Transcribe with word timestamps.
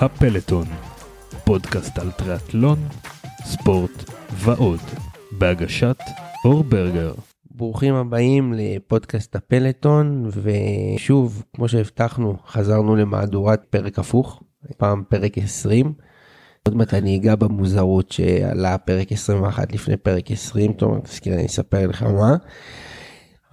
הפלטון, 0.00 0.64
פודקאסט 1.44 1.98
על 1.98 2.10
טריאטלון, 2.10 2.78
ספורט 3.44 4.10
ועוד, 4.32 4.80
בהגשת 5.32 5.96
אור 6.44 6.64
ברגר. 6.64 7.12
ברוכים 7.50 7.94
הבאים 7.94 8.52
לפודקאסט 8.56 9.36
הפלטון 9.36 10.30
ושוב 10.42 11.42
כמו 11.56 11.68
שהבטחנו 11.68 12.36
חזרנו 12.46 12.96
למהדורת 12.96 13.64
פרק 13.70 13.98
הפוך 13.98 14.42
פעם 14.76 15.02
פרק 15.08 15.38
20. 15.38 15.92
עוד 16.66 16.76
מעט 16.76 16.94
אני 16.94 17.16
אגע 17.16 17.34
במוזרות 17.34 18.12
שעלה 18.12 18.78
פרק 18.78 19.12
21 19.12 19.72
לפני 19.72 19.96
פרק 19.96 20.30
20 20.30 20.72
טוב 20.72 20.98
תזכיר 20.98 21.34
אני 21.34 21.46
אספר 21.46 21.86
לך 21.86 22.02
מה. 22.02 22.36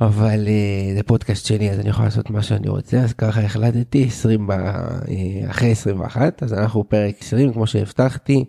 אבל 0.01 0.45
uh, 0.45 0.95
זה 0.97 1.03
פודקאסט 1.03 1.45
שלי 1.45 1.71
אז 1.71 1.79
אני 1.79 1.89
יכול 1.89 2.05
לעשות 2.05 2.29
מה 2.29 2.43
שאני 2.43 2.69
רוצה 2.69 2.97
אז 2.97 3.13
ככה 3.13 3.41
החלטתי 3.41 4.05
20 4.07 4.47
ב, 4.47 4.51
uh, 4.51 5.09
אחרי 5.49 5.71
21 5.71 6.43
אז 6.43 6.53
אנחנו 6.53 6.89
פרק 6.89 7.15
20 7.21 7.53
כמו 7.53 7.67
שהבטחתי 7.67 8.45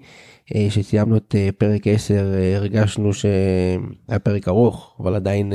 uh, 0.49 0.55
שסיימנו 0.69 1.17
את 1.17 1.35
פרק 1.59 1.87
10 1.87 2.15
uh, 2.15 2.57
הרגשנו 2.57 3.13
שהיה 3.13 4.19
פרק 4.23 4.49
ארוך 4.49 4.97
אבל 5.01 5.15
עדיין 5.15 5.53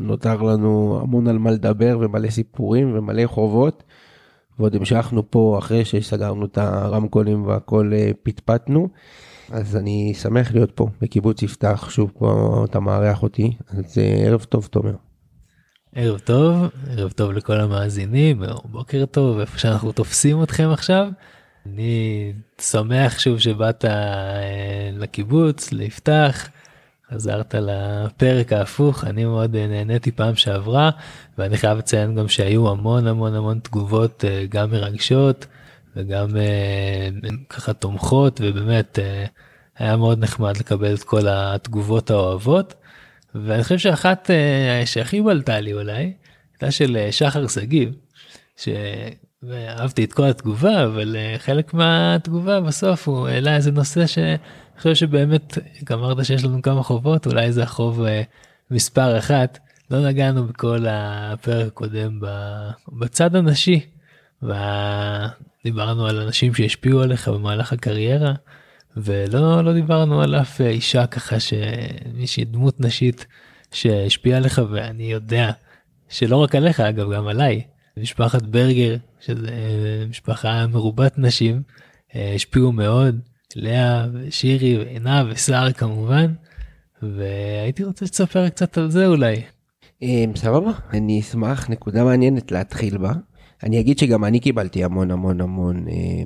נותר 0.00 0.42
לנו 0.42 1.00
המון 1.02 1.28
על 1.28 1.38
מה 1.38 1.50
לדבר 1.50 1.98
ומלא 2.00 2.30
סיפורים 2.30 2.98
ומלא 2.98 3.26
חובות. 3.26 3.82
ועוד 4.58 4.74
המשכנו 4.74 5.30
פה 5.30 5.56
אחרי 5.58 5.84
שסגרנו 5.84 6.46
את 6.46 6.58
הרמקולים 6.58 7.46
והכל 7.46 7.92
פטפטנו. 8.22 8.88
אז 9.50 9.76
אני 9.76 10.14
שמח 10.14 10.54
להיות 10.54 10.70
פה 10.70 10.88
בקיבוץ 11.00 11.42
יפתח 11.42 11.90
שוב 11.90 12.12
פה 12.18 12.64
אתה 12.70 12.80
מארח 12.80 13.22
אותי 13.22 13.52
אז 13.68 13.98
ערב 14.24 14.42
טוב 14.42 14.68
תומר. 14.70 14.94
ערב 15.96 16.18
טוב, 16.18 16.70
ערב 16.90 17.12
טוב 17.12 17.32
לכל 17.32 17.60
המאזינים, 17.60 18.42
בוקר 18.64 19.04
טוב, 19.06 19.40
איפה 19.40 19.58
שאנחנו 19.58 19.92
תופסים 19.92 20.42
אתכם 20.42 20.68
עכשיו. 20.72 21.08
אני 21.66 22.32
שמח 22.60 23.18
שוב 23.18 23.38
שבאת 23.38 23.84
אה, 23.84 24.90
לקיבוץ, 24.92 25.72
ליפתח, 25.72 26.48
חזרת 27.12 27.54
לפרק 27.54 28.52
ההפוך, 28.52 29.04
אני 29.04 29.24
מאוד 29.24 29.56
אה, 29.56 29.66
נהניתי 29.66 30.12
פעם 30.12 30.36
שעברה, 30.36 30.90
ואני 31.38 31.56
חייב 31.56 31.78
לציין 31.78 32.14
גם 32.14 32.28
שהיו 32.28 32.68
המון 32.68 33.06
המון 33.06 33.34
המון 33.34 33.58
תגובות 33.58 34.24
אה, 34.24 34.44
גם 34.48 34.70
מרגשות 34.70 35.46
וגם 35.96 36.28
ככה 37.48 37.72
תומכות, 37.72 38.40
ובאמת 38.44 38.98
היה 39.78 39.96
מאוד 39.96 40.18
נחמד 40.18 40.56
לקבל 40.56 40.94
את 40.94 41.02
כל 41.02 41.28
התגובות 41.28 42.10
האוהבות. 42.10 42.74
ואני 43.34 43.62
חושב 43.62 43.78
שאחת 43.78 44.30
uh, 44.30 44.86
שהכי 44.86 45.22
בלטה 45.22 45.60
לי 45.60 45.72
אולי 45.72 46.12
הייתה 46.52 46.70
של 46.70 46.96
uh, 47.08 47.12
שחר 47.12 47.46
שגיב 47.48 47.94
שאהבתי 48.56 50.04
את 50.04 50.12
כל 50.12 50.24
התגובה 50.24 50.84
אבל 50.84 51.16
uh, 51.16 51.38
חלק 51.38 51.74
מהתגובה 51.74 52.60
בסוף 52.60 53.08
הוא 53.08 53.28
העלה 53.28 53.56
איזה 53.56 53.70
נושא 53.70 54.06
שאני 54.06 54.36
חושב 54.78 54.94
שבאמת 54.94 55.58
אמרת 55.92 56.24
שיש 56.24 56.44
לנו 56.44 56.62
כמה 56.62 56.82
חובות 56.82 57.26
אולי 57.26 57.52
זה 57.52 57.62
החוב 57.62 58.04
מספר 58.70 59.18
אחת 59.18 59.58
לא 59.90 60.08
נגענו 60.08 60.46
בכל 60.46 60.86
הפרק 60.88 61.66
הקודם 61.66 62.20
בצד 62.88 63.36
הנשי 63.36 63.80
ודיברנו 64.42 66.06
על 66.06 66.20
אנשים 66.20 66.54
שהשפיעו 66.54 67.02
עליך 67.02 67.28
במהלך 67.28 67.72
הקריירה. 67.72 68.32
ולא 68.96 69.64
לא 69.64 69.72
דיברנו 69.72 70.22
על 70.22 70.34
אף 70.34 70.60
אישה 70.60 71.06
ככה 71.06 71.36
שמישהי 71.40 72.44
דמות 72.44 72.80
נשית 72.80 73.26
שהשפיעה 73.72 74.38
עליך 74.38 74.62
ואני 74.70 75.12
יודע 75.12 75.50
שלא 76.08 76.36
רק 76.36 76.54
עליך 76.54 76.80
אגב 76.80 77.12
גם 77.12 77.26
עליי. 77.26 77.62
משפחת 77.96 78.42
ברגר 78.42 78.96
שזה 79.20 79.50
משפחה 80.10 80.66
מרובת 80.66 81.14
נשים 81.18 81.62
השפיעו 82.14 82.72
מאוד. 82.72 83.20
לאה 83.56 84.06
ושירי 84.12 84.78
ועינה 84.78 85.24
וסער 85.28 85.72
כמובן 85.72 86.34
והייתי 87.02 87.84
רוצה 87.84 88.06
שתספר 88.06 88.48
קצת 88.48 88.78
על 88.78 88.90
זה 88.90 89.06
אולי. 89.06 89.42
סבבה. 90.36 90.70
אני 90.92 91.20
אשמח 91.20 91.70
נקודה 91.70 92.04
מעניינת 92.04 92.52
להתחיל 92.52 92.98
בה 92.98 93.12
אני 93.64 93.80
אגיד 93.80 93.98
שגם 93.98 94.24
אני 94.24 94.40
קיבלתי 94.40 94.84
המון 94.84 95.10
המון 95.10 95.40
המון 95.40 95.88
אה, 95.88 96.22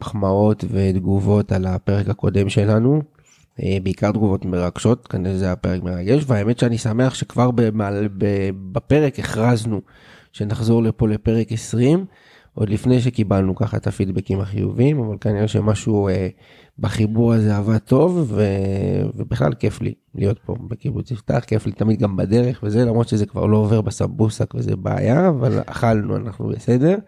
מחמאות 0.00 0.64
ותגובות 0.70 1.52
על 1.52 1.66
הפרק 1.66 2.08
הקודם 2.08 2.48
שלנו. 2.48 3.02
אה, 3.62 3.78
בעיקר 3.82 4.12
תגובות 4.12 4.44
מרגשות 4.44 5.08
כנראה 5.08 5.36
זה 5.36 5.52
הפרק 5.52 5.82
מרגש 5.82 6.24
והאמת 6.26 6.58
שאני 6.58 6.78
שמח 6.78 7.14
שכבר 7.14 7.50
במעל, 7.50 8.08
בפרק 8.72 9.18
הכרזנו 9.18 9.80
שנחזור 10.32 10.82
לפה 10.82 11.08
לפרק 11.08 11.52
20 11.52 12.04
עוד 12.58 12.70
לפני 12.70 13.00
שקיבלנו 13.00 13.54
ככה 13.54 13.76
את 13.76 13.86
הפידבקים 13.86 14.40
החיוביים 14.40 15.00
אבל 15.00 15.16
כנראה 15.20 15.48
שמשהו 15.48 16.08
אה, 16.08 16.28
בחיבור 16.78 17.32
הזה 17.32 17.56
עבד 17.56 17.78
טוב 17.78 18.26
ו... 18.28 18.44
ובכלל 19.14 19.54
כיף 19.54 19.80
לי 19.80 19.94
להיות 20.14 20.38
פה 20.46 20.54
בקיבוץ 20.68 21.10
יפתח 21.10 21.44
כיף 21.46 21.66
לי 21.66 21.72
תמיד 21.72 21.98
גם 21.98 22.16
בדרך 22.16 22.60
וזה 22.62 22.84
למרות 22.84 23.08
שזה 23.08 23.26
כבר 23.26 23.46
לא 23.46 23.56
עובר 23.56 23.80
בסמבוסק 23.80 24.54
וזה 24.54 24.76
בעיה 24.76 25.28
אבל 25.28 25.60
אכלנו 25.66 26.16
אנחנו 26.16 26.48
בסדר. 26.48 26.98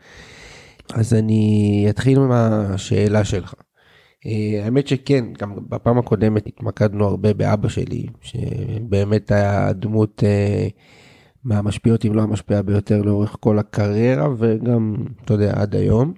אז 0.95 1.15
אני 1.15 1.87
אתחיל 1.91 2.19
עם 2.19 2.33
השאלה 2.33 3.25
שלך. 3.25 3.55
Uh, 3.55 4.29
האמת 4.65 4.89
שכן 4.89 5.25
גם 5.39 5.55
בפעם 5.69 5.99
הקודמת 5.99 6.47
התמקדנו 6.47 7.07
הרבה 7.07 7.35
באבא 7.35 7.69
שלי 7.69 8.07
שבאמת 8.21 9.31
היה 9.31 9.73
דמות 9.73 10.23
uh, 10.23 11.00
מהמשפיעות 11.45 12.05
אם 12.05 12.15
לא 12.15 12.23
המשפיעה 12.23 12.63
ביותר 12.63 13.03
לאורך 13.03 13.37
כל 13.41 13.59
הקריירה 13.59 14.29
וגם 14.39 14.97
אתה 15.25 15.35
יודע 15.35 15.53
עד 15.57 15.77
היום. 15.77 16.13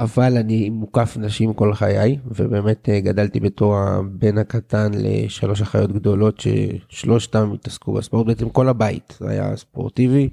אבל 0.00 0.36
אני 0.36 0.70
מוקף 0.70 1.16
נשים 1.20 1.54
כל 1.54 1.74
חיי 1.74 2.18
ובאמת 2.26 2.88
אה, 2.88 3.00
גדלתי 3.00 3.40
בתור 3.40 3.76
הבן 3.76 4.38
הקטן 4.38 4.90
לשלוש 4.94 5.62
אחיות 5.62 5.92
גדולות 5.92 6.40
ששלושתם 6.40 7.52
התעסקו 7.54 7.92
בספורט 7.92 8.26
בעצם 8.26 8.48
כל 8.48 8.68
הבית 8.68 9.16
זה 9.20 9.30
היה 9.30 9.56
ספורטיבי. 9.56 10.28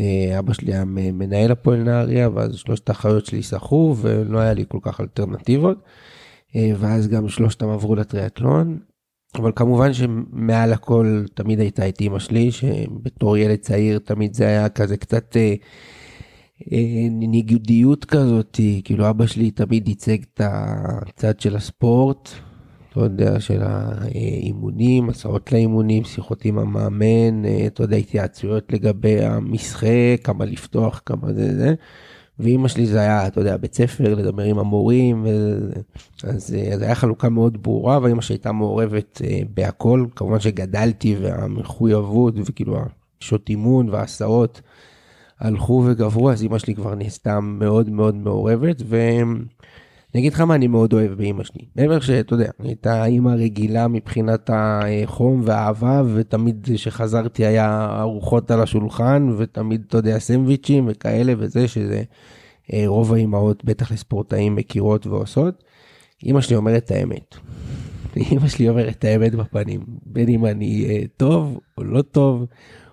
אה, 0.00 0.38
אבא 0.38 0.52
שלי 0.52 0.72
היה 0.72 0.84
מנהל 0.86 1.50
הפועל 1.50 1.82
נהריה 1.82 2.28
ואז 2.34 2.54
שלושת 2.54 2.88
האחיות 2.88 3.26
שלי 3.26 3.42
שחו 3.42 3.96
ולא 4.00 4.38
היה 4.38 4.54
לי 4.54 4.64
כל 4.68 4.78
כך 4.82 5.00
אלטרנטיבות. 5.00 5.78
אה, 6.56 6.72
ואז 6.78 7.08
גם 7.08 7.28
שלושתם 7.28 7.68
עברו 7.68 7.96
לטריאטלון. 7.96 8.78
אבל 9.34 9.52
כמובן 9.56 9.92
שמעל 9.92 10.72
הכל 10.72 11.24
תמיד 11.34 11.60
הייתה 11.60 11.88
את 11.88 12.00
אימא 12.00 12.18
שלי 12.18 12.52
שבתור 12.52 13.36
ילד 13.36 13.58
צעיר 13.58 13.98
תמיד 13.98 14.34
זה 14.34 14.46
היה 14.46 14.68
כזה 14.68 14.96
קצת 14.96 15.36
אה, 15.36 15.54
ניגודיות 17.10 18.04
כזאת, 18.04 18.60
כאילו 18.84 19.10
אבא 19.10 19.26
שלי 19.26 19.50
תמיד 19.50 19.88
ייצג 19.88 20.18
את 20.22 20.40
הצד 20.44 21.40
של 21.40 21.56
הספורט, 21.56 22.28
אתה 22.90 23.00
יודע, 23.00 23.40
של 23.40 23.62
האימונים, 23.62 25.08
הסעות 25.08 25.52
לאימונים, 25.52 26.04
שיחות 26.04 26.44
עם 26.44 26.58
המאמן, 26.58 27.44
אה, 27.44 27.66
אתה 27.66 27.82
יודע, 27.82 27.96
התייעצויות 27.96 28.72
לגבי 28.72 29.24
המשחק, 29.24 30.16
כמה 30.24 30.44
לפתוח, 30.44 31.02
כמה 31.06 31.32
זה 31.32 31.58
זה. 31.58 31.74
ואימא 32.40 32.68
שלי 32.68 32.86
זה 32.86 33.00
היה, 33.00 33.26
אתה 33.26 33.40
יודע, 33.40 33.56
בית 33.56 33.74
ספר, 33.74 34.14
לדבר 34.14 34.42
עם 34.42 34.58
המורים, 34.58 35.24
וזה. 35.24 35.80
אז 36.22 36.54
אה, 36.54 36.78
זו 36.78 36.84
הייתה 36.84 36.94
חלוקה 36.94 37.28
מאוד 37.28 37.62
ברורה, 37.62 37.98
ואימא 38.02 38.22
שלי 38.22 38.34
הייתה 38.34 38.52
מעורבת 38.52 39.22
בהכל, 39.54 40.06
כמובן 40.16 40.40
שגדלתי 40.40 41.16
והמחויבות, 41.20 42.34
וכאילו 42.36 42.78
השעות 43.20 43.48
אימון 43.48 43.88
וההסעות. 43.88 44.60
הלכו 45.40 45.84
וגברו 45.86 46.30
אז 46.30 46.42
אמא 46.42 46.58
שלי 46.58 46.74
כבר 46.74 46.94
נעשתה 46.94 47.40
מאוד 47.40 47.90
מאוד 47.90 48.14
מעורבת 48.14 48.82
ואני 50.14 50.20
אגיד 50.20 50.32
לך 50.32 50.40
מה 50.40 50.54
אני 50.54 50.66
מאוד 50.66 50.92
אוהב 50.92 51.12
באמא 51.12 51.44
שלי 51.44 51.64
מעבר 51.76 52.00
שאתה 52.00 52.34
יודע 52.34 52.50
הייתה 52.58 53.04
אימא 53.04 53.30
רגילה 53.30 53.88
מבחינת 53.88 54.50
החום 54.52 55.42
והאהבה 55.44 56.02
ותמיד 56.14 56.68
שחזרתי 56.76 57.46
היה 57.46 57.96
ארוחות 58.00 58.50
על 58.50 58.62
השולחן 58.62 59.30
ותמיד 59.36 59.84
אתה 59.88 59.98
יודע 59.98 60.18
סנדוויצ'ים 60.18 60.84
וכאלה 60.88 61.32
וזה 61.38 61.68
שזה 61.68 62.02
אה, 62.72 62.82
רוב 62.86 63.14
האימהות 63.14 63.64
בטח 63.64 63.92
לספורטאים 63.92 64.56
מכירות 64.56 65.06
ועושות. 65.06 65.64
אמא 66.26 66.40
שלי 66.40 66.56
אומרת 66.56 66.84
את 66.84 66.90
האמת. 66.90 67.36
אמא 68.32 68.48
שלי 68.48 68.68
אומרת 68.68 68.96
את 68.96 69.04
האמת 69.04 69.34
בפנים 69.34 69.80
בין 70.06 70.28
אם 70.28 70.46
אני 70.46 70.86
אה, 70.88 71.02
טוב 71.16 71.60
או 71.78 71.84
לא 71.84 72.02
טוב 72.02 72.46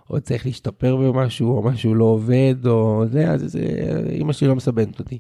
או 0.10 0.22
צריך 0.22 0.46
להשתפר 0.46 0.96
במשהו, 0.96 1.58
או 1.58 1.64
משהו 1.64 1.96
לא 1.96 2.06
עובד, 2.06 2.56
או 2.66 3.04
זה, 3.12 3.32
אז 3.32 3.42
זה, 3.42 3.60
אמא 4.12 4.34
שלי 4.34 4.48
לא 4.48 4.56
מסבנת 4.56 5.00
אותי. 5.00 5.20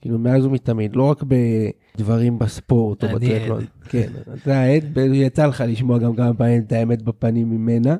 כאילו 0.00 0.18
מאז 0.18 0.46
ומתמיד, 0.46 0.96
לא 0.96 1.02
רק 1.02 1.22
בדברים 1.22 2.38
בספורט 2.38 3.04
או 3.04 3.08
בטרקלון. 3.08 3.64
כן, 3.88 4.08
אתה 4.34 4.60
העד, 4.60 4.98
יצא 5.12 5.46
לך 5.46 5.64
לשמוע 5.66 5.98
גם 5.98 6.16
כמה 6.16 6.34
פעמים 6.34 6.62
את 6.66 6.72
האמת 6.72 7.02
בפנים 7.02 7.50
ממנה. 7.50 7.96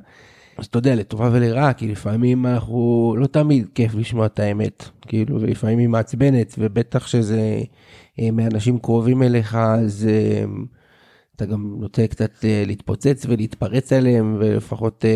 אז 0.58 0.66
אתה 0.66 0.78
יודע, 0.78 0.94
לטובה 0.94 1.30
ולרעה, 1.32 1.72
כי 1.72 1.88
לפעמים 1.88 2.46
אנחנו, 2.46 3.14
לא 3.18 3.26
תמיד 3.26 3.66
כיף 3.74 3.94
לשמוע 3.94 4.26
את 4.26 4.40
האמת, 4.40 4.84
כאילו, 5.02 5.40
ולפעמים 5.40 5.78
היא 5.78 5.88
מעצבנת, 5.88 6.54
ובטח 6.58 7.06
שזה 7.06 7.60
אה, 8.20 8.30
מאנשים 8.30 8.78
קרובים 8.78 9.22
אליך, 9.22 9.54
אז... 9.54 10.08
אתה 11.42 11.48
גם 11.48 11.74
נוטה 11.78 12.06
קצת 12.06 12.44
אה, 12.44 12.62
להתפוצץ 12.66 13.26
ולהתפרץ 13.28 13.92
עליהם, 13.92 14.36
ולפחות 14.38 15.04
אה, 15.04 15.10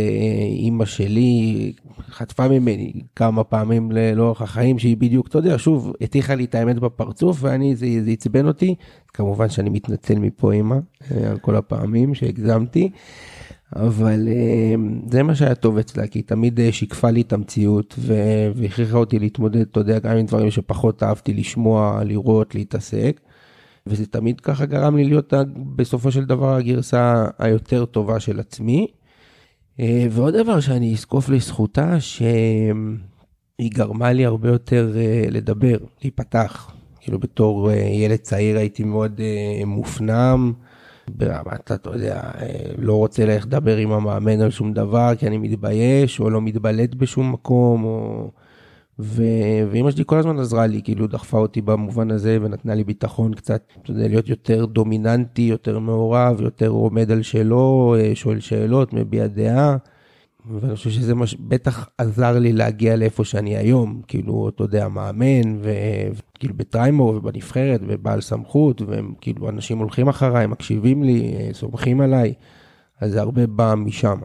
אימא 0.46 0.84
שלי 0.84 1.72
חטפה 2.10 2.48
ממני 2.48 2.92
כמה 3.16 3.44
פעמים 3.44 3.92
לאורך 3.92 4.42
החיים, 4.42 4.78
שהיא 4.78 4.96
בדיוק, 4.96 5.28
אתה 5.28 5.38
יודע, 5.38 5.58
שוב, 5.58 5.92
הטיחה 6.00 6.34
לי 6.34 6.44
את 6.44 6.54
האמת 6.54 6.78
בפרצוף, 6.78 7.38
ואני, 7.40 7.76
זה, 7.76 7.86
זה 8.04 8.10
עצבן 8.10 8.46
אותי. 8.46 8.74
כמובן 9.14 9.48
שאני 9.48 9.70
מתנצל 9.70 10.14
מפה 10.14 10.52
אימא, 10.52 10.76
אה, 11.12 11.30
על 11.30 11.38
כל 11.38 11.56
הפעמים 11.56 12.14
שהגזמתי. 12.14 12.90
אבל 13.76 14.28
זה 15.10 15.22
מה 15.22 15.34
שהיה 15.34 15.54
טוב 15.54 15.78
אצלה, 15.78 16.06
כי 16.06 16.18
היא 16.18 16.24
תמיד 16.26 16.60
שיקפה 16.70 17.10
לי 17.10 17.20
את 17.20 17.32
המציאות 17.32 17.94
והכריחה 17.98 18.96
אותי 18.96 19.18
להתמודד, 19.18 19.60
אתה 19.60 19.80
יודע, 19.80 19.98
גם 19.98 20.16
עם 20.16 20.26
דברים 20.26 20.50
שפחות 20.50 21.02
אהבתי 21.02 21.34
לשמוע, 21.34 22.00
לראות, 22.04 22.54
להתעסק. 22.54 23.20
וזה 23.86 24.06
תמיד 24.06 24.40
ככה 24.40 24.66
גרם 24.66 24.96
לי 24.96 25.04
להיות 25.04 25.32
בסופו 25.76 26.12
של 26.12 26.24
דבר 26.24 26.54
הגרסה 26.54 27.26
היותר 27.38 27.84
טובה 27.84 28.20
של 28.20 28.40
עצמי. 28.40 28.86
אה, 29.80 30.06
ועוד 30.10 30.36
דבר 30.36 30.60
שאני 30.60 30.92
אזקוף 30.92 31.28
לזכותה, 31.28 32.00
שהיא 32.00 32.74
גרמה 33.62 34.12
לי 34.12 34.24
הרבה 34.24 34.48
יותר 34.48 34.92
אה, 34.96 35.24
לדבר, 35.30 35.76
להיפתח. 36.02 36.70
כאילו 37.00 37.18
בתור 37.18 37.70
אה, 37.70 37.76
ילד 37.76 38.16
צעיר 38.16 38.58
הייתי 38.58 38.84
מאוד 38.84 39.20
מופנם, 39.66 40.52
ברמת, 41.08 41.72
אתה 41.72 41.90
יודע, 41.90 42.22
לא 42.78 42.94
רוצה 42.94 43.26
ללכת 43.26 43.46
לדבר 43.46 43.76
עם 43.76 43.92
המאמן 43.92 44.40
על 44.40 44.50
שום 44.50 44.72
דבר 44.72 45.12
כי 45.18 45.26
אני 45.26 45.38
מתבייש, 45.38 46.20
או 46.20 46.30
לא 46.30 46.42
מתבלט 46.42 46.94
בשום 46.94 47.32
מקום, 47.32 47.84
או... 47.84 48.30
ו... 48.98 49.22
ואמא 49.70 49.90
שלי 49.90 50.04
כל 50.06 50.18
הזמן 50.18 50.38
עזרה 50.38 50.66
לי, 50.66 50.82
כאילו 50.82 51.06
דחפה 51.06 51.38
אותי 51.38 51.60
במובן 51.60 52.10
הזה 52.10 52.38
ונתנה 52.40 52.74
לי 52.74 52.84
ביטחון 52.84 53.34
קצת, 53.34 53.62
אתה 53.82 53.90
יודע, 53.90 54.08
להיות 54.08 54.28
יותר 54.28 54.64
דומיננטי, 54.64 55.42
יותר 55.42 55.78
מעורב, 55.78 56.40
יותר 56.40 56.68
עומד 56.68 57.10
על 57.10 57.22
שלו, 57.22 57.96
אה, 57.98 58.10
שואל 58.14 58.40
שאלות, 58.40 58.92
מביע 58.92 59.26
דעה. 59.26 59.76
ואני 60.50 60.76
חושב 60.76 60.90
שזה 60.90 61.14
מה 61.14 61.26
שבטח 61.26 61.88
עזר 61.98 62.38
לי 62.38 62.52
להגיע 62.52 62.96
לאיפה 62.96 63.24
שאני 63.24 63.56
היום, 63.56 64.00
כאילו, 64.08 64.48
אתה 64.48 64.64
יודע, 64.64 64.88
מאמן, 64.88 65.58
וכאילו 65.62 66.54
בטריימור 66.54 67.08
ובנבחרת 67.08 67.80
ובעל 67.88 68.20
סמכות, 68.20 68.82
והם 68.82 69.14
כאילו 69.20 69.48
אנשים 69.48 69.78
הולכים 69.78 70.08
אחריי, 70.08 70.46
מקשיבים 70.46 71.02
לי, 71.02 71.34
אה, 71.36 71.48
סומכים 71.52 72.00
עליי, 72.00 72.34
אז 73.00 73.12
זה 73.12 73.20
הרבה 73.20 73.46
בא 73.46 73.74
משם. 73.76 74.18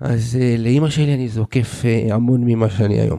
אז 0.00 0.38
אה, 0.40 0.56
לאימא 0.58 0.90
שלי 0.90 1.14
אני 1.14 1.28
זוקף 1.28 1.82
המון 2.10 2.44
ממה 2.44 2.70
שאני 2.70 3.00
היום. 3.00 3.18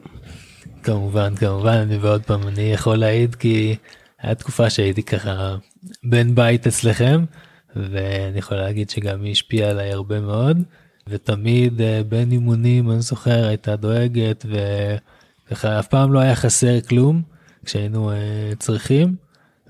כמובן 0.83 1.35
כמובן 1.35 1.77
אני 1.77 1.97
ועוד 1.97 2.23
פעם 2.23 2.47
אני 2.47 2.61
יכול 2.61 2.95
להעיד 2.95 3.35
כי 3.35 3.75
היה 4.21 4.35
תקופה 4.35 4.69
שהייתי 4.69 5.03
ככה 5.03 5.55
בן 6.03 6.35
בית 6.35 6.67
אצלכם 6.67 7.25
ואני 7.75 8.37
יכול 8.37 8.57
להגיד 8.57 8.89
שגם 8.89 9.23
היא 9.23 9.31
השפיעה 9.31 9.69
עליי 9.69 9.91
הרבה 9.91 10.19
מאוד 10.19 10.57
ותמיד 11.07 11.81
אה, 11.81 12.01
בין 12.09 12.31
אימונים 12.31 12.91
אני 12.91 13.01
זוכר 13.01 13.47
הייתה 13.47 13.75
דואגת 13.75 14.45
וככה 15.51 15.79
אף 15.79 15.87
פעם 15.87 16.13
לא 16.13 16.19
היה 16.19 16.35
חסר 16.35 16.81
כלום 16.81 17.21
כשהיינו 17.65 18.11
uh, 18.11 18.15
צריכים 18.59 19.15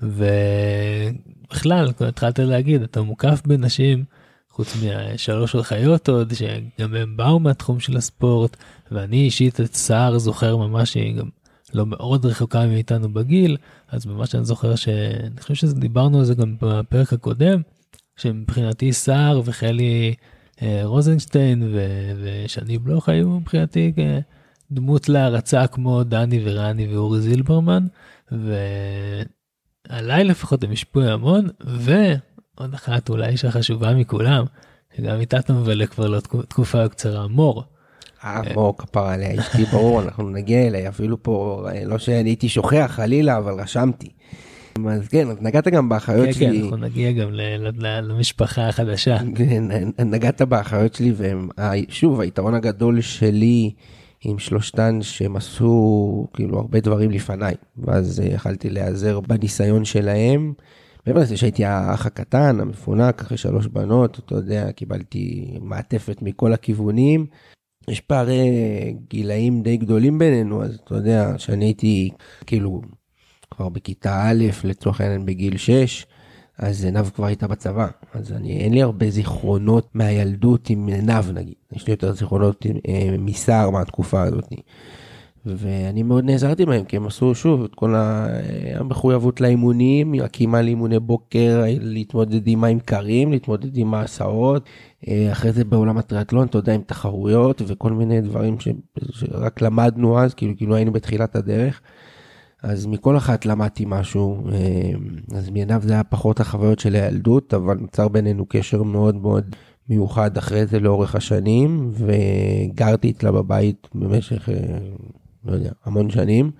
ובכלל 0.02 1.92
התחלת 2.00 2.38
להגיד 2.38 2.82
אתה 2.82 3.02
מוקף 3.02 3.42
בנשים 3.46 4.04
חוץ 4.60 4.76
משלוש 5.14 5.56
אחיות 5.56 6.08
עוד 6.08 6.32
שגם 6.34 6.94
הם 6.94 7.16
באו 7.16 7.40
מהתחום 7.40 7.80
של 7.80 7.96
הספורט 7.96 8.56
ואני 8.90 9.16
אישית 9.16 9.60
את 9.60 9.74
סער 9.74 10.18
זוכר 10.18 10.56
ממש 10.56 10.92
שהיא 10.92 11.16
גם 11.16 11.28
לא 11.74 11.86
מאוד 11.86 12.26
רחוקה 12.26 12.66
מאיתנו 12.66 13.12
בגיל 13.12 13.56
אז 13.88 14.06
ממש 14.06 14.34
אני 14.34 14.44
זוכר 14.44 14.76
שאני 14.76 15.40
חושב 15.40 15.54
שדיברנו 15.54 16.18
על 16.18 16.24
זה 16.24 16.34
גם 16.34 16.56
בפרק 16.60 17.12
הקודם 17.12 17.60
שמבחינתי 18.16 18.92
סער 18.92 19.40
וחלי 19.44 20.14
אה, 20.62 20.80
רוזנשטיין 20.84 21.62
ו- 21.72 22.12
ושני 22.22 22.78
בלוך 22.78 23.08
היו 23.08 23.28
מבחינתי 23.28 23.92
דמות 24.70 25.08
להערצה 25.08 25.66
כמו 25.66 26.04
דני 26.04 26.40
ורני 26.44 26.94
ואורי 26.94 27.20
זילברמן 27.20 27.86
ועליי 28.32 30.24
לפחות 30.24 30.64
הם 30.64 30.72
השפיעו 30.72 31.04
המון 31.04 31.48
ו... 31.66 31.92
עוד 32.60 32.74
אחת 32.74 33.08
אולי 33.08 33.36
שחשובה 33.36 33.94
מכולם, 33.94 34.44
שגם 34.96 35.20
איתה 35.20 35.38
אתה 35.38 35.52
מבלה 35.52 35.86
כבר 35.86 36.08
לא 36.08 36.20
תקופה 36.48 36.88
קצרה, 36.88 37.28
מור. 37.28 37.64
אה, 38.24 38.40
מור 38.54 38.78
כפרה 38.78 39.14
עליה, 39.14 39.40
אשתי 39.40 39.64
ברור, 39.64 40.02
אנחנו 40.02 40.30
נגיע 40.30 40.66
אליה, 40.66 40.88
אפילו 40.88 41.22
פה, 41.22 41.66
אה, 41.72 41.84
לא 41.84 41.98
שאני 41.98 42.28
הייתי 42.28 42.48
שוכח 42.48 42.90
חלילה, 42.94 43.38
אבל 43.38 43.52
רשמתי. 43.52 44.08
אז 44.88 45.08
כן, 45.08 45.30
אז 45.30 45.36
נגעת 45.40 45.68
גם 45.68 45.88
באחיות 45.88 46.26
כן, 46.26 46.32
שלי. 46.32 46.58
כן, 46.58 46.62
אנחנו 46.62 46.76
נגיע 46.76 47.12
גם 47.12 47.28
למשפחה 47.78 48.68
החדשה. 48.68 49.18
כן, 49.34 49.64
נגעת 50.04 50.42
באחיות 50.42 50.94
שלי, 50.94 51.12
ושוב, 51.88 52.20
היתרון 52.20 52.54
הגדול 52.54 53.00
שלי 53.00 53.70
עם 54.24 54.38
שלושתן 54.38 54.98
שהם 55.02 55.36
עשו 55.36 56.26
כאילו 56.32 56.58
הרבה 56.58 56.80
דברים 56.80 57.10
לפניי, 57.10 57.54
ואז 57.78 58.20
אה, 58.20 58.34
יכלתי 58.34 58.70
להיעזר 58.70 59.20
בניסיון 59.20 59.84
שלהם. 59.84 60.52
מעבר 61.06 61.20
לזה 61.20 61.36
שהייתי 61.36 61.64
האח 61.64 62.06
הקטן, 62.06 62.60
המפונק, 62.60 63.20
אחרי 63.20 63.36
שלוש 63.36 63.66
בנות, 63.66 64.18
אתה 64.18 64.34
יודע, 64.34 64.72
קיבלתי 64.72 65.56
מעטפת 65.60 66.22
מכל 66.22 66.52
הכיוונים. 66.52 67.26
יש 67.88 68.00
פערי 68.00 68.44
גילאים 69.08 69.62
די 69.62 69.76
גדולים 69.76 70.18
בינינו, 70.18 70.64
אז 70.64 70.78
אתה 70.84 70.94
יודע, 70.94 71.34
שאני 71.38 71.64
הייתי 71.64 72.10
כאילו 72.46 72.82
כבר 73.50 73.68
בכיתה 73.68 74.22
א', 74.30 74.44
לצורך 74.64 75.00
העניין 75.00 75.26
בגיל 75.26 75.56
6, 75.56 76.06
אז 76.58 76.84
עינב 76.84 77.08
כבר 77.08 77.26
הייתה 77.26 77.46
בצבא. 77.46 77.86
אז 78.14 78.32
אני, 78.32 78.60
אין 78.60 78.72
לי 78.72 78.82
הרבה 78.82 79.10
זיכרונות 79.10 79.88
מהילדות 79.94 80.70
עם 80.70 80.86
עינב 80.86 81.30
נגיד. 81.34 81.54
יש 81.72 81.86
לי 81.86 81.92
יותר 81.92 82.12
זיכרונות 82.12 82.66
אה, 82.88 83.16
מסער 83.18 83.70
מהתקופה 83.70 84.22
הזאת. 84.22 84.48
ואני 85.46 86.02
מאוד 86.02 86.24
נעזרתי 86.24 86.66
בהם 86.66 86.84
כי 86.84 86.96
הם 86.96 87.06
עשו 87.06 87.34
שוב 87.34 87.64
את 87.64 87.74
כל 87.74 87.94
המחויבות 87.96 89.40
לאימונים, 89.40 90.14
הקימה 90.14 90.62
לאימוני 90.62 90.98
בוקר, 90.98 91.64
להתמודד 91.80 92.46
עם 92.46 92.60
מים 92.60 92.80
קרים, 92.80 93.32
להתמודד 93.32 93.76
עם 93.76 93.94
ההסעות, 93.94 94.68
אה, 95.08 95.32
אחרי 95.32 95.52
זה 95.52 95.64
בעולם 95.64 95.98
הטריאטלון 95.98 96.46
אתה 96.46 96.58
יודע 96.58 96.74
עם 96.74 96.82
תחרויות 96.86 97.62
וכל 97.66 97.92
מיני 97.92 98.20
דברים 98.20 98.60
ש... 98.60 98.68
שרק 99.10 99.62
למדנו 99.62 100.18
אז 100.18 100.34
כאילו 100.34 100.56
כאילו 100.56 100.74
היינו 100.74 100.92
בתחילת 100.92 101.36
הדרך. 101.36 101.80
אז 102.62 102.86
מכל 102.86 103.16
אחת 103.16 103.46
למדתי 103.46 103.84
משהו, 103.86 104.44
אה, 104.52 105.38
אז 105.38 105.50
מעיניו 105.50 105.80
זה 105.84 105.92
היה 105.92 106.04
פחות 106.04 106.40
החוויות 106.40 106.78
של 106.78 106.94
הילדות, 106.94 107.54
אבל 107.54 107.78
נוצר 107.80 108.08
בינינו 108.08 108.46
קשר 108.48 108.82
מאוד 108.82 109.16
מאוד 109.16 109.56
מיוחד 109.88 110.36
אחרי 110.36 110.66
זה 110.66 110.80
לאורך 110.80 111.14
השנים, 111.14 111.90
וגרתי 111.92 113.10
אצלה 113.10 113.32
בבית 113.32 113.88
במשך 113.94 114.48
אה, 114.48 114.78
לא 115.44 115.52
יודע, 115.52 115.70
המון 115.84 116.10
שנים. 116.10 116.50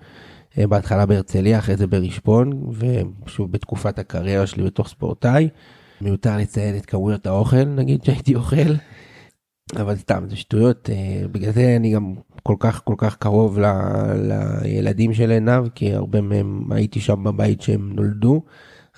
אה, 0.57 0.67
בהתחלה 0.67 1.05
בהרצליה, 1.05 1.59
אחרי 1.59 1.77
זה 1.77 1.87
ברשפון, 1.87 2.71
ושוב 2.71 3.51
בתקופת 3.51 3.99
הקריירה 3.99 4.47
שלי 4.47 4.63
בתוך 4.63 4.87
ספורטאי. 4.87 5.49
מיותר 6.01 6.37
לציין 6.37 6.77
את 6.77 6.85
כמויות 6.85 7.27
האוכל, 7.27 7.63
נגיד 7.63 8.03
שהייתי 8.03 8.35
אוכל. 8.35 8.73
אבל 9.75 9.95
סתם, 9.95 10.23
זה 10.29 10.35
שטויות. 10.35 10.89
אה, 10.89 11.27
בגלל 11.31 11.51
זה 11.51 11.75
אני 11.75 11.93
גם 11.93 12.13
כל 12.43 12.55
כך 12.59 12.81
כל 12.83 12.95
כך 12.97 13.15
קרוב 13.17 13.59
ל, 13.59 13.65
לילדים 14.63 15.13
של 15.13 15.31
עינב, 15.31 15.67
כי 15.75 15.93
הרבה 15.93 16.21
מהם 16.21 16.71
הייתי 16.71 16.99
שם 16.99 17.23
בבית 17.23 17.61
שהם 17.61 17.91
נולדו. 17.95 18.41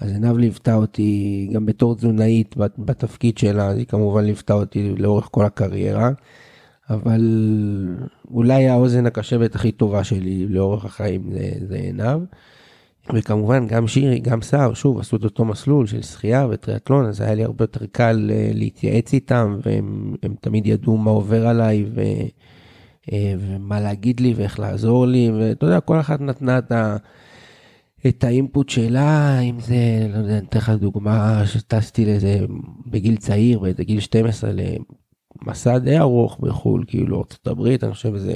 אז 0.01 0.11
עינב 0.11 0.37
ליוותה 0.37 0.75
אותי 0.75 1.49
גם 1.53 1.65
בתור 1.65 1.95
תזונאית 1.95 2.55
בתפקיד 2.77 3.37
שלה, 3.37 3.69
היא 3.69 3.85
כמובן 3.85 4.23
ליוותה 4.23 4.53
אותי 4.53 4.95
לאורך 4.97 5.27
כל 5.31 5.45
הקריירה. 5.45 6.09
אבל 6.89 7.21
אולי 8.31 8.67
האוזן 8.67 9.05
הקשבת 9.05 9.55
הכי 9.55 9.71
טובה 9.71 10.03
שלי 10.03 10.45
לאורך 10.47 10.85
החיים 10.85 11.31
זה, 11.31 11.51
זה 11.67 11.75
עיניו. 11.75 12.21
וכמובן 13.13 13.67
גם 13.67 13.87
שירי, 13.87 14.19
גם 14.19 14.41
סער, 14.41 14.73
שוב, 14.73 14.99
עשו 14.99 15.15
את 15.15 15.23
אותו 15.23 15.45
מסלול 15.45 15.87
של 15.87 16.01
שחייה 16.01 16.47
וטריאטלון, 16.49 17.05
אז 17.05 17.21
היה 17.21 17.35
לי 17.35 17.43
הרבה 17.43 17.63
יותר 17.63 17.85
קל 17.91 18.31
אה, 18.33 18.51
להתייעץ 18.53 19.13
איתם, 19.13 19.59
והם 19.65 20.35
תמיד 20.41 20.67
ידעו 20.67 20.97
מה 20.97 21.11
עובר 21.11 21.47
עליי 21.47 21.85
ו, 21.95 22.01
אה, 23.11 23.33
ומה 23.39 23.79
להגיד 23.79 24.19
לי 24.19 24.33
ואיך 24.37 24.59
לעזור 24.59 25.07
לי, 25.07 25.31
ואתה 25.31 25.65
יודע, 25.65 25.79
כל 25.79 25.99
אחת 25.99 26.21
נתנה 26.21 26.57
את, 26.57 26.71
ה, 26.71 26.97
את 28.07 28.23
האינפוט 28.23 28.69
שלה, 28.69 29.39
אם 29.39 29.59
זה, 29.59 30.07
לא 30.13 30.17
יודע, 30.17 30.37
אני 30.37 30.47
אתן 30.47 30.57
לך 30.57 30.69
דוגמה 30.69 31.45
שטסתי 31.45 32.05
לזה 32.05 32.39
בגיל 32.87 33.15
צעיר, 33.15 33.59
באיזה 33.59 33.83
גיל 33.83 33.99
12, 33.99 34.51
מסע 35.47 35.77
די 35.77 35.99
ארוך 35.99 36.39
בחו"ל, 36.39 36.83
כאילו 36.87 37.19
ארצות 37.19 37.47
הברית, 37.47 37.83
אני 37.83 37.93
חושב 37.93 38.15
שזה, 38.15 38.35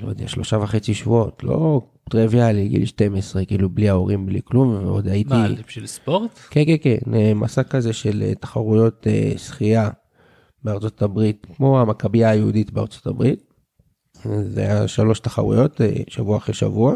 לא 0.00 0.08
יודע, 0.08 0.28
שלושה 0.28 0.56
וחצי 0.56 0.94
שבועות, 0.94 1.44
לא 1.44 1.80
טריוויאלי, 2.10 2.68
גיל 2.68 2.84
12, 2.84 3.44
כאילו 3.44 3.68
בלי 3.68 3.88
ההורים, 3.88 4.26
בלי 4.26 4.40
כלום, 4.44 4.86
ועוד 4.86 5.08
הייתי... 5.08 5.30
מה, 5.30 5.48
בשביל 5.68 5.86
ספורט? 5.86 6.38
כן, 6.50 6.62
כן, 6.66 6.76
כן, 6.82 7.14
אה, 7.14 7.34
מסע 7.34 7.62
כזה 7.62 7.92
של 7.92 8.22
אה, 8.22 8.34
תחרויות 8.34 9.06
אה, 9.06 9.32
שחייה 9.36 9.90
בארצות 10.64 11.02
הברית, 11.02 11.46
כמו 11.56 11.80
המכבייה 11.80 12.30
היהודית 12.30 12.70
בארצות 12.70 13.06
הברית. 13.06 13.52
זה 14.42 14.60
היה 14.60 14.88
שלוש 14.88 15.20
תחרויות, 15.20 15.80
שבוע 16.08 16.36
אחרי 16.36 16.54
שבוע. 16.54 16.94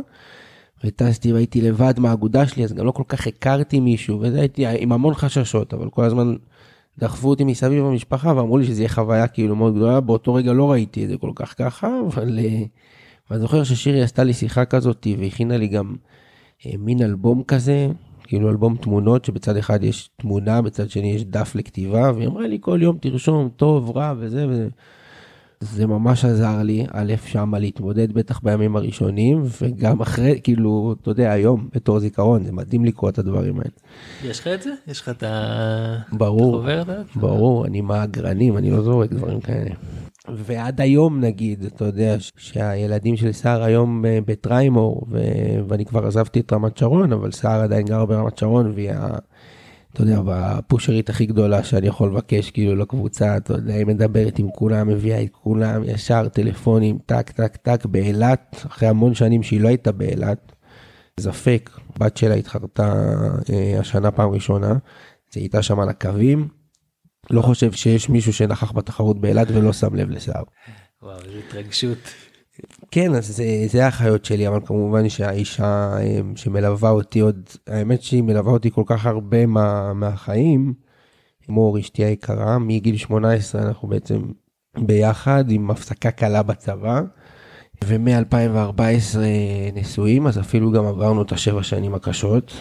וטסתי 0.85 1.33
והייתי 1.33 1.61
לבד 1.61 1.95
מהאגודה 1.99 2.47
שלי, 2.47 2.65
אז 2.65 2.73
גם 2.73 2.87
לא 2.87 2.91
כל 2.91 3.03
כך 3.09 3.27
הכרתי 3.27 3.81
מישהו, 3.81 4.21
וזה 4.21 4.41
הייתי 4.41 4.67
עם 4.67 4.93
המון 4.93 5.15
חששות, 5.15 5.75
אבל 5.75 5.91
כל 5.91 6.05
הזמן 6.05 6.35
דחפו 6.99 7.29
אותי 7.29 7.45
מסביב 7.45 7.85
במשפחה 7.85 8.33
ואמרו 8.37 8.59
לי 8.59 8.65
שזה 8.65 8.83
יהיה 8.83 8.89
חוויה 8.89 9.27
כאילו 9.27 9.57
מאוד 9.57 9.75
גדולה, 9.75 10.01
באותו 10.01 10.35
רגע 10.35 10.53
לא 10.53 10.73
ראיתי 10.73 11.05
את 11.05 11.09
זה 11.09 11.17
כל 11.17 11.31
כך 11.35 11.55
ככה, 11.59 11.89
אבל 12.07 12.39
אה, 12.39 12.63
ואני 13.31 13.41
זוכר 13.41 13.65
ששירי 13.65 14.03
עשתה 14.03 14.25
לי 14.25 14.33
שיחה 14.33 14.65
כזאת 14.65 15.07
והכינה 15.19 15.57
לי 15.57 15.69
גם 15.69 15.95
אה, 16.67 16.73
מין 16.79 17.03
אלבום 17.03 17.43
כזה, 17.43 17.89
כאילו 18.25 18.51
אלבום 18.51 18.77
תמונות 18.77 19.25
שבצד 19.25 19.57
אחד 19.57 19.85
יש 19.85 20.11
תמונה, 20.17 20.63
בצד 20.63 20.91
שני 20.91 21.13
יש 21.13 21.25
דף 21.25 21.55
לכתיבה, 21.55 22.13
והיא 22.15 22.29
אמרה 22.29 22.47
לי 22.47 22.59
כל 22.61 22.79
יום 22.83 22.99
תרשום 23.01 23.49
טוב, 23.57 23.97
רע 23.97 24.15
וזה 24.19 24.47
וזה. 24.49 24.69
זה 25.61 25.87
ממש 25.87 26.25
עזר 26.25 26.63
לי, 26.63 26.87
א', 26.93 27.15
שמה 27.27 27.59
להתמודד 27.59 28.13
בטח 28.13 28.41
בימים 28.43 28.77
הראשונים, 28.77 29.43
וגם 29.63 30.01
אחרי, 30.01 30.41
כאילו, 30.43 30.95
אתה 31.03 31.11
יודע, 31.11 31.33
היום 31.33 31.69
בתור 31.75 31.99
זיכרון, 31.99 32.45
זה 32.45 32.53
מדהים 32.53 32.85
לקרוא 32.85 33.11
את 33.11 33.19
הדברים 33.19 33.59
האלה. 33.59 33.71
יש 34.25 34.41
לך 34.41 34.47
את 34.47 34.63
זה? 34.63 34.71
יש 34.87 35.01
לך 35.01 35.09
את 35.09 35.23
החוברת? 35.27 37.07
ברור, 37.17 37.67
אני 37.67 37.81
מהגרנים, 37.81 38.57
אני 38.57 38.71
לא 38.71 38.83
זורק 38.83 39.13
דברים 39.13 39.41
כאלה. 39.41 39.71
ועד 40.29 40.81
היום 40.81 41.21
נגיד, 41.21 41.65
אתה 41.65 41.85
יודע, 41.85 42.17
שהילדים 42.37 43.17
של 43.17 43.33
סער 43.33 43.63
היום 43.63 44.05
אה, 44.07 44.19
בטריימור, 44.27 45.07
ו... 45.11 45.19
ואני 45.69 45.85
כבר 45.85 46.07
עזבתי 46.07 46.41
את 46.41 46.53
רמת 46.53 46.77
שרון, 46.77 47.13
אבל 47.13 47.33
סער 47.33 47.61
עדיין 47.61 47.87
גר 47.87 48.05
ברמת 48.05 48.39
שרון, 48.39 48.73
והיא. 48.75 48.91
אתה 49.97 50.05
יודע, 50.05 50.21
הפושרית 50.27 51.11
הכי 51.11 51.27
גדולה 51.27 51.65
שאני 51.65 51.87
יכול 51.87 52.09
לבקש, 52.09 52.51
כאילו, 52.51 52.77
לקבוצה, 52.77 53.37
אתה 53.37 53.53
יודע, 53.53 53.75
היא 53.75 53.87
מדברת 53.87 54.39
עם 54.39 54.49
כולם, 54.51 54.89
מביאה 54.89 55.23
את 55.23 55.29
כולם, 55.33 55.83
ישר 55.85 56.29
טלפונים, 56.29 56.99
טק, 57.07 57.31
טק, 57.31 57.57
טק, 57.57 57.87
באילת, 57.87 58.65
אחרי 58.67 58.89
המון 58.89 59.15
שנים 59.15 59.43
שהיא 59.43 59.61
לא 59.61 59.69
הייתה 59.69 59.93
באילת. 59.93 60.53
זפק, 61.21 61.71
בת 61.99 62.17
שלה 62.17 62.35
התחרתה 62.35 62.93
אה, 63.53 63.81
השנה 63.81 64.11
פעם 64.11 64.31
ראשונה, 64.31 64.73
זה 65.33 65.41
הייתה 65.41 65.63
שם 65.63 65.81
על 65.81 65.89
הקווים. 65.89 66.49
לא 67.31 67.43
חושב 67.43 67.73
שיש 67.73 68.09
מישהו 68.09 68.33
שנכח 68.33 68.73
בתחרות 68.73 69.21
באילת 69.21 69.49
ולא 69.51 69.73
שם 69.73 69.95
לב 69.95 70.11
לסער. 70.11 70.43
וואו, 71.03 71.19
איזה 71.21 71.41
התרגשות. 71.49 71.99
כן, 72.91 73.15
אז 73.15 73.27
זה, 73.27 73.45
זה 73.69 73.85
האחיות 73.85 74.25
שלי, 74.25 74.49
אבל 74.49 74.61
כמובן 74.67 75.09
שהאישה 75.09 75.97
אה, 75.99 76.21
שמלווה 76.37 76.91
אותי 76.91 77.21
עוד, 77.21 77.49
האמת 77.67 78.03
שהיא 78.03 78.23
מלווה 78.23 78.53
אותי 78.53 78.71
כל 78.71 78.83
כך 78.87 79.07
הרבה 79.07 79.47
מה, 79.47 79.93
מהחיים, 79.93 80.75
מור 81.49 81.81
אשתי 81.81 82.05
היקרה, 82.05 82.59
מגיל 82.59 82.97
18 82.97 83.63
אנחנו 83.63 83.89
בעצם 83.89 84.23
ביחד 84.79 85.45
עם 85.51 85.71
הפסקה 85.71 86.11
קלה 86.11 86.43
בצבא, 86.43 87.01
ומ-2014 87.85 89.19
נשואים, 89.75 90.27
אז 90.27 90.39
אפילו 90.39 90.73
גם 90.73 90.87
עברנו 90.87 91.23
את 91.23 91.33
השבע 91.33 91.63
שנים 91.63 91.95
הקשות 91.95 92.53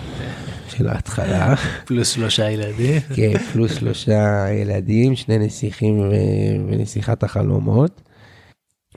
של 0.69 0.87
ההתחלה. 0.87 1.55
פלוס 1.85 2.09
שלושה 2.09 2.49
ילדים. 2.49 2.99
כן, 3.15 3.37
פלוס 3.37 3.75
שלושה 3.79 4.51
ילדים, 4.51 5.15
שני 5.15 5.37
נסיכים 5.37 5.99
ו... 5.99 6.11
ונסיכת 6.67 7.23
החלומות. 7.23 8.01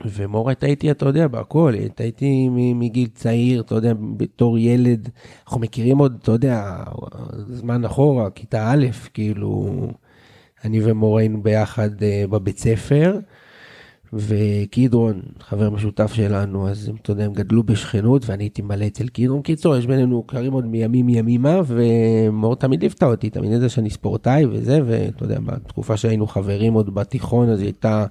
ומור 0.05 0.49
הייתה 0.49 0.65
איתי, 0.65 0.91
אתה 0.91 1.05
יודע, 1.05 1.27
בהכל, 1.27 1.73
מ- 2.49 2.79
מגיל 2.79 3.07
צעיר, 3.13 3.61
אתה 3.61 3.75
יודע, 3.75 3.93
בתור 4.17 4.57
ילד, 4.57 5.09
אנחנו 5.45 5.61
מכירים 5.61 5.97
עוד, 5.97 6.17
אתה 6.21 6.31
יודע, 6.31 6.75
זמן 7.47 7.85
אחורה, 7.85 8.29
כיתה 8.29 8.71
א', 8.71 8.85
כאילו, 9.13 9.71
אני 10.65 10.79
ומור 10.83 11.19
היינו 11.19 11.43
ביחד 11.43 11.89
uh, 11.97 12.27
בבית 12.29 12.59
ספר, 12.59 13.19
וקידרון, 14.13 15.21
חבר 15.39 15.69
משותף 15.69 16.13
שלנו, 16.13 16.69
אז 16.69 16.91
אתה 17.01 17.11
יודע, 17.11 17.25
הם 17.25 17.33
גדלו 17.33 17.63
בשכנות, 17.63 18.29
ואני 18.29 18.43
הייתי 18.43 18.61
מלא 18.61 18.87
אצל 18.87 19.07
קידרון. 19.07 19.41
קיצור, 19.41 19.77
יש 19.77 19.87
בינינו 19.87 20.23
קרים 20.23 20.53
עוד 20.53 20.65
מימים 20.65 21.09
ימימה, 21.09 21.61
ומור 21.65 22.55
תמיד 22.55 22.81
ליוותה 22.81 23.05
אותי, 23.05 23.29
תמיד 23.29 23.51
ידע 23.51 23.69
שאני 23.69 23.89
ספורטאי 23.89 24.45
וזה, 24.45 24.79
ואתה 24.85 25.23
יודע, 25.23 25.39
בתקופה 25.39 25.97
שהיינו 25.97 26.27
חברים 26.27 26.73
עוד 26.73 26.95
בתיכון, 26.95 27.49
אז 27.49 27.59
היא 27.59 27.65
הייתה 27.65 28.05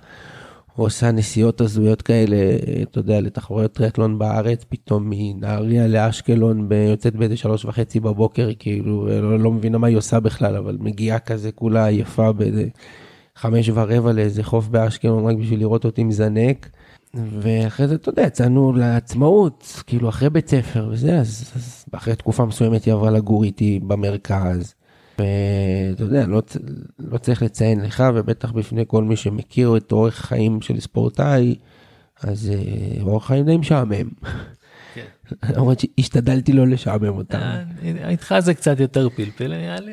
עושה 0.82 1.10
נסיעות 1.10 1.60
הזויות 1.60 2.02
כאלה, 2.02 2.36
אתה 2.82 2.98
יודע, 2.98 3.20
לתחרויות 3.20 3.72
טריאטלון 3.72 4.18
בארץ, 4.18 4.64
פתאום 4.68 5.10
מנהריה 5.10 5.86
לאשקלון, 5.86 6.68
יוצאת 6.90 7.16
באיזה 7.16 7.36
שלוש 7.36 7.64
וחצי 7.64 8.00
בבוקר, 8.00 8.50
כאילו, 8.58 9.06
לא, 9.06 9.38
לא 9.38 9.52
מבינה 9.52 9.78
מה 9.78 9.86
היא 9.86 9.96
עושה 9.96 10.20
בכלל, 10.20 10.56
אבל 10.56 10.76
מגיעה 10.80 11.18
כזה 11.18 11.52
כולה 11.52 11.86
עייפה 11.86 12.32
באיזה 12.32 12.66
חמש 13.36 13.70
ורבע 13.74 14.12
לאיזה 14.12 14.42
חוף 14.42 14.68
באשקלון, 14.68 15.26
רק 15.26 15.36
בשביל 15.36 15.60
לראות 15.60 15.84
אותי 15.84 16.04
מזנק. 16.04 16.68
ואחרי 17.14 17.88
זה, 17.88 17.94
אתה 17.94 18.08
יודע, 18.08 18.22
יצאנו 18.22 18.72
לעצמאות, 18.72 19.82
כאילו 19.86 20.08
אחרי 20.08 20.30
בית 20.30 20.48
ספר 20.48 20.88
וזה, 20.92 21.18
אז, 21.18 21.52
אז 21.56 21.84
אחרי 21.92 22.16
תקופה 22.16 22.44
מסוימת 22.44 22.84
היא 22.84 22.94
עברה 22.94 23.10
לגור 23.10 23.44
איתי 23.44 23.80
במרכז. 23.86 24.74
ואתה 25.18 26.02
יודע, 26.02 26.26
לא, 26.26 26.42
לא 26.98 27.18
צריך 27.18 27.42
לציין 27.42 27.80
לך, 27.80 28.04
ובטח 28.14 28.52
בפני 28.52 28.84
כל 28.86 29.04
מי 29.04 29.16
שמכיר 29.16 29.76
את 29.76 29.92
אורח 29.92 30.14
חיים 30.14 30.60
של 30.60 30.80
ספורטאי, 30.80 31.54
אז 32.22 32.50
אה, 32.54 33.02
אורח 33.02 33.26
חיים 33.26 33.44
די 33.44 33.56
משעמם. 33.56 34.08
כן. 34.94 35.04
למרות 35.54 35.80
שהשתדלתי 35.80 36.52
לא 36.52 36.66
לשעמם 36.66 37.16
אותם. 37.16 37.38
אה, 37.38 38.08
איתך 38.08 38.34
זה 38.38 38.54
קצת 38.54 38.80
יותר 38.80 39.08
פלפל 39.08 39.48
נראה 39.48 39.80
לי, 39.80 39.92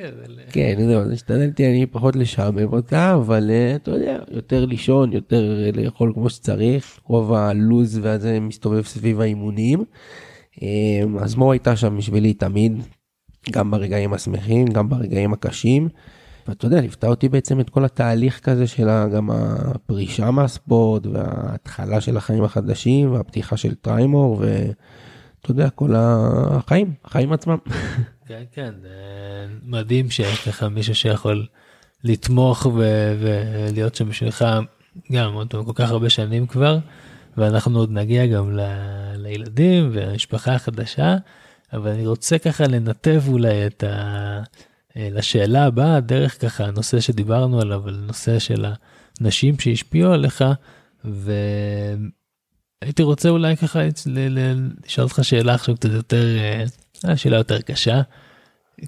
כן, 0.52 0.76
זהו, 0.88 1.02
אז 1.02 1.12
השתדלתי 1.12 1.70
אני 1.70 1.86
פחות 1.86 2.16
לשעמם 2.16 2.74
אותה, 2.74 3.14
אבל 3.14 3.50
אה, 3.50 3.76
אתה 3.76 3.92
יודע, 3.92 4.18
יותר 4.32 4.66
לישון, 4.66 5.14
יותר 5.14 5.72
לאכול 5.74 6.12
כמו 6.14 6.30
שצריך, 6.30 7.00
רוב 7.04 7.34
הלוז 7.34 8.00
והזה 8.02 8.40
מסתובב 8.40 8.82
סביב 8.82 9.22
האימונים. 9.22 9.84
אז 11.20 11.36
מור 11.36 11.52
הייתה 11.52 11.76
שם 11.76 11.98
בשבילי 11.98 12.34
תמיד, 12.34 12.82
גם 13.52 13.72
ברגעים 13.72 14.14
השמחים, 14.14 14.68
גם 14.68 14.90
ברגעים 14.90 15.34
הקשים. 15.34 15.90
ואתה 16.48 16.66
יודע, 16.66 16.82
ליוותה 16.82 17.08
אותי 17.08 17.30
בעצם 17.30 17.60
את 17.60 17.70
כל 17.70 17.86
התהליך 17.86 18.40
כזה 18.40 18.68
של 18.68 18.88
גם 19.14 19.30
הפרישה 19.32 20.32
מהספורט, 20.32 21.06
וההתחלה 21.06 22.02
של 22.02 22.18
החיים 22.18 22.44
החדשים, 22.44 23.12
והפתיחה 23.12 23.58
של 23.58 23.76
טריימור, 23.76 24.40
ואתה 24.40 25.52
יודע, 25.52 25.70
כל 25.70 25.94
החיים, 25.98 26.94
החיים 27.06 27.34
עצמם. 27.34 27.58
כן, 28.28 28.44
כן, 28.52 28.72
זה 28.82 28.90
מדהים 29.64 30.10
שיש 30.10 30.48
לך 30.48 30.64
מישהו 30.64 30.96
שיכול 30.96 31.46
לתמוך 32.04 32.66
ו- 32.66 33.16
ולהיות 33.20 33.96
שם 33.96 34.10
בשבילך 34.10 34.46
גם 35.12 35.34
עוד 35.34 35.54
כל 35.66 35.74
כך 35.76 35.92
הרבה 35.92 36.10
שנים 36.10 36.48
כבר, 36.48 36.78
ואנחנו 37.38 37.80
עוד 37.80 37.92
נגיע 37.92 38.26
גם 38.26 38.58
ל- 38.58 39.14
לילדים 39.16 39.90
והמשפחה 39.94 40.54
החדשה, 40.54 41.16
אבל 41.76 41.92
אני 41.92 42.08
רוצה 42.08 42.38
ככה 42.38 42.68
לנתב 42.68 43.24
אולי 43.28 43.68
את 43.68 43.84
ה... 43.84 44.42
לשאלה 44.96 45.66
הבאה 45.66 46.00
דרך 46.00 46.42
ככה 46.42 46.66
הנושא 46.66 47.00
שדיברנו 47.00 47.62
עליו, 47.62 47.88
על 47.88 48.04
נושא 48.08 48.40
של 48.40 48.66
הנשים 49.20 49.60
שהשפיעו 49.60 50.14
עליך, 50.14 50.44
והייתי 51.04 53.04
רוצה 53.04 53.30
אולי 53.30 53.58
ככה 53.58 53.80
לשאול 54.06 55.04
אותך 55.04 55.20
שאלה 55.24 55.54
עכשיו 55.54 55.76
קצת 55.76 55.92
יותר, 55.92 56.26
אה, 57.06 57.18
שאלה 57.18 57.38
יותר 57.38 57.62
קשה, 57.62 58.02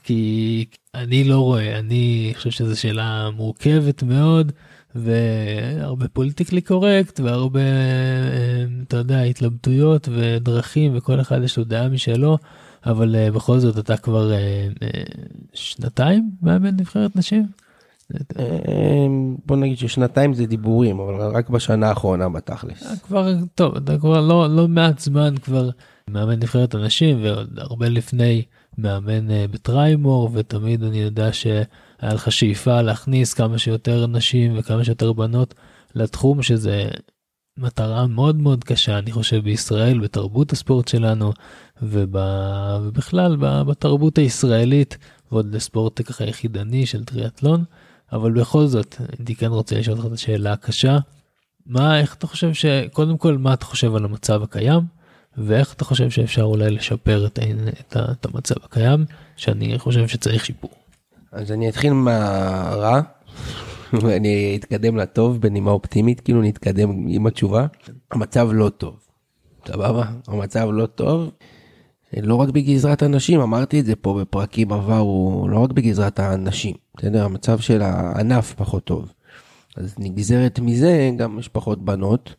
כי 0.03 0.65
אני 0.95 1.23
לא 1.23 1.39
רואה, 1.39 1.79
אני 1.79 2.33
חושב 2.37 2.51
שזו 2.51 2.79
שאלה 2.79 3.29
מורכבת 3.29 4.03
מאוד, 4.03 4.51
והרבה 4.95 6.07
פוליטיקלי 6.07 6.61
קורקט, 6.61 7.19
והרבה, 7.19 7.59
אה, 7.59 8.65
אתה 8.87 8.97
יודע, 8.97 9.21
התלבטויות 9.21 10.09
ודרכים, 10.11 10.97
וכל 10.97 11.21
אחד 11.21 11.43
יש 11.43 11.57
לו 11.57 11.63
דעה 11.63 11.89
משלו, 11.89 12.37
אבל 12.85 13.15
אה, 13.15 13.31
בכל 13.31 13.59
זאת 13.59 13.77
אתה 13.77 13.97
כבר 13.97 14.31
אה, 14.31 14.67
אה, 14.83 15.01
שנתיים 15.53 16.31
מאמן 16.41 16.75
נבחרת 16.75 17.15
נשים? 17.15 17.45
בוא 19.45 19.55
נגיד 19.55 19.77
ששנתיים 19.77 20.33
זה 20.33 20.45
דיבורים, 20.45 20.99
אבל 20.99 21.35
רק 21.35 21.49
בשנה 21.49 21.89
האחרונה 21.89 22.29
בתכלס. 22.29 23.01
כבר 23.01 23.33
טוב 23.55 23.75
אתה 23.75 23.97
כבר 23.97 24.21
לא 24.21 24.55
לא 24.55 24.67
מעט 24.67 24.99
זמן 24.99 25.37
כבר 25.37 25.69
מאמן 26.09 26.33
נבחרת 26.33 26.75
הנשים 26.75 27.19
ועוד 27.23 27.59
הרבה 27.59 27.89
לפני 27.89 28.43
מאמן 28.77 29.27
בטריימור 29.51 30.29
ותמיד 30.33 30.83
אני 30.83 30.97
יודע 30.97 31.33
שהיה 31.33 31.63
לך 32.13 32.31
שאיפה 32.31 32.81
להכניס 32.81 33.33
כמה 33.33 33.57
שיותר 33.57 34.07
נשים 34.07 34.53
וכמה 34.57 34.83
שיותר 34.83 35.13
בנות 35.13 35.53
לתחום 35.95 36.41
שזה 36.41 36.89
מטרה 37.57 38.07
מאוד 38.07 38.35
מאוד 38.35 38.63
קשה 38.63 38.97
אני 38.97 39.11
חושב 39.11 39.43
בישראל 39.43 39.99
בתרבות 39.99 40.51
הספורט 40.51 40.87
שלנו 40.87 41.33
וב... 41.81 42.17
ובכלל 42.81 43.37
בתרבות 43.39 44.17
הישראלית 44.17 44.97
ועוד 45.31 45.55
לספורט 45.55 46.01
ככה 46.07 46.23
יחידני 46.23 46.85
של 46.85 47.05
טריאטלון 47.05 47.63
אבל 48.13 48.31
בכל 48.31 48.65
זאת 48.65 48.95
הייתי 49.17 49.35
כן 49.35 49.47
רוצה 49.47 49.75
לשאול 49.75 49.97
אותך 49.97 50.07
את 50.07 50.11
השאלה 50.11 50.53
הקשה. 50.53 50.97
מה 51.65 51.99
איך 51.99 52.15
אתה 52.15 52.27
חושב 52.27 52.53
שקודם 52.53 53.17
כל 53.17 53.37
מה 53.37 53.53
אתה 53.53 53.65
חושב 53.65 53.95
על 53.95 54.05
המצב 54.05 54.43
הקיים 54.43 54.81
ואיך 55.37 55.73
אתה 55.73 55.85
חושב 55.85 56.09
שאפשר 56.09 56.43
אולי 56.43 56.71
לשפר 56.71 57.25
את, 57.25 57.39
את, 57.79 57.97
את 57.97 58.25
המצב 58.25 58.55
הקיים 58.63 59.05
שאני 59.35 59.79
חושב 59.79 60.07
שצריך 60.07 60.45
שיפור. 60.45 60.71
אז 61.31 61.51
אני 61.51 61.69
אתחיל 61.69 61.93
מהרע, 61.93 63.01
ואני 64.01 64.57
אתקדם 64.59 64.97
לטוב 64.97 65.41
בנימה 65.41 65.71
אופטימית, 65.71 66.19
כאילו 66.19 66.41
נתקדם 66.41 67.05
עם 67.07 67.27
התשובה. 67.27 67.67
המצב 68.11 68.49
לא 68.53 68.69
טוב, 68.69 68.95
סבבה? 69.67 70.05
המצב 70.27 70.69
לא 70.71 70.85
טוב, 70.85 71.31
לא 72.13 72.35
רק 72.35 72.49
בגזרת 72.49 73.03
הנשים, 73.03 73.39
אמרתי 73.39 73.79
את 73.79 73.85
זה 73.85 73.95
פה 73.95 74.19
בפרקים 74.21 74.73
עברו, 74.73 75.47
לא 75.49 75.59
רק 75.59 75.71
בגזרת 75.71 76.19
הנשים, 76.19 76.75
בסדר? 76.97 77.25
המצב 77.25 77.59
של 77.59 77.81
הענף 77.81 78.53
פחות 78.53 78.83
טוב. 78.83 79.13
אז 79.77 79.95
נגזרת 79.99 80.59
מזה 80.59 81.11
גם 81.17 81.39
יש 81.39 81.47
פחות 81.47 81.85
בנות. 81.85 82.35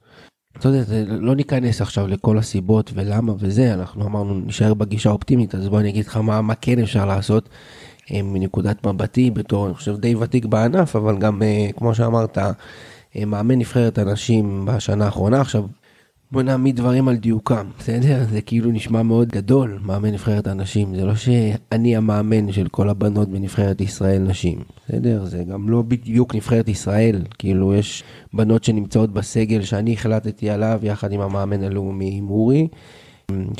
אתה 0.59 0.69
יודע, 0.69 0.85
לא 1.07 1.37
ניכנס 1.37 1.81
עכשיו 1.81 2.07
לכל 2.07 2.39
הסיבות 2.39 2.91
ולמה 2.95 3.33
וזה, 3.39 3.75
אנחנו 3.75 4.07
אמרנו 4.07 4.41
נשאר 4.47 4.75
בגישה 4.75 5.11
אופטימית, 5.11 5.55
אז 5.55 5.69
בוא 5.69 5.81
אני 5.81 5.89
אגיד 5.89 6.07
לך 6.07 6.17
מה, 6.17 6.43
מה 6.43 6.55
כן 6.55 6.79
אפשר 6.79 7.07
לעשות 7.07 7.49
אה, 8.13 8.23
מנקודת 8.23 8.87
מבטי 8.87 9.31
בתור, 9.31 9.67
אני 9.67 9.75
חושב 9.75 9.97
די 9.97 10.15
ותיק 10.15 10.45
בענף, 10.45 10.97
אבל 10.97 11.19
גם 11.19 11.43
אה, 11.43 11.69
כמו 11.77 11.95
שאמרת, 11.95 12.39
אה, 12.39 13.25
מאמן 13.27 13.59
נבחרת 13.59 13.99
הנשים 13.99 14.67
בשנה 14.67 15.05
האחרונה, 15.05 15.41
עכשיו 15.41 15.65
בוא 16.33 16.43
נעמיד 16.43 16.77
דברים 16.77 17.09
על 17.09 17.17
דיוקם, 17.17 17.67
בסדר? 17.79 18.25
זה 18.31 18.41
כאילו 18.41 18.71
נשמע 18.71 19.03
מאוד 19.03 19.29
גדול, 19.29 19.79
מאמן 19.83 20.13
נבחרת 20.13 20.47
הנשים. 20.47 20.95
זה 20.95 21.05
לא 21.05 21.15
שאני 21.15 21.97
המאמן 21.97 22.53
של 22.53 22.69
כל 22.69 22.89
הבנות 22.89 23.29
בנבחרת 23.29 23.81
ישראל 23.81 24.23
נשים, 24.23 24.59
בסדר? 24.77 25.25
זה 25.25 25.45
גם 25.45 25.69
לא 25.69 25.83
בדיוק 25.83 26.35
נבחרת 26.35 26.69
ישראל. 26.69 27.23
כאילו, 27.39 27.75
יש 27.75 28.05
בנות 28.33 28.65
שנמצאות 28.65 29.13
בסגל 29.13 29.63
שאני 29.63 29.93
החלטתי 29.93 30.51
עליו 30.51 30.81
יחד 30.83 31.13
עם 31.13 31.21
המאמן 31.21 31.63
הלאומי, 31.63 32.11
עם 32.13 32.31
אורי, 32.31 32.69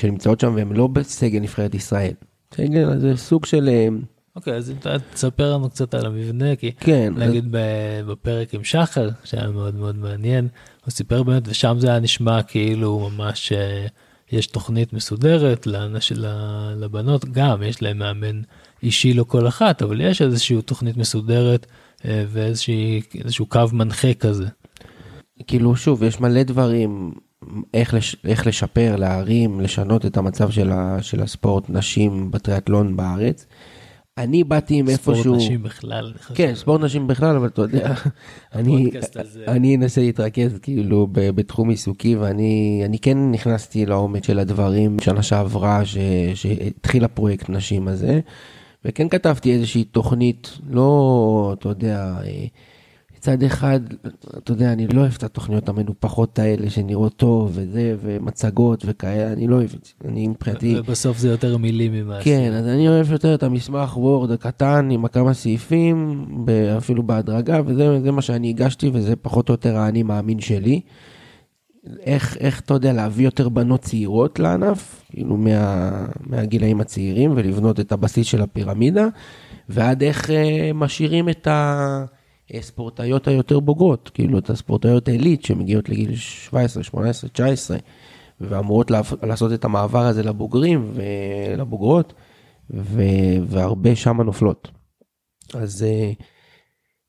שנמצאות 0.01 0.41
שם 0.41 0.53
והן 0.57 0.73
לא 0.73 0.87
בסגל 0.87 1.41
נבחרת 1.41 1.75
ישראל. 1.75 2.13
סגל 2.55 2.99
זה 2.99 3.17
סוג 3.17 3.47
של... 3.47 3.69
אה, 3.69 3.89
אוקיי, 4.37 4.55
אז 4.55 4.73
תספר 5.13 5.55
לנו 5.55 5.71
קצת 5.71 5.95
על 5.95 6.07
המבנה, 6.07 6.57
כי 6.57 6.73
כן, 6.73 7.13
נגיד 7.17 7.45
בפרק 8.07 8.55
עם 8.55 8.65
שחר, 8.65 9.09
שהיה 9.25 9.51
מאוד 9.51 9.75
מאוד 9.75 9.97
מעניין, 9.97 10.49
הוא 10.89 10.93
סיפר 10.93 11.23
באמת, 11.23 11.43
ושם 11.47 11.77
זה 11.81 11.89
היה 11.89 12.01
נשמע 12.01 12.43
כאילו 12.43 13.11
ממש 13.11 13.53
אה, 13.53 13.87
יש 14.33 14.47
תוכנית 14.47 14.93
מסודרת 14.93 15.67
לאנש, 15.67 16.13
לבנות, 16.77 17.25
גם 17.25 17.63
יש 17.63 17.83
להם 17.83 17.99
מאמן 17.99 18.41
אישי 18.83 19.15
לא 19.15 19.25
כל 19.25 19.49
אחת, 19.49 19.83
אבל 19.83 20.01
יש 20.01 20.23
איזושהי 20.23 20.63
תוכנית 20.63 20.97
מסודרת 20.97 21.67
אה, 22.05 22.25
ואיזשהו 22.29 23.47
קו 23.49 23.61
מנחה 23.73 24.15
כזה. 24.15 24.47
כאילו 25.47 25.77
שוב, 25.77 26.03
יש 26.03 26.21
מלא 26.21 26.43
דברים 26.43 27.13
איך, 27.75 27.95
לש, 27.95 28.17
איך 28.25 28.47
לשפר, 28.47 28.97
להרים, 28.97 29.61
לשנות 29.61 30.07
את 30.07 30.17
המצב 30.17 30.51
של, 30.51 30.71
ה, 30.73 30.99
של 31.03 31.23
הספורט 31.23 31.65
נשים 31.69 32.31
בטריאטלון 32.31 32.97
בארץ. 32.97 33.47
אני 34.19 34.45
באתי 34.45 34.75
עם 34.75 34.89
איפשהו... 34.89 35.15
ספורט 35.15 35.37
נשים 35.37 35.63
בכלל. 35.63 36.13
כן, 36.35 36.55
ספורט 36.55 36.81
נשים 36.81 37.07
בכלל, 37.07 37.37
אבל 37.37 37.47
אתה 37.47 37.63
יודע, 37.63 37.95
אני, 39.49 39.77
אנסה 39.77 40.01
להתרכז 40.01 40.59
כאילו 40.63 41.09
בתחום 41.13 41.71
עיסוקי, 41.71 42.17
ואני 42.17 42.99
כן 43.03 43.31
נכנסתי 43.31 43.87
לעומק 43.87 44.25
של 44.25 44.39
הדברים 44.39 44.97
שנה 45.01 45.23
שעברה, 45.23 45.83
שהתחיל 46.35 47.05
הפרויקט 47.05 47.49
נשים 47.49 47.89
הזה, 47.89 48.21
וכן 48.85 49.09
כתבתי 49.09 49.53
איזושהי 49.53 49.85
תוכנית, 49.85 50.59
לא, 50.71 51.55
אתה 51.59 51.69
יודע, 51.69 52.15
אה, 52.25 52.47
מצד 53.19 53.43
אחד, 53.43 53.81
אתה 54.39 54.53
יודע, 54.53 54.73
אני 54.73 54.87
לא 54.87 55.01
אוהב 55.01 55.15
את 55.17 55.23
התוכניות 55.23 55.69
המנופחות 55.69 56.39
האלה 56.39 56.71
שנראות 56.71 57.17
טוב 57.17 57.51
וזה, 57.55 57.97
ומצגות 58.03 58.83
וכאלה, 58.87 59.33
אני 59.33 59.47
לא 59.47 59.57
אוהב 59.57 59.71
את 59.75 59.85
זה. 59.85 60.11
אני 60.11 60.29
מבחינתי... 60.29 60.79
ובסוף 60.79 61.19
זה 61.19 61.29
יותר 61.29 61.57
מילים 61.57 61.93
ממה 61.93 62.19
כן, 62.23 62.53
אז 62.53 62.67
אני 62.67 62.89
אוהב 62.89 63.13
יותר 63.13 63.35
את 63.35 63.43
המסמך 63.43 63.97
וורד 63.97 64.31
הקטן 64.31 64.89
עם 64.91 65.09
כמה 65.09 65.35
סעיפים, 65.35 66.27
אפילו 66.79 67.03
בהדרגה, 67.03 67.61
וזה 67.67 68.11
מה 68.13 68.23
שאני 68.23 68.49
הגשתי, 68.49 68.91
וזה 68.93 69.17
פחות 69.17 69.49
או 69.49 69.55
יותר 69.55 69.77
האני 69.77 70.03
מאמין 70.03 70.41
שלי. 70.41 70.81
איך, 72.01 72.37
איך 72.41 72.61
אתה 72.61 72.75
יודע, 72.75 72.93
להביא 72.93 73.25
יותר 73.25 73.49
בנות 73.49 73.81
צעירות 73.81 74.39
לענף, 74.39 75.03
כאילו 75.11 75.37
מה, 75.37 75.91
מהגילאים 76.21 76.81
הצעירים, 76.81 77.33
ולבנות 77.37 77.81
את 77.81 77.93
הבסיס 77.93 78.27
של 78.27 78.43
הפירמידה, 78.43 79.07
ועד 79.69 80.03
איך 80.03 80.31
אה, 80.31 80.71
משאירים 80.75 81.29
את 81.29 81.47
ה... 81.47 82.05
הספורטאיות 82.55 83.29
היותר 83.29 83.61
בוגרות, 83.61 84.11
כאילו 84.15 84.39
את 84.39 84.51
הספורטאיות 84.51 85.09
העילית 85.09 85.45
שמגיעות 85.45 85.89
לגיל 85.89 86.17
17, 86.17 86.83
18, 86.83 87.31
19, 87.31 87.77
ואמורות 88.41 88.91
לעשות 89.23 89.53
את 89.53 89.65
המעבר 89.65 90.07
הזה 90.07 90.23
לבוגרים 90.23 90.93
ולבוגרות, 90.95 92.13
ו... 92.71 93.03
והרבה 93.47 93.97
שמה 93.97 94.25
נופלות. 94.25 94.71
אז 95.55 95.83
אה, 95.83 96.13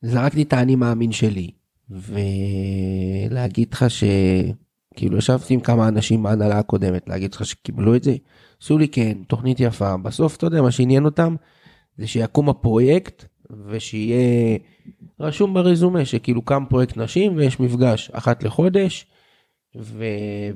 זרקתי 0.01 0.41
את 0.41 0.53
האני 0.53 0.75
מאמין 0.75 1.11
שלי, 1.11 1.51
ולהגיד 1.89 3.73
לך 3.73 3.85
שכאילו 3.89 5.17
ישבתי 5.17 5.53
עם 5.53 5.59
כמה 5.59 5.87
אנשים 5.87 6.23
בהנהלה 6.23 6.59
הקודמת, 6.59 7.09
להגיד 7.09 7.33
לך 7.33 7.45
שקיבלו 7.45 7.95
את 7.95 8.03
זה, 8.03 8.15
עשו 8.61 8.77
לי 8.77 8.87
כן, 8.87 9.17
תוכנית 9.27 9.59
יפה, 9.59 9.97
בסוף 9.97 10.35
אתה 10.35 10.45
יודע 10.45 10.61
מה 10.61 10.71
שעניין 10.71 11.05
אותם 11.05 11.35
זה 11.97 12.07
שיקום 12.07 12.49
הפרויקט 12.49 13.25
ושיהיה 13.65 14.57
רשום 15.19 15.53
ברזומה 15.53 16.05
שכאילו 16.05 16.41
קם 16.41 16.63
פרויקט 16.69 16.97
נשים 16.97 17.37
ויש 17.37 17.59
מפגש 17.59 18.11
אחת 18.13 18.43
לחודש 18.43 19.05
ו... 19.77 20.03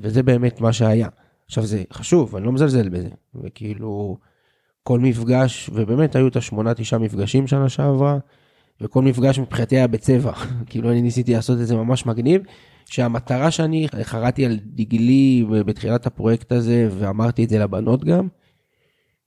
וזה 0.00 0.22
באמת 0.22 0.60
מה 0.60 0.72
שהיה. 0.72 1.08
עכשיו 1.46 1.66
זה 1.66 1.82
חשוב, 1.92 2.36
אני 2.36 2.46
לא 2.46 2.52
מזלזל 2.52 2.88
בזה, 2.88 3.08
וכאילו 3.34 4.16
כל 4.82 5.00
מפגש, 5.00 5.70
ובאמת 5.72 6.16
היו 6.16 6.28
את 6.28 6.36
השמונה 6.36 6.74
תשעה 6.74 6.98
מפגשים 6.98 7.46
שנה 7.46 7.68
שעברה, 7.68 8.18
וכל 8.80 9.02
מפגש 9.02 9.38
מבחינתי 9.38 9.76
היה 9.76 9.86
בצבע, 9.86 10.32
כאילו 10.70 10.90
אני 10.90 11.02
ניסיתי 11.02 11.32
לעשות 11.32 11.60
את 11.60 11.66
זה 11.66 11.76
ממש 11.76 12.06
מגניב, 12.06 12.42
שהמטרה 12.86 13.50
שאני 13.50 13.86
חרתי 14.02 14.46
על 14.46 14.58
דגלי 14.66 15.46
בתחילת 15.48 16.06
הפרויקט 16.06 16.52
הזה, 16.52 16.88
ואמרתי 16.98 17.44
את 17.44 17.48
זה 17.48 17.58
לבנות 17.58 18.04
גם, 18.04 18.28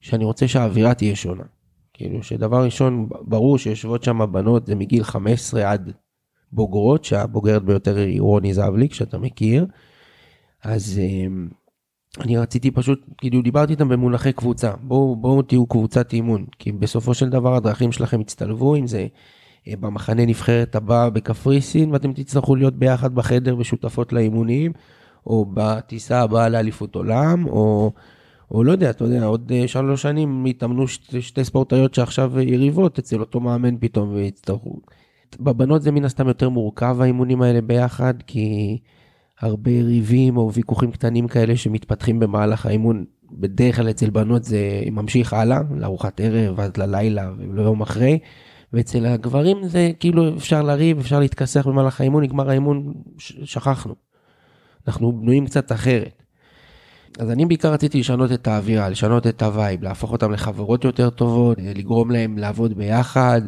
שאני 0.02 0.26
רוצה 0.26 0.48
שהאווירה 0.48 0.94
תהיה 0.94 1.16
שונה. 1.16 1.44
כאילו 1.98 2.24
שדבר 2.24 2.64
ראשון, 2.64 3.10
ברור 3.22 3.58
שיושבות 3.58 4.04
שם 4.04 4.32
בנות, 4.32 4.66
זה 4.66 4.76
מגיל 4.76 5.04
15 5.04 5.72
עד 5.72 5.92
בוגרות, 6.52 7.04
שהבוגרת 7.04 7.64
ביותר 7.64 7.98
היא 7.98 8.22
רוני 8.22 8.54
זבליק, 8.54 8.94
שאתה 8.94 9.18
מכיר. 9.18 9.66
אז 10.64 11.00
אמ, 11.00 11.48
אני 12.20 12.38
רציתי 12.38 12.72
פשוט, 12.72 13.06
כאילו 13.18 13.42
דיברתי 13.42 13.74
איתם 13.74 13.90
במונחי 13.90 14.34
קבוצה, 14.34 14.72
בואו 14.82 15.16
בוא 15.16 15.44
תהיו 15.44 15.66
קבוצת 15.66 16.14
אימון, 16.14 16.46
כי 16.60 16.72
בסופו 16.72 17.14
של 17.14 17.30
דבר 17.30 17.56
הדרכים 17.56 17.92
שלכם 17.92 18.22
יצטלבו, 18.22 18.76
אם 18.76 18.88
זה 18.88 19.08
אה, 19.68 19.74
במחנה 19.80 20.26
נבחרת 20.26 20.76
הבא 20.76 21.10
בקפריסין, 21.10 21.92
ואתם 21.92 22.14
תצטרכו 22.14 22.56
להיות 22.56 22.74
ביחד 22.74 23.16
בחדר 23.16 23.56
ושותפות 23.58 24.14
לאימונים, 24.14 24.72
או 25.26 25.46
בטיסה 25.54 26.22
הבאה 26.22 26.50
לאליפות 26.50 26.96
עולם, 26.96 27.46
או 27.48 27.92
או 28.52 28.64
לא 28.64 28.72
יודע, 28.72 28.90
אתה 28.90 29.04
יודע, 29.04 29.26
עוד 29.26 29.52
אה, 29.56 29.68
שלוש 29.68 30.02
שנים 30.02 30.46
יתאמנו 30.46 30.88
שתי, 30.88 31.22
שתי 31.22 31.44
ספורטאיות 31.44 31.94
שעכשיו 31.94 32.40
יריבות 32.40 33.00
אצל 33.00 33.20
אותו 33.20 33.40
מאמן 33.40 33.76
פתאום 33.80 34.14
ויצטרכו. 34.14 34.80
בבנות 35.40 35.82
זה 35.82 35.92
מן 35.92 36.06
הסתם 36.06 36.28
יותר 36.28 36.50
מורכב 36.50 36.98
האימונים 37.02 37.42
האלה 37.42 37.62
ביחד, 37.62 38.14
כי 38.28 38.78
הרבה 39.42 39.72
ריבים 39.72 40.38
או 40.38 40.54
ויכוחים 40.54 40.92
קטנים 40.92 41.28
כאלה 41.28 41.58
שמתפתחים 41.58 42.20
במהלך 42.20 42.66
האימון, 42.66 43.06
בדרך 43.32 43.76
כלל 43.76 43.90
אצל 43.90 44.10
בנות 44.10 44.44
זה 44.44 44.84
ממשיך 44.92 45.34
הלאה, 45.34 45.62
לארוחת 45.76 46.20
ערב, 46.20 46.60
עד 46.60 46.78
ללילה 46.78 47.32
וליום 47.38 47.82
אחרי. 47.82 48.20
ואצל 48.74 49.06
הגברים 49.06 49.68
זה 49.68 49.92
כאילו 50.00 50.38
אפשר 50.38 50.64
לריב, 50.64 51.00
אפשר 51.00 51.20
להתכסח 51.20 51.68
במהלך 51.68 52.02
האימון, 52.02 52.24
נגמר 52.24 52.50
האימון, 52.50 52.94
שכחנו. 53.18 53.96
אנחנו 54.88 55.12
בנויים 55.12 55.46
קצת 55.46 55.72
אחרת. 55.72 56.24
אז 57.18 57.32
אני 57.32 57.46
בעיקר 57.46 57.74
רציתי 57.74 58.00
לשנות 58.00 58.32
את 58.32 58.48
האווירה, 58.48 58.90
לשנות 58.90 59.28
את 59.28 59.42
ה 59.42 59.49
vibe, 59.49 59.84
להפוך 59.84 60.12
אותם 60.12 60.32
לחברות 60.32 60.84
יותר 60.84 61.10
טובות, 61.10 61.58
לגרום 61.76 62.12
להם 62.12 62.38
לעבוד 62.38 62.74
ביחד, 62.74 63.42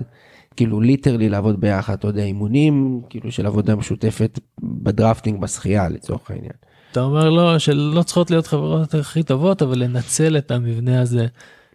כאילו 0.55 0.82
literally 0.81 1.29
לעבוד 1.29 1.62
ביחד, 1.62 1.93
אתה 1.93 2.08
יודע, 2.08 2.23
אימונים, 2.23 3.01
כאילו 3.10 3.32
של 3.32 3.45
עבודה 3.45 3.75
משותפת 3.75 4.39
ב 4.62 4.69
drafting, 4.69 5.41
בשחייה 5.41 5.89
לצורך 5.89 6.32
העניין. 6.32 6.53
אתה 6.91 7.01
אומר 7.01 7.29
לא, 7.29 7.60
שלא 7.60 8.03
צריכות 8.03 8.32
להיות 8.32 8.47
חברות 8.47 8.93
הכי 8.95 9.23
טובות, 9.23 9.62
אבל 9.62 9.79
לנצל 9.79 10.38
את 10.38 10.51
המבנה 10.51 11.01
הזה 11.01 11.27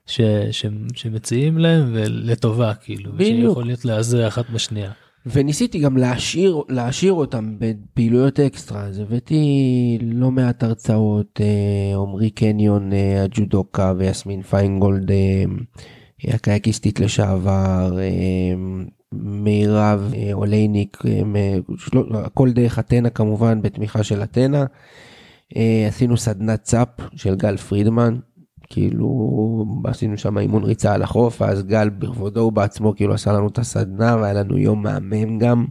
ש, 0.07 0.21
ש, 0.51 0.67
שמציעים 0.95 1.59
להם 1.59 1.91
ולטובה, 1.93 2.75
כאילו, 2.75 3.13
בדיוק. 3.13 3.49
שיכול 3.49 3.65
להיות 3.65 3.85
להיעזר 3.85 4.29
אחת 4.29 4.51
בשנייה. 4.51 4.91
וניסיתי 5.27 5.79
גם 5.79 5.97
להשאיר, 5.97 6.63
להשאיר 6.69 7.13
אותם 7.13 7.57
בפעילויות 7.59 8.41
אקסטרה, 8.41 8.83
אז 8.83 8.99
הבאתי 8.99 9.99
לא 10.03 10.31
מעט 10.31 10.63
הרצאות, 10.63 11.41
אה, 11.41 11.97
עמרי 11.97 12.31
קניון 12.31 12.93
אה, 12.93 13.23
הג'ודוקה 13.23 13.93
ויסמין 13.97 14.43
פיינגולד 14.43 15.11
אה, 15.11 15.45
הקייקיסטית 16.25 17.01
לשעבר, 17.01 17.99
מירב 19.13 20.13
אולייניק, 20.33 21.03
הכל 22.15 22.53
דרך 22.53 22.79
אתנה 22.79 23.11
כמובן 23.11 23.63
בתמיכה 23.63 24.03
של 24.03 24.23
אתנה. 24.23 24.65
עשינו 25.89 26.17
סדנת 26.17 26.63
צאפ 26.63 26.89
של 27.17 27.35
גל 27.35 27.57
פרידמן, 27.57 28.19
כאילו 28.71 29.65
עשינו 29.85 30.19
שם 30.19 30.39
אימון 30.39 30.65
ריצה 30.65 30.95
על 30.95 31.03
החוף, 31.03 31.41
ואז 31.41 31.63
גל 31.63 31.89
בכבודו 31.89 32.41
ובעצמו 32.41 32.95
כאילו 32.97 33.15
עשה 33.15 33.33
לנו 33.33 33.49
את 33.49 33.59
הסדנה, 33.59 34.17
והיה 34.21 34.33
לנו 34.33 34.59
יום 34.59 34.83
מהמם 34.83 35.39
גם. 35.39 35.67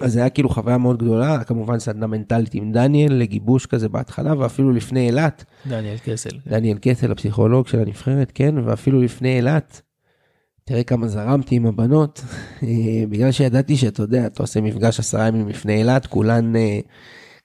אז 0.00 0.12
זה 0.12 0.20
היה 0.20 0.30
כאילו 0.30 0.48
חוויה 0.48 0.78
מאוד 0.78 0.98
גדולה, 0.98 1.44
כמובן 1.44 1.78
סדנה 1.78 2.06
מנטלית 2.06 2.54
עם 2.54 2.72
דניאל 2.72 3.12
לגיבוש 3.12 3.66
כזה 3.66 3.88
בהתחלה, 3.88 4.38
ואפילו 4.38 4.72
לפני 4.72 5.06
אילת, 5.06 5.44
דניאל 5.66 5.96
קסל. 6.04 6.38
דניאל 6.46 6.78
קסל 6.80 7.12
הפסיכולוג 7.12 7.66
של 7.66 7.80
הנבחרת, 7.80 8.32
כן, 8.34 8.54
ואפילו 8.64 9.02
לפני 9.02 9.36
אילת, 9.36 9.82
תראה 10.64 10.82
כמה 10.82 11.08
זרמתי 11.08 11.56
עם 11.56 11.66
הבנות, 11.66 12.24
בגלל 13.10 13.32
שידעתי 13.32 13.76
שאתה 13.76 14.02
יודע, 14.02 14.26
אתה 14.26 14.42
עושה 14.42 14.60
מפגש 14.60 15.00
עשרה 15.00 15.28
ימים 15.28 15.48
לפני 15.48 15.76
אילת, 15.76 16.06
כולן 16.06 16.56
אה, 16.56 16.80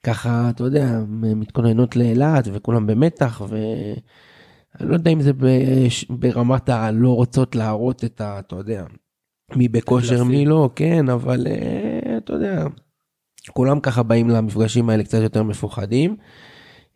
ככה, 0.04 0.50
אתה 0.50 0.64
יודע, 0.64 1.00
מתכוננות 1.10 1.96
לאילת, 1.96 2.48
וכולם 2.54 2.88
במתח, 2.88 3.42
ואני 4.80 4.90
לא 4.90 4.96
יודע 4.96 5.12
אם 5.12 5.22
זה 5.22 5.32
ברמת 6.10 6.70
הלא 6.70 7.10
רוצות 7.16 7.56
להראות 7.56 8.04
את 8.04 8.22
ה... 8.22 8.40
אתה 8.40 8.56
יודע, 8.56 8.86
מי 9.56 9.68
בכושר. 9.68 10.24
מי 10.24 10.46
לא, 10.46 10.70
כן, 10.76 11.10
אבל 11.10 11.48
אה, 11.48 12.18
אתה 12.18 12.34
יודע, 12.34 12.66
כולם 13.50 13.80
ככה 13.80 14.04
באים 14.04 14.30
למפגשים 14.30 14.90
האלה 14.90 15.04
קצת 15.04 15.22
יותר 15.22 15.44
מפוחדים. 15.44 16.16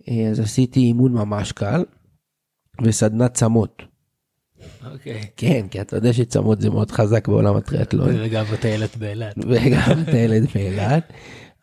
אה, 0.10 0.28
אז 0.32 0.40
עשיתי 0.40 0.80
אימון 0.80 1.14
ממש 1.14 1.52
קל, 1.52 1.84
וסדנת 2.84 3.34
צמות. 3.34 3.82
אוקיי. 4.92 5.22
כן, 5.38 5.68
כי 5.72 5.82
אתה 5.82 5.96
יודע 5.96 6.14
שצמות 6.14 6.62
זה 6.62 6.70
מאוד 6.70 6.92
חזק 6.92 7.28
בעולם 7.28 7.56
הטריאטלון. 7.56 8.10
וגם 8.20 8.46
בטיילת 8.46 8.98
באילת. 8.98 9.36
וגם 9.38 10.04
הילד 10.08 10.48
באילת. 10.54 11.14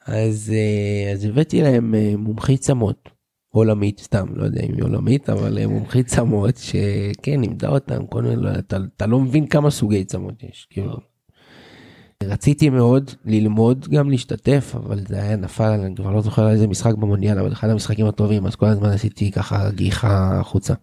אז, 0.07 0.53
אה, 0.55 1.13
אז 1.13 1.25
הבאתי 1.25 1.63
להם 1.63 1.95
מומחית 2.19 2.61
צמות. 2.61 3.09
עולמית 3.55 4.01
סתם 4.01 4.27
לא 4.35 4.45
יודע 4.45 4.61
אם 4.63 4.75
היא 4.75 4.85
עולמית 4.85 5.31
אבל 5.31 5.59
אה, 5.59 5.67
מומחית 5.67 6.07
צמות 6.07 6.57
שכן 6.57 7.41
לימדה 7.41 7.69
אותם 7.69 8.07
כל 8.07 8.23
מיני 8.23 8.37
לא, 8.37 8.51
אתה, 8.59 8.77
אתה 8.97 9.07
לא 9.07 9.21
מבין 9.21 9.47
כמה 9.47 9.71
סוגי 9.71 10.05
צמות 10.05 10.43
יש 10.43 10.67
כאילו. 10.71 10.97
רציתי 12.25 12.71
מאוד 12.71 13.11
ללמוד 13.25 13.89
גם 13.89 14.11
להשתתף 14.11 14.75
אבל 14.77 15.01
זה 15.09 15.23
היה 15.23 15.37
נפל 15.37 15.65
אני 15.65 15.97
כבר 15.97 16.11
לא 16.11 16.21
זוכר 16.21 16.51
איזה 16.51 16.67
משחק 16.67 16.95
במונדיאל 16.95 17.39
אבל 17.39 17.53
אחד 17.53 17.69
המשחקים 17.69 18.07
הטובים 18.07 18.47
אז 18.47 18.55
כל 18.55 18.67
הזמן 18.67 18.89
עשיתי 18.89 19.31
ככה 19.31 19.71
גיחה 19.71 20.41
החוצה. 20.41 20.75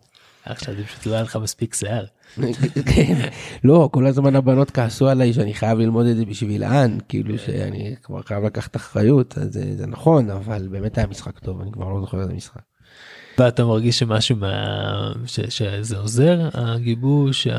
עכשיו 0.45 0.75
זה 0.75 0.83
פשוט 0.83 1.05
לא 1.05 1.13
היה 1.13 1.23
לך 1.23 1.35
מספיק 1.35 1.73
שיער. 1.75 2.05
כן. 2.95 3.29
לא 3.63 3.89
כל 3.91 4.05
הזמן 4.05 4.35
הבנות 4.35 4.71
כעסו 4.71 5.07
עליי 5.07 5.33
שאני 5.33 5.53
חייב 5.53 5.79
ללמוד 5.79 6.05
את 6.05 6.17
זה 6.17 6.25
בשבילן 6.25 6.97
כאילו 7.09 7.37
שאני 7.37 7.95
כבר 8.03 8.21
חייב 8.21 8.43
לקחת 8.43 8.75
אחריות 8.75 9.37
אז 9.37 9.53
זה, 9.53 9.77
זה 9.77 9.87
נכון 9.87 10.29
אבל 10.29 10.67
באמת 10.71 10.97
היה 10.97 11.07
משחק 11.07 11.39
טוב 11.39 11.61
אני 11.61 11.71
כבר 11.71 11.89
לא 11.89 11.99
זוכר 12.01 12.21
איזה 12.21 12.33
משחק. 12.33 12.61
ואתה 13.39 13.65
מרגיש 13.65 13.99
שמשהו 13.99 14.35
מה... 14.35 15.13
ש... 15.25 15.39
שזה 15.49 15.97
עוזר 15.97 16.49
הגיבוש 16.53 17.47
ה... 17.47 17.57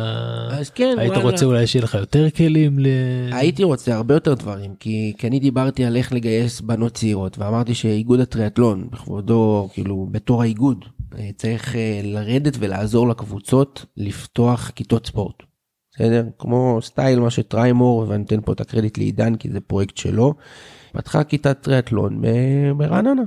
אז 0.51 0.71
כן 0.71 0.95
היית 0.99 1.13
וואלה. 1.13 1.25
רוצה 1.25 1.47
אולי 1.47 1.67
שיהיה 1.67 1.85
לך 1.85 1.95
יותר 1.95 2.31
כלים 2.31 2.79
ל... 2.79 2.87
הייתי 3.33 3.65
רוצה 3.65 3.95
הרבה 3.95 4.15
יותר 4.15 4.35
דברים 4.35 4.75
כי, 4.81 5.13
כי 5.19 5.27
אני 5.27 5.41
דיברתי 5.41 5.85
על 5.85 5.97
איך 5.97 6.13
לגייס 6.13 6.61
בנות 6.61 6.95
צעירות 6.95 7.39
ואמרתי 7.39 7.75
שאיגוד 7.75 8.21
הטריאטלון 8.21 8.89
בכבודו 8.91 9.69
כאילו 9.73 10.09
בתור 10.11 10.43
האיגוד 10.43 10.85
אה, 10.85 11.00
צריך 11.37 11.77
אה, 11.77 12.01
לרדת 12.05 12.57
ולעזור 12.59 13.09
לקבוצות 13.09 13.85
לפתוח 13.97 14.71
כיתות 14.75 15.07
ספורט. 15.07 15.43
בסדר? 15.95 16.25
כמו 16.39 16.79
סטייל 16.83 17.21
מה 17.21 17.31
שטריימור 17.31 18.05
ואני 18.09 18.25
אתן 18.25 18.41
פה 18.41 18.53
את 18.53 18.61
הקרדיט 18.61 18.99
לעידן 18.99 19.37
כי 19.37 19.51
זה 19.51 19.61
פרויקט 19.61 19.97
שלו. 19.97 20.35
פתחה 20.93 21.25
כיתת 21.25 21.63
טריאטלון 21.63 22.21
ב- 22.21 22.71
ברעננה. 22.77 23.23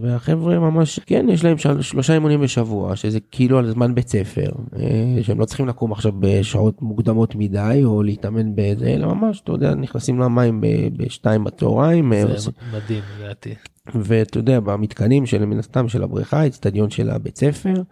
והחבר'ה 0.00 0.58
ממש 0.58 0.98
כן 1.06 1.26
יש 1.28 1.44
להם 1.44 1.58
של, 1.58 1.82
שלושה 1.82 2.14
אימונים 2.14 2.40
בשבוע 2.40 2.96
שזה 2.96 3.18
כאילו 3.30 3.58
על 3.58 3.70
זמן 3.70 3.94
בית 3.94 4.08
ספר 4.08 4.50
אה, 4.78 5.18
שהם 5.22 5.40
לא 5.40 5.44
צריכים 5.44 5.68
לקום 5.68 5.92
עכשיו 5.92 6.12
בשעות 6.20 6.82
מוקדמות 6.82 7.34
מדי 7.34 7.80
או 7.84 8.02
להתאמן 8.02 8.52
בזה 8.54 8.86
אלא 8.86 9.14
ממש 9.14 9.40
אתה 9.40 9.52
יודע 9.52 9.74
נכנסים 9.74 10.18
למים 10.20 10.60
ב- 10.60 10.66
בשתיים 10.96 11.44
בצהריים 11.44 12.12
אה, 12.12 12.26
זה 12.26 12.32
עושים- 12.32 12.52
מדהים 12.72 13.02
לדעתי. 13.20 13.54
ואתה 13.94 14.38
יודע 14.38 14.60
במתקנים 14.60 15.26
של 15.26 15.44
מן 15.44 15.58
הסתם 15.58 15.88
של 15.88 16.02
הבריכה 16.02 16.46
אצטדיון 16.46 16.90
של 16.90 17.10
הבית 17.10 17.36
ספר. 17.36 17.82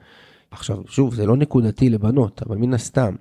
עכשיו 0.51 0.77
שוב 0.89 1.15
זה 1.15 1.27
לא 1.27 1.37
נקודתי 1.37 1.91
לבנות 1.91 2.43
אבל 2.47 2.57
מן 2.57 2.75
הסתם 2.75 3.15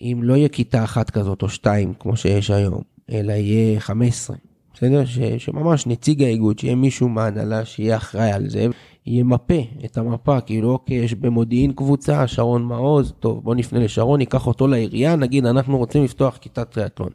אם 0.00 0.20
לא 0.22 0.34
יהיה 0.34 0.48
כיתה 0.48 0.84
אחת 0.84 1.10
כזאת 1.10 1.42
או 1.42 1.48
שתיים 1.48 1.92
כמו 1.98 2.16
שיש 2.16 2.50
היום 2.50 2.82
אלא 3.12 3.32
יהיה 3.32 3.80
15 3.80 4.36
בסדר 4.74 5.04
ש, 5.04 5.18
שממש 5.18 5.86
נציג 5.86 6.22
האיגוד 6.22 6.58
שיהיה 6.58 6.74
מישהו 6.74 7.08
מההנהלה 7.08 7.64
שיהיה 7.64 7.96
אחראי 7.96 8.32
על 8.32 8.48
זה 8.48 8.66
ימפה 9.06 9.54
את 9.84 9.98
המפה 9.98 10.40
כאילו 10.40 10.70
אוקיי 10.70 10.96
יש 10.96 11.14
במודיעין 11.14 11.72
קבוצה 11.72 12.26
שרון 12.26 12.64
מעוז 12.64 13.12
טוב 13.20 13.44
בוא 13.44 13.54
נפנה 13.54 13.80
לשרון 13.80 14.18
ניקח 14.18 14.46
אותו 14.46 14.68
לעירייה 14.68 15.16
נגיד 15.16 15.46
אנחנו 15.46 15.78
רוצים 15.78 16.04
לפתוח 16.04 16.36
כיתת 16.36 16.70
טריאטלון. 16.70 17.10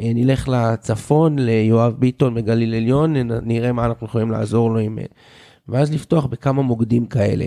אה, 0.00 0.10
נלך 0.14 0.48
לצפון 0.48 1.38
ליואב 1.38 1.94
ביטון 1.98 2.34
בגליל 2.34 2.74
עליון 2.74 3.16
נראה 3.42 3.72
מה 3.72 3.84
אנחנו 3.84 4.06
יכולים 4.06 4.30
לעזור 4.30 4.70
לו 4.70 4.78
עם... 4.78 4.98
אה, 4.98 5.04
ואז 5.68 5.92
לפתוח 5.92 6.26
בכמה 6.26 6.62
מוקדים 6.62 7.06
כאלה. 7.06 7.46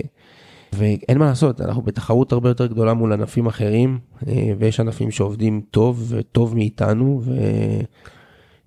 ואין 0.72 1.18
מה 1.18 1.26
לעשות 1.26 1.60
אנחנו 1.60 1.82
בתחרות 1.82 2.32
הרבה 2.32 2.48
יותר 2.48 2.66
גדולה 2.66 2.94
מול 2.94 3.12
ענפים 3.12 3.46
אחרים 3.46 3.98
אה, 4.28 4.52
ויש 4.58 4.80
ענפים 4.80 5.10
שעובדים 5.10 5.62
טוב 5.70 6.04
וטוב 6.08 6.56
מאיתנו 6.56 7.20
ו... 7.24 7.32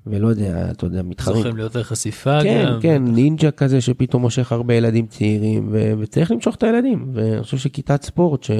ולא 0.08 0.28
יודע 0.28 0.72
אתה 0.72 0.86
יודע 0.86 1.04
מתחרים. 1.04 1.38
זוכים 1.38 1.58
ליותר 1.58 1.84
חשיפה 1.84 2.44
כן 2.44 2.66
גם. 2.74 2.82
כן 2.82 3.04
נינג'ה 3.04 3.52
כזה 3.52 3.82
שפתאום 3.82 4.22
מושך 4.22 4.52
הרבה 4.52 4.74
ילדים 4.74 5.08
צעירים 5.08 5.68
ו... 5.72 5.94
וצריך 6.00 6.32
למשוך 6.32 6.56
את 6.56 6.64
הילדים 6.64 7.12
ואני 7.14 7.44
חושב 7.44 7.58
שכיתת 7.58 8.04
ספורט 8.04 8.44
ש... 8.44 8.52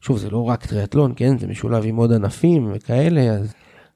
שוב 0.00 0.18
זה 0.18 0.30
לא 0.30 0.48
רק 0.48 0.66
טריאטלון 0.66 1.12
כן 1.16 1.38
זה 1.38 1.46
משולב 1.46 1.84
עם 1.86 1.96
עוד 1.96 2.12
ענפים 2.12 2.70
וכאלה 2.74 3.20
אז 3.20 3.52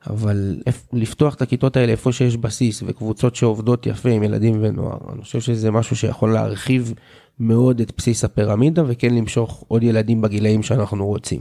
אבל 0.06 0.56
לפתוח 0.92 1.34
את 1.34 1.42
הכיתות 1.42 1.76
האלה 1.76 1.92
איפה 1.92 2.12
שיש 2.12 2.36
בסיס 2.36 2.82
וקבוצות 2.86 3.36
שעובדות 3.36 3.86
יפה 3.86 4.08
עם 4.08 4.22
ילדים 4.22 4.58
ונוער 4.62 4.98
אני 5.12 5.22
חושב 5.22 5.40
שזה 5.40 5.70
משהו 5.70 5.96
שיכול 5.96 6.32
להרחיב 6.32 6.94
מאוד 7.40 7.80
את 7.80 7.92
בסיס 7.96 8.24
הפירמידה 8.24 8.82
וכן 8.86 9.14
למשוך 9.14 9.64
עוד 9.68 9.82
ילדים 9.82 10.20
בגילאים 10.20 10.62
שאנחנו 10.62 11.06
רוצים. 11.06 11.40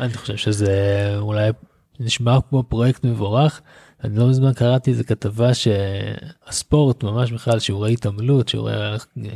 אני 0.00 0.14
חושב 0.14 0.36
שזה 0.36 1.14
אולי 1.18 1.50
נשמע 2.00 2.38
כמו 2.50 2.62
פרויקט 2.62 3.04
מבורך. 3.04 3.60
אני 4.04 4.18
לא 4.18 4.28
מזמן 4.28 4.52
קראתי 4.52 4.90
איזה 4.90 5.04
כתבה 5.04 5.50
שהספורט 5.54 7.04
ממש 7.04 7.32
בכלל 7.32 7.58
שיעורי 7.58 7.92
התעמלות 7.92 8.48
שיעורי 8.48 8.72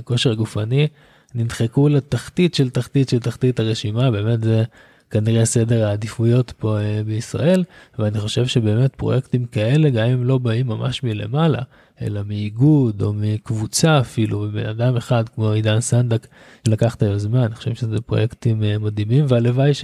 כושר 0.04 0.34
גופני 0.34 0.88
נדחקו 1.34 1.88
לתחתית 1.88 2.54
של 2.54 2.70
תחתית 2.70 3.08
של 3.08 3.18
תחתית 3.18 3.60
הרשימה. 3.60 4.10
באמת 4.10 4.42
זה 4.42 4.64
כנראה 5.10 5.44
סדר 5.44 5.86
העדיפויות 5.86 6.52
פה 6.58 6.80
אה, 6.80 7.02
בישראל 7.06 7.64
ואני 7.98 8.20
חושב 8.20 8.46
שבאמת 8.46 8.94
פרויקטים 8.94 9.46
כאלה 9.46 9.90
גם 9.90 10.06
אם 10.06 10.24
לא 10.24 10.38
באים 10.38 10.66
ממש 10.66 11.02
מלמעלה 11.02 11.62
אלא 12.02 12.20
מאיגוד 12.26 13.02
או 13.02 13.12
מקבוצה 13.12 14.00
אפילו 14.00 14.48
בן 14.52 14.66
אדם 14.66 14.96
אחד 14.96 15.28
כמו 15.28 15.50
עידן 15.50 15.80
סנדק 15.80 16.26
שלקח 16.66 16.94
את 16.94 17.02
היוזמה. 17.02 17.44
אני 17.44 17.54
חושב 17.54 17.74
שזה 17.74 18.00
פרויקטים 18.00 18.62
אה, 18.62 18.78
מדהימים 18.78 19.24
והלוואי 19.28 19.74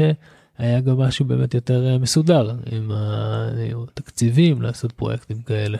שהיה 0.59 0.81
גם 0.81 0.99
משהו 0.99 1.25
באמת 1.25 1.55
יותר 1.55 1.87
אה, 1.87 1.99
מסודר 1.99 2.57
עם 2.73 2.91
התקציבים 2.93 4.63
לעשות 4.63 4.93
פרויקטים 4.93 5.43
כאלה. 5.43 5.79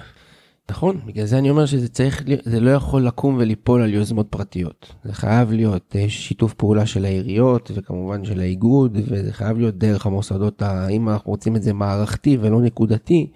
נכון, 0.71 1.01
בגלל 1.07 1.27
זה 1.27 1.39
אני 1.39 1.51
אומר 1.51 1.67
שזה 1.67 1.89
צריך, 1.89 2.23
זה 2.45 2.61
לא 2.61 2.71
יכול 2.71 3.07
לקום 3.07 3.37
וליפול 3.39 3.83
על 3.83 3.95
יוזמות 3.95 4.27
פרטיות. 4.31 4.95
זה 5.05 5.13
חייב 5.13 5.53
להיות 5.53 5.97
אה, 5.99 6.09
שיתוף 6.09 6.55
פעולה 6.55 6.87
של 6.87 7.05
העיריות 7.05 7.71
וכמובן 7.75 8.25
של 8.25 8.41
האיגוד, 8.41 8.99
וזה 9.07 9.33
חייב 9.33 9.59
להיות 9.59 9.79
דרך 9.79 10.07
המוסדות, 10.07 10.63
אם 10.91 11.09
אנחנו 11.09 11.31
רוצים 11.31 11.57
את 11.57 11.63
זה 11.63 11.73
מערכתי 11.73 12.39
ולא 12.41 12.61
נקודתי, 12.61 13.31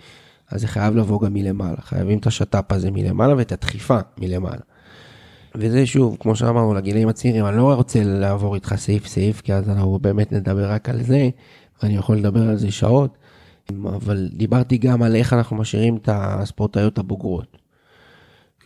אז 0.50 0.61
זה 0.61 0.68
חייב 0.68 0.96
לבוא 0.96 1.20
גם 1.20 1.35
מלמעלה. 1.35 1.81
חייבים 1.81 2.18
את 2.18 2.26
השת"פ 2.26 2.72
הזה 2.72 2.90
מלמעלה 2.90 3.37
ואת 3.37 3.53
הדחיפה 3.53 3.98
מלמעלה. 4.18 4.69
וזה 5.54 5.86
שוב, 5.86 6.16
כמו 6.20 6.36
שאמרנו, 6.36 6.74
לגילאים 6.74 7.08
הצעירים, 7.08 7.46
אני 7.46 7.56
לא 7.56 7.74
רוצה 7.74 8.04
לעבור 8.04 8.54
איתך 8.54 8.74
סעיף 8.76 9.06
סעיף, 9.06 9.40
כי 9.40 9.54
אז 9.54 9.68
אנחנו 9.68 9.98
באמת 9.98 10.32
נדבר 10.32 10.70
רק 10.70 10.88
על 10.88 11.02
זה, 11.02 11.28
ואני 11.82 11.96
יכול 11.96 12.16
לדבר 12.16 12.48
על 12.48 12.56
זה 12.56 12.70
שעות. 12.72 13.16
אבל 13.84 14.28
דיברתי 14.32 14.78
גם 14.78 15.02
על 15.02 15.16
איך 15.16 15.32
אנחנו 15.32 15.56
משאירים 15.56 15.96
את 15.96 16.08
הספורטאיות 16.12 16.98
הבוגרות. 16.98 17.56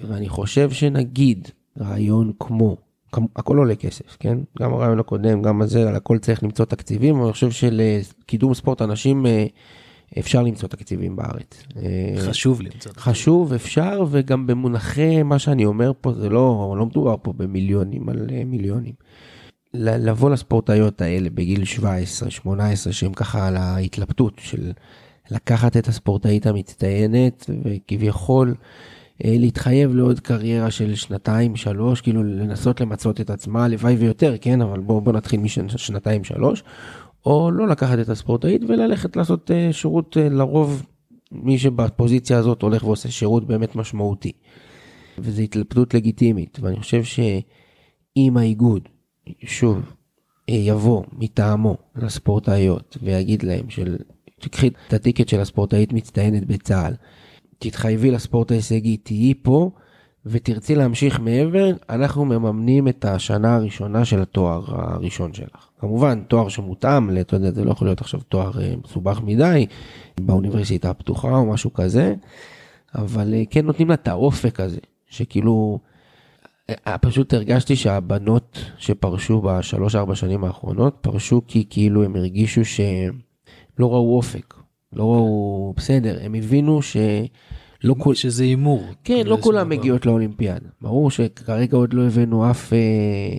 ואני 0.01 0.29
חושב 0.29 0.71
שנגיד 0.71 1.49
רעיון 1.81 2.33
כמו, 2.41 2.77
כמו- 3.13 3.29
הכל 3.37 3.57
עולה 3.59 3.75
כסף, 3.75 4.17
כן? 4.21 4.39
גם 4.59 4.75
הרעיון 4.75 4.99
הקודם, 4.99 5.43
גם 5.43 5.63
הזה, 5.63 5.89
על 5.89 5.97
הכל 5.97 6.19
צריך 6.19 6.43
למצוא 6.43 6.65
תקציבים, 6.65 7.15
אבל 7.15 7.25
אני 7.25 7.33
חושב 7.33 7.51
שלקידום 7.51 8.55
ספורט 8.55 8.83
אנשים 8.83 9.27
אה, 9.27 9.47
אפשר 10.19 10.43
למצוא 10.43 10.69
תקציבים 10.69 11.17
בארץ. 11.17 11.63
אה, 11.77 12.15
חשוב 12.29 12.63
למצוא. 12.63 12.93
חשוב, 12.97 13.53
אפשר, 13.53 14.05
וגם 14.11 14.47
במונחי 14.47 15.23
מה 15.23 15.39
שאני 15.39 15.65
אומר 15.65 15.93
פה, 16.01 16.13
זה 16.13 16.29
לא, 16.29 16.75
לא 16.79 16.87
מדובר 16.87 17.17
פה 17.23 17.33
במיליונים 17.33 18.09
על 18.09 18.27
אה, 18.33 18.45
מיליונים. 18.45 18.95
לבוא 19.75 20.31
לספורטאיות 20.31 21.01
האלה 21.01 21.31
בגיל 21.31 21.65
17, 21.65 22.31
18, 22.31 22.93
שהם 22.93 23.13
ככה 23.13 23.49
על 23.49 23.57
ההתלבטות 23.57 24.35
של 24.39 24.73
לקחת 25.31 25.77
את 25.77 25.89
הספורטאית 25.89 26.47
המצטיינת 26.47 27.51
וכביכול 27.65 28.55
אה, 29.25 29.35
להתחייב 29.39 29.95
לעוד 29.95 30.21
קריירה 30.21 30.71
של 30.71 30.95
שנתיים, 30.95 31.57
שלוש, 31.57 32.01
כאילו 32.01 32.23
לנסות 32.23 32.81
למצות 32.81 33.21
את 33.21 33.31
עצמה, 33.31 33.65
הלוואי 33.65 33.95
ויותר, 33.95 34.35
כן, 34.41 34.61
אבל 34.61 34.81
בואו 34.81 35.01
בוא 35.01 35.13
נתחיל 35.13 35.41
משנתיים, 35.41 36.25
שלוש, 36.25 36.65
או 37.27 37.51
לא 37.51 37.69
לקחת 37.69 37.99
את 37.99 38.09
הספורטאית 38.09 38.63
וללכת 38.69 39.17
לעשות 39.17 39.51
אה, 39.51 39.73
שירות 39.73 40.17
אה, 40.17 40.29
לרוב 40.29 40.87
מי 41.33 41.59
שבפוזיציה 41.59 42.39
הזאת 42.39 42.63
הולך 42.63 42.85
ועושה 42.85 43.11
שירות 43.11 43.47
באמת 43.47 43.77
משמעותי. 43.77 44.33
וזו 45.19 45.43
התלבטות 45.43 45.95
לגיטימית, 45.95 46.59
ואני 46.63 46.77
חושב 46.77 47.05
שאם 47.05 48.37
האיגוד, 48.37 48.89
שוב, 49.45 49.79
אה, 50.49 50.55
יבוא 50.55 51.03
מטעמו 51.13 51.77
לספורטאיות 51.97 52.97
ויגיד 53.03 53.43
להם 53.43 53.71
של 53.71 53.97
תקחי 54.41 54.71
את 54.89 54.93
הטיקט 54.93 55.29
של 55.29 55.41
הספורטאית 55.41 55.93
מצטיינת 55.93 56.47
בצה"ל, 56.47 56.95
תתחייבי 57.59 58.11
לספורט 58.11 58.51
ההישגי, 58.51 58.97
תהיי 58.97 59.35
פה 59.43 59.71
ותרצי 60.27 60.75
להמשיך 60.75 61.21
מעבר, 61.21 61.71
אנחנו 61.91 62.25
מממנים 62.25 62.89
את 62.89 63.05
השנה 63.05 63.55
הראשונה 63.55 64.05
של 64.05 64.23
התואר 64.23 64.63
הראשון 64.67 65.35
שלך. 65.35 65.69
כמובן, 65.79 66.23
תואר 66.29 66.49
שמותאם, 66.49 67.19
אתה 67.21 67.37
יודע, 67.37 67.51
זה 67.51 67.65
לא 67.65 67.71
יכול 67.71 67.87
להיות 67.87 68.01
עכשיו 68.01 68.21
תואר 68.21 68.61
אה, 68.61 68.75
מסובך 68.85 69.21
מדי, 69.25 69.67
באוניברסיטה 70.21 70.91
הפתוחה 70.91 71.37
או 71.37 71.47
משהו 71.47 71.73
כזה, 71.73 72.15
אבל 72.95 73.35
אה, 73.35 73.43
כן 73.51 73.67
נותנים 73.67 73.89
לה 73.89 73.95
את 73.95 74.09
האופק 74.09 74.61
הזה, 74.61 74.79
שכאילו, 75.07 75.79
אה, 76.71 76.99
פשוט 76.99 77.35
הרגשתי 77.35 77.77
שהבנות 77.77 78.59
שפרשו 78.79 79.41
בשלוש 79.41 79.95
ארבע 79.95 80.15
שנים 80.15 80.45
האחרונות, 80.45 80.97
פרשו 81.01 81.43
כי 81.47 81.67
כאילו 81.71 82.05
הם 82.05 82.17
הרגישו 82.17 82.65
שלא 82.65 83.93
ראו 83.93 84.17
אופק, 84.17 84.55
לא 84.93 85.03
ראו, 85.03 85.75
בסדר, 85.77 86.19
הם 86.23 86.35
הבינו 86.35 86.83
ש... 86.83 86.97
לא 87.85 87.95
כל... 87.99 88.15
שזה 88.15 88.45
הימור. 88.45 88.85
כן, 89.05 89.23
לא 89.27 89.39
כולם 89.41 89.69
מגיעות 89.69 90.07
לאולימפיאדה. 90.07 90.69
ברור 90.81 91.11
שכרגע 91.11 91.77
עוד 91.77 91.93
לא 91.93 92.03
הבאנו 92.03 92.51
אף 92.51 92.73
אה, 92.73 92.79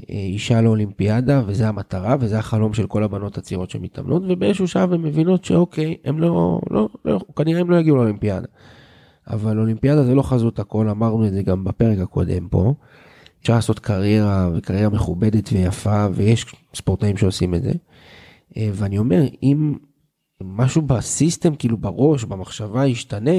אה, 0.10 0.15
אישה 0.15 0.62
לאולימפיאדה, 0.62 1.41
וזה 1.47 1.67
המטרה, 1.67 2.15
וזה 2.19 2.39
החלום 2.39 2.73
של 2.73 2.88
כל 2.88 3.03
הבנות 3.03 3.38
הצעירות 3.38 3.69
שמתאמנות, 3.69 4.23
ובאיזשהו 4.29 4.67
שלב 4.67 4.93
הן 4.93 5.01
מבינות 5.01 5.45
שאוקיי, 5.45 5.95
הם 6.05 6.19
לא, 6.19 6.62
לא, 6.71 6.89
לא, 7.05 7.19
כנראה 7.36 7.62
הם 7.62 7.71
לא 7.71 7.75
יגיעו 7.75 7.97
לאולימפיאדה. 7.97 8.47
אבל 9.27 9.60
אולימפיאדה 9.60 10.03
זה 10.03 10.15
לא 10.15 10.21
חזות 10.21 10.60
הכל, 10.60 10.89
אמרנו 10.89 11.27
את 11.27 11.34
זה 11.34 11.41
גם 11.41 11.63
בפרק 11.63 11.99
הקודם 11.99 12.47
פה. 12.47 12.73
אפשר 13.41 13.55
לעשות 13.55 13.79
קריירה, 13.79 14.49
וקריירה 14.55 14.89
מכובדת 14.89 15.49
ויפה, 15.53 16.08
ויש 16.13 16.45
ספורטאים 16.75 17.17
שעושים 17.17 17.55
את 17.55 17.63
זה. 17.63 17.71
אה, 18.58 18.69
ואני 18.73 18.97
אומר, 18.97 19.21
אם 19.43 19.73
משהו 20.43 20.82
בסיסטם 20.82 21.56
כאילו 21.56 21.78
בראש 21.78 22.24
במחשבה 22.24 22.88
ישתנה 22.88 23.32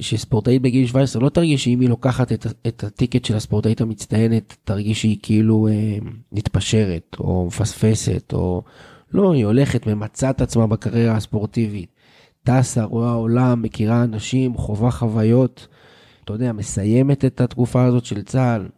שספורטאית 0.00 0.62
בגיל 0.62 0.86
17 0.86 1.22
לא 1.22 1.28
תרגיש 1.28 1.64
שאם 1.64 1.80
היא 1.80 1.88
לוקחת 1.88 2.32
את, 2.32 2.46
את 2.66 2.84
הטיקט 2.84 3.24
של 3.24 3.36
הספורטאית 3.36 3.80
המצטיינת 3.80 4.56
תרגיש 4.64 5.00
שהיא 5.00 5.16
כאילו 5.22 5.68
אה, 5.68 5.98
מתפשרת 6.32 7.16
או 7.20 7.46
מפספסת 7.46 8.32
או 8.32 8.62
לא 9.12 9.32
היא 9.32 9.46
הולכת 9.46 9.86
ממצה 9.86 10.30
את 10.30 10.40
עצמה 10.40 10.66
בקריירה 10.66 11.16
הספורטיבית. 11.16 11.90
טסה 12.44 12.84
רואה 12.84 13.12
עולם 13.12 13.62
מכירה 13.62 14.04
אנשים 14.04 14.56
חווה 14.56 14.90
חוויות 14.90 15.68
אתה 16.24 16.32
יודע 16.32 16.52
מסיימת 16.52 17.24
את 17.24 17.40
התקופה 17.40 17.84
הזאת 17.84 18.04
של 18.04 18.22
צה"ל 18.22 18.68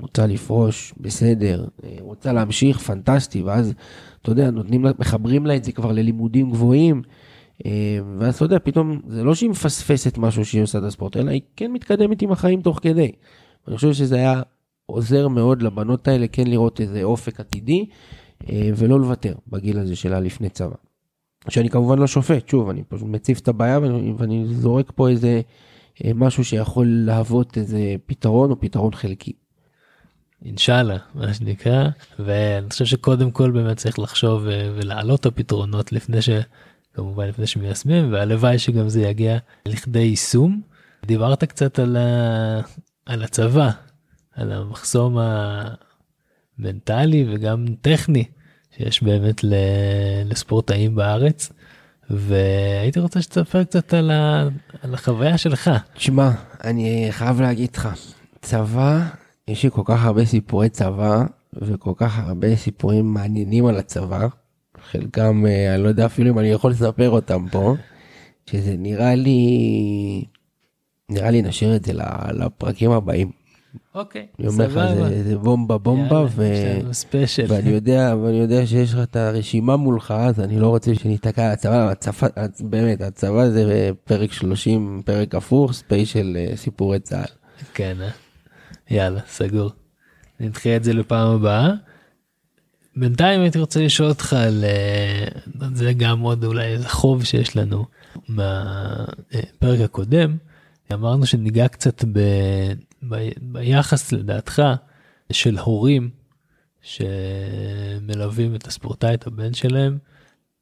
רוצה 0.00 0.26
לפרוש 0.26 0.94
בסדר 1.00 1.66
אה, 1.84 1.96
רוצה 2.00 2.32
להמשיך 2.32 2.78
פנטסטי 2.78 3.42
ואז 3.42 3.72
אתה 4.22 4.32
יודע, 4.32 4.50
נותנים 4.50 4.84
לה, 4.84 4.90
מחברים 4.98 5.46
לה 5.46 5.56
את 5.56 5.64
זה 5.64 5.72
כבר 5.72 5.92
ללימודים 5.92 6.50
גבוהים, 6.50 7.02
אה, 7.66 7.98
ואז 8.18 8.34
אתה 8.34 8.44
יודע, 8.44 8.58
פתאום, 8.58 9.00
זה 9.08 9.24
לא 9.24 9.34
שהיא 9.34 9.50
מפספסת 9.50 10.18
משהו 10.18 10.44
שהיא 10.44 10.62
עושה 10.62 10.78
את 10.78 10.82
הספורט, 10.84 11.16
אלא 11.16 11.30
היא 11.30 11.40
כן 11.56 11.72
מתקדמת 11.72 12.22
עם 12.22 12.32
החיים 12.32 12.62
תוך 12.62 12.78
כדי. 12.82 13.12
אני 13.68 13.76
חושב 13.76 13.92
שזה 13.92 14.16
היה 14.16 14.42
עוזר 14.86 15.28
מאוד 15.28 15.62
לבנות 15.62 16.08
האלה 16.08 16.26
כן 16.28 16.46
לראות 16.46 16.80
איזה 16.80 17.02
אופק 17.02 17.40
עתידי, 17.40 17.86
אה, 18.48 18.70
ולא 18.76 19.00
לוותר 19.00 19.34
בגיל 19.48 19.78
הזה 19.78 19.96
שלה 19.96 20.20
לפני 20.20 20.48
צבא. 20.48 20.76
שאני 21.48 21.70
כמובן 21.70 21.98
לא 21.98 22.06
שופט, 22.06 22.48
שוב, 22.48 22.68
אני 22.68 22.82
פשוט 22.88 23.08
מציף 23.08 23.40
את 23.40 23.48
הבעיה 23.48 23.78
ואני, 23.78 24.12
ואני 24.18 24.46
זורק 24.54 24.92
פה 24.94 25.08
איזה 25.08 25.40
משהו 26.14 26.44
שיכול 26.44 26.86
להוות 26.86 27.58
איזה 27.58 27.94
פתרון 28.06 28.50
או 28.50 28.60
פתרון 28.60 28.94
חלקי. 28.94 29.32
אינשאללה 30.44 30.96
מה 31.14 31.34
שנקרא 31.34 31.88
ואני 32.18 32.70
חושב 32.70 32.84
שקודם 32.84 33.30
כל 33.30 33.50
באמת 33.50 33.76
צריך 33.76 33.98
לחשוב 33.98 34.46
אה, 34.46 34.70
ולהעלות 34.74 35.20
את 35.20 35.26
הפתרונות 35.26 35.92
לפני 35.92 36.18
שכמובן 36.22 37.28
לפני 37.28 37.46
שמיישמים 37.46 38.12
והלוואי 38.12 38.58
שגם 38.58 38.88
זה 38.88 39.02
יגיע 39.02 39.38
לכדי 39.66 39.98
יישום. 39.98 40.60
דיברת 41.06 41.44
קצת 41.44 41.78
על, 41.78 41.96
ה... 41.96 42.60
על 43.06 43.22
הצבא 43.22 43.70
על 44.36 44.52
המחסום 44.52 45.18
המנטלי 46.58 47.26
וגם 47.30 47.66
טכני 47.80 48.24
שיש 48.76 49.02
באמת 49.02 49.40
לספורטאים 50.24 50.94
בארץ. 50.94 51.52
והייתי 52.10 53.00
רוצה 53.00 53.22
שתספר 53.22 53.64
קצת 53.64 53.94
על, 53.94 54.10
ה... 54.10 54.48
על 54.82 54.94
החוויה 54.94 55.38
שלך. 55.38 55.70
תשמע, 55.94 56.30
אני 56.64 57.08
חייב 57.10 57.40
להגיד 57.40 57.76
לך, 57.76 57.88
צבא 58.42 59.06
יש 59.48 59.62
לי 59.62 59.70
כל 59.70 59.82
כך 59.84 60.04
הרבה 60.04 60.24
סיפורי 60.24 60.68
צבא 60.68 61.24
וכל 61.52 61.92
כך 61.96 62.18
הרבה 62.18 62.56
סיפורים 62.56 63.14
מעניינים 63.14 63.66
על 63.66 63.76
הצבא. 63.76 64.26
חלקם 64.90 65.46
אה, 65.46 65.74
אני 65.74 65.82
לא 65.82 65.88
יודע 65.88 66.06
אפילו 66.06 66.30
אם 66.30 66.38
אני 66.38 66.48
יכול 66.48 66.70
לספר 66.70 67.10
אותם 67.10 67.46
פה. 67.50 67.74
שזה 68.50 68.74
נראה 68.78 69.14
לי 69.14 70.24
נראה 71.08 71.30
לי 71.30 71.42
נשאיר 71.42 71.76
את 71.76 71.84
זה 71.84 71.92
לפרקים 72.32 72.90
הבאים. 72.90 73.30
אוקיי, 73.94 74.26
אני 74.38 74.48
אומר 74.48 74.66
לך 74.66 74.94
זה, 75.08 75.24
זה 75.24 75.38
בומבה 75.38 75.78
בומבה 75.78 76.16
יאללה, 76.16 76.28
ו... 76.30 77.48
ואני 77.48 77.70
יודע 77.70 78.14
ואני 78.22 78.36
יודע 78.36 78.66
שיש 78.66 78.92
לך 78.92 78.98
את 79.02 79.16
הרשימה 79.16 79.76
מולך 79.76 80.10
אז 80.10 80.40
אני 80.40 80.60
לא 80.60 80.68
רוצה 80.68 80.94
שניתקע 80.94 81.46
על 81.46 81.52
הצבא, 81.52 81.90
הצבא 81.90 82.28
באמת 82.60 83.00
הצבא 83.00 83.50
זה 83.50 83.90
פרק 84.04 84.32
30 84.32 85.02
פרק 85.04 85.34
הפוך 85.34 85.72
ספיישל 85.72 86.36
אה, 86.36 86.56
סיפורי 86.56 86.98
צה"ל. 86.98 87.64
כן. 87.74 87.96
אה? 88.00 88.23
יאללה 88.90 89.20
סגור. 89.26 89.70
נדחה 90.40 90.76
את 90.76 90.84
זה 90.84 90.92
לפעם 90.92 91.34
הבאה. 91.34 91.70
בינתיים 92.96 93.40
הייתי 93.40 93.58
רוצה 93.58 93.82
לשאול 93.82 94.08
אותך 94.08 94.32
על 94.32 94.64
אה, 94.64 95.26
זה 95.74 95.92
גם 95.92 96.20
עוד 96.20 96.44
אולי 96.44 96.66
איזה 96.66 96.88
חוב 96.88 97.24
שיש 97.24 97.56
לנו 97.56 97.84
מהפרק 98.28 99.80
הקודם. 99.84 100.36
אמרנו 100.92 101.26
שניגע 101.26 101.68
קצת 101.68 102.04
ב, 102.04 102.20
ב, 103.08 103.28
ביחס 103.42 104.12
לדעתך 104.12 104.62
של 105.32 105.58
הורים 105.58 106.10
שמלווים 106.82 108.54
את 108.54 108.66
הספורטאי 108.66 109.14
את 109.14 109.26
הבן 109.26 109.54
שלהם. 109.54 109.98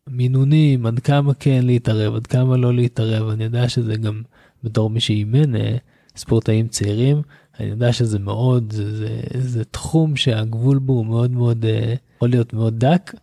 מינונים 0.08 0.86
עד 0.86 0.98
כמה 0.98 1.34
כן 1.34 1.60
להתערב 1.64 2.14
עד 2.14 2.26
כמה 2.26 2.56
לא 2.56 2.74
להתערב 2.74 3.28
אני 3.28 3.44
יודע 3.44 3.68
שזה 3.68 3.96
גם 3.96 4.22
בתור 4.64 4.90
מי 4.90 5.00
שאימן 5.00 5.56
אה, 5.56 5.76
ספורטאים 6.16 6.68
צעירים 6.68 7.22
אני 7.60 7.68
יודע 7.68 7.92
שזה 7.92 8.18
מאוד 8.18 8.72
זה, 8.72 8.96
זה, 8.96 9.20
זה 9.34 9.64
תחום 9.64 10.16
שהגבול 10.16 10.78
בו 10.78 10.92
הוא 10.92 11.06
מאוד 11.06 11.30
מאוד 11.30 11.64
אה, 11.64 11.94
יכול 12.16 12.28
להיות 12.28 12.52
מאוד 12.52 12.78
דק 12.78 13.14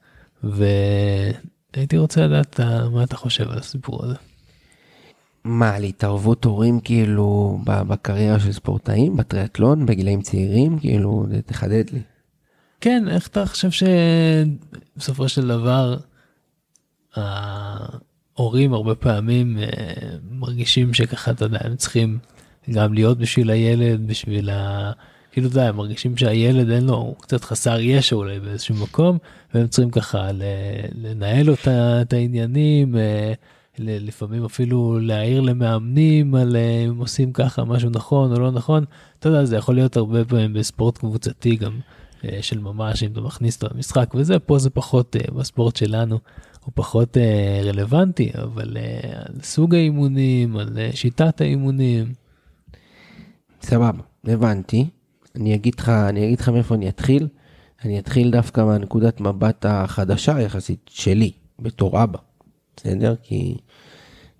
והייתי 0.44 1.98
רוצה 1.98 2.28
לדעת 2.28 2.60
מה 2.92 3.04
אתה 3.04 3.18
חושב 3.18 3.50
על 3.52 3.58
הסיפור 3.58 4.06
הזה. 4.06 4.16
מה 5.44 5.76
על 5.76 5.84
התערבות 5.84 6.46
הורים 6.46 6.80
כאילו 6.80 7.60
בקריירה 7.64 8.40
של 8.40 8.52
ספורטאים 8.52 9.18
בטריאטלון 9.18 9.86
בגילאים 9.86 10.22
צעירים 10.22 10.80
כאילו 10.80 11.26
תחדד 11.46 11.84
לי. 11.94 12.02
כן 12.82 13.06
איך 13.08 13.28
אתה 13.28 13.46
חושב 13.46 13.70
שבסופו 14.98 15.30
של 15.30 15.48
דבר 15.48 15.98
ההורים 17.16 18.74
הרבה 18.74 18.96
פעמים 18.96 19.58
אה, 19.58 19.68
מרגישים 20.32 20.94
שככה 20.94 21.32
אתה 21.32 21.46
יודע 21.46 21.60
הם 21.62 21.76
צריכים 21.76 22.20
גם 22.72 22.94
להיות 22.94 23.18
בשביל 23.18 23.50
הילד 23.50 24.08
בשביל 24.08 24.50
ה... 24.50 24.92
כאילו 25.32 25.48
אתה 25.48 25.60
יודע, 25.60 25.72
מרגישים 25.72 26.18
שהילד 26.18 26.70
אין 26.70 26.86
לו, 26.86 26.96
הוא 26.96 27.16
קצת 27.20 27.44
חסר 27.44 27.80
ישע 27.80 28.16
אולי 28.16 28.40
באיזשהו 28.40 28.76
מקום, 28.76 29.18
והם 29.54 29.68
צריכים 29.68 29.92
ככה 29.92 30.30
לנהל 30.96 31.50
אותה, 31.50 32.02
את 32.02 32.14
העניינים, 32.14 32.96
אה, 32.96 33.34
לפעמים 33.80 34.46
אפילו 34.46 35.00
להעיר 35.02 35.42
למאמנים 35.42 36.36
על 36.36 36.56
אה, 36.56 36.86
אם 36.88 36.98
עושים 36.98 37.34
ככה 37.34 37.64
משהו 37.64 37.90
נכון 37.90 38.32
או 38.32 38.40
לא 38.40 38.52
נכון, 38.52 38.86
אתה 39.20 39.30
יודע, 39.30 39.46
זה 39.46 39.56
יכול 39.56 39.76
להיות 39.76 39.98
הרבה 39.98 40.26
פעמים 40.26 40.54
בספורט 40.54 40.98
קבוצתי 40.98 41.56
גם 41.56 41.80
אה, 42.26 42.38
של 42.42 42.60
ממש, 42.60 43.04
אם 43.04 43.12
אתה 43.12 43.22
מכניס 43.22 43.64
אותו 43.64 43.76
למשחק 43.76 44.12
וזה, 44.16 44.40
פה 44.40 44.60
זה 44.60 44.70
פחות, 44.70 45.16
בספורט 45.36 45.76
שלנו 45.76 46.20
הוא 46.66 46.72
פחות 46.76 47.18
רלוונטי, 47.64 48.32
אבל 48.44 48.78
על 49.28 49.42
סוג 49.44 49.76
האימונים, 49.76 50.58
על 50.58 50.78
שיטת 50.94 51.42
האימונים. 51.42 52.19
סבבה, 53.62 54.02
הבנתי. 54.26 54.86
אני 55.36 55.56
אגיד 55.56 55.76
לך, 55.80 55.90
אני 55.90 56.26
אגיד 56.26 56.40
לך 56.40 56.50
מאיפה 56.50 56.76
אני 56.76 56.90
אתחיל. 56.90 57.28
אני 57.86 58.00
אתחיל 58.00 58.32
דווקא 58.32 58.62
מהנקודת 58.62 59.22
מבט 59.22 59.66
החדשה 59.70 60.42
יחסית 60.42 60.90
שלי, 60.90 61.32
בתור 61.60 62.04
אבא. 62.04 62.20
בסדר? 62.78 63.16
כי 63.24 63.58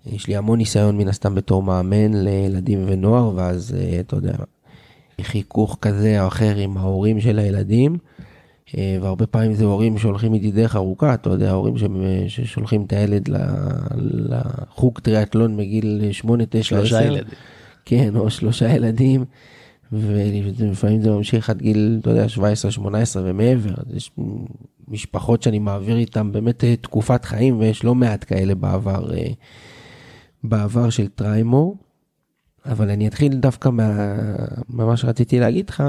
יש 0.06 0.26
לי 0.26 0.36
המון 0.36 0.58
ניסיון 0.58 0.98
מן 0.98 1.08
הסתם 1.08 1.34
בתור 1.34 1.62
מאמן 1.62 2.14
לילדים 2.14 2.84
ונוער, 2.86 3.32
ואז 3.36 3.76
אה, 3.78 4.00
אתה 4.00 4.16
יודע, 4.16 4.34
חיכוך 5.20 5.78
כזה 5.80 6.22
או 6.22 6.28
אחר 6.28 6.56
עם 6.56 6.76
ההורים 6.76 7.20
של 7.20 7.38
הילדים. 7.38 7.98
אה, 8.78 8.98
והרבה 9.00 9.26
פעמים 9.26 9.54
זה 9.54 9.64
הורים 9.64 9.98
שהולכים 9.98 10.34
איתי 10.34 10.50
דרך 10.50 10.76
ארוכה, 10.76 11.14
אתה 11.14 11.30
יודע, 11.30 11.50
הורים 11.50 11.74
ששולחים 12.28 12.82
את 12.82 12.92
הילד 12.92 13.28
לחוג 13.96 14.98
טריאטלון 14.98 15.56
בגיל 15.56 16.12
8, 16.12 16.44
9, 16.50 16.58
10. 16.58 16.86
שלושה 16.86 17.02
ילדים. 17.02 17.34
כן, 17.90 18.16
או 18.16 18.30
שלושה 18.30 18.74
ילדים, 18.74 19.24
ולפעמים 19.92 21.02
זה 21.02 21.10
ממשיך 21.10 21.50
עד 21.50 21.62
גיל, 21.62 21.98
אתה 22.00 22.10
יודע, 22.10 22.28
17, 22.28 22.70
18 22.70 23.22
ומעבר. 23.26 23.74
יש 23.94 24.10
משפחות 24.88 25.42
שאני 25.42 25.58
מעביר 25.58 25.96
איתן 25.96 26.32
באמת 26.32 26.64
אה, 26.64 26.76
תקופת 26.76 27.24
חיים, 27.24 27.58
ויש 27.58 27.84
לא 27.84 27.94
מעט 27.94 28.24
כאלה 28.28 28.54
בעבר, 28.54 29.14
אה, 29.14 29.28
בעבר 30.44 30.90
של 30.90 31.08
טריימור. 31.08 31.76
אבל 32.66 32.90
אני 32.90 33.08
אתחיל 33.08 33.32
דווקא 33.34 33.68
מה, 33.68 34.16
ממה 34.68 34.96
שרציתי 34.96 35.40
להגיד 35.40 35.70
לך. 35.70 35.82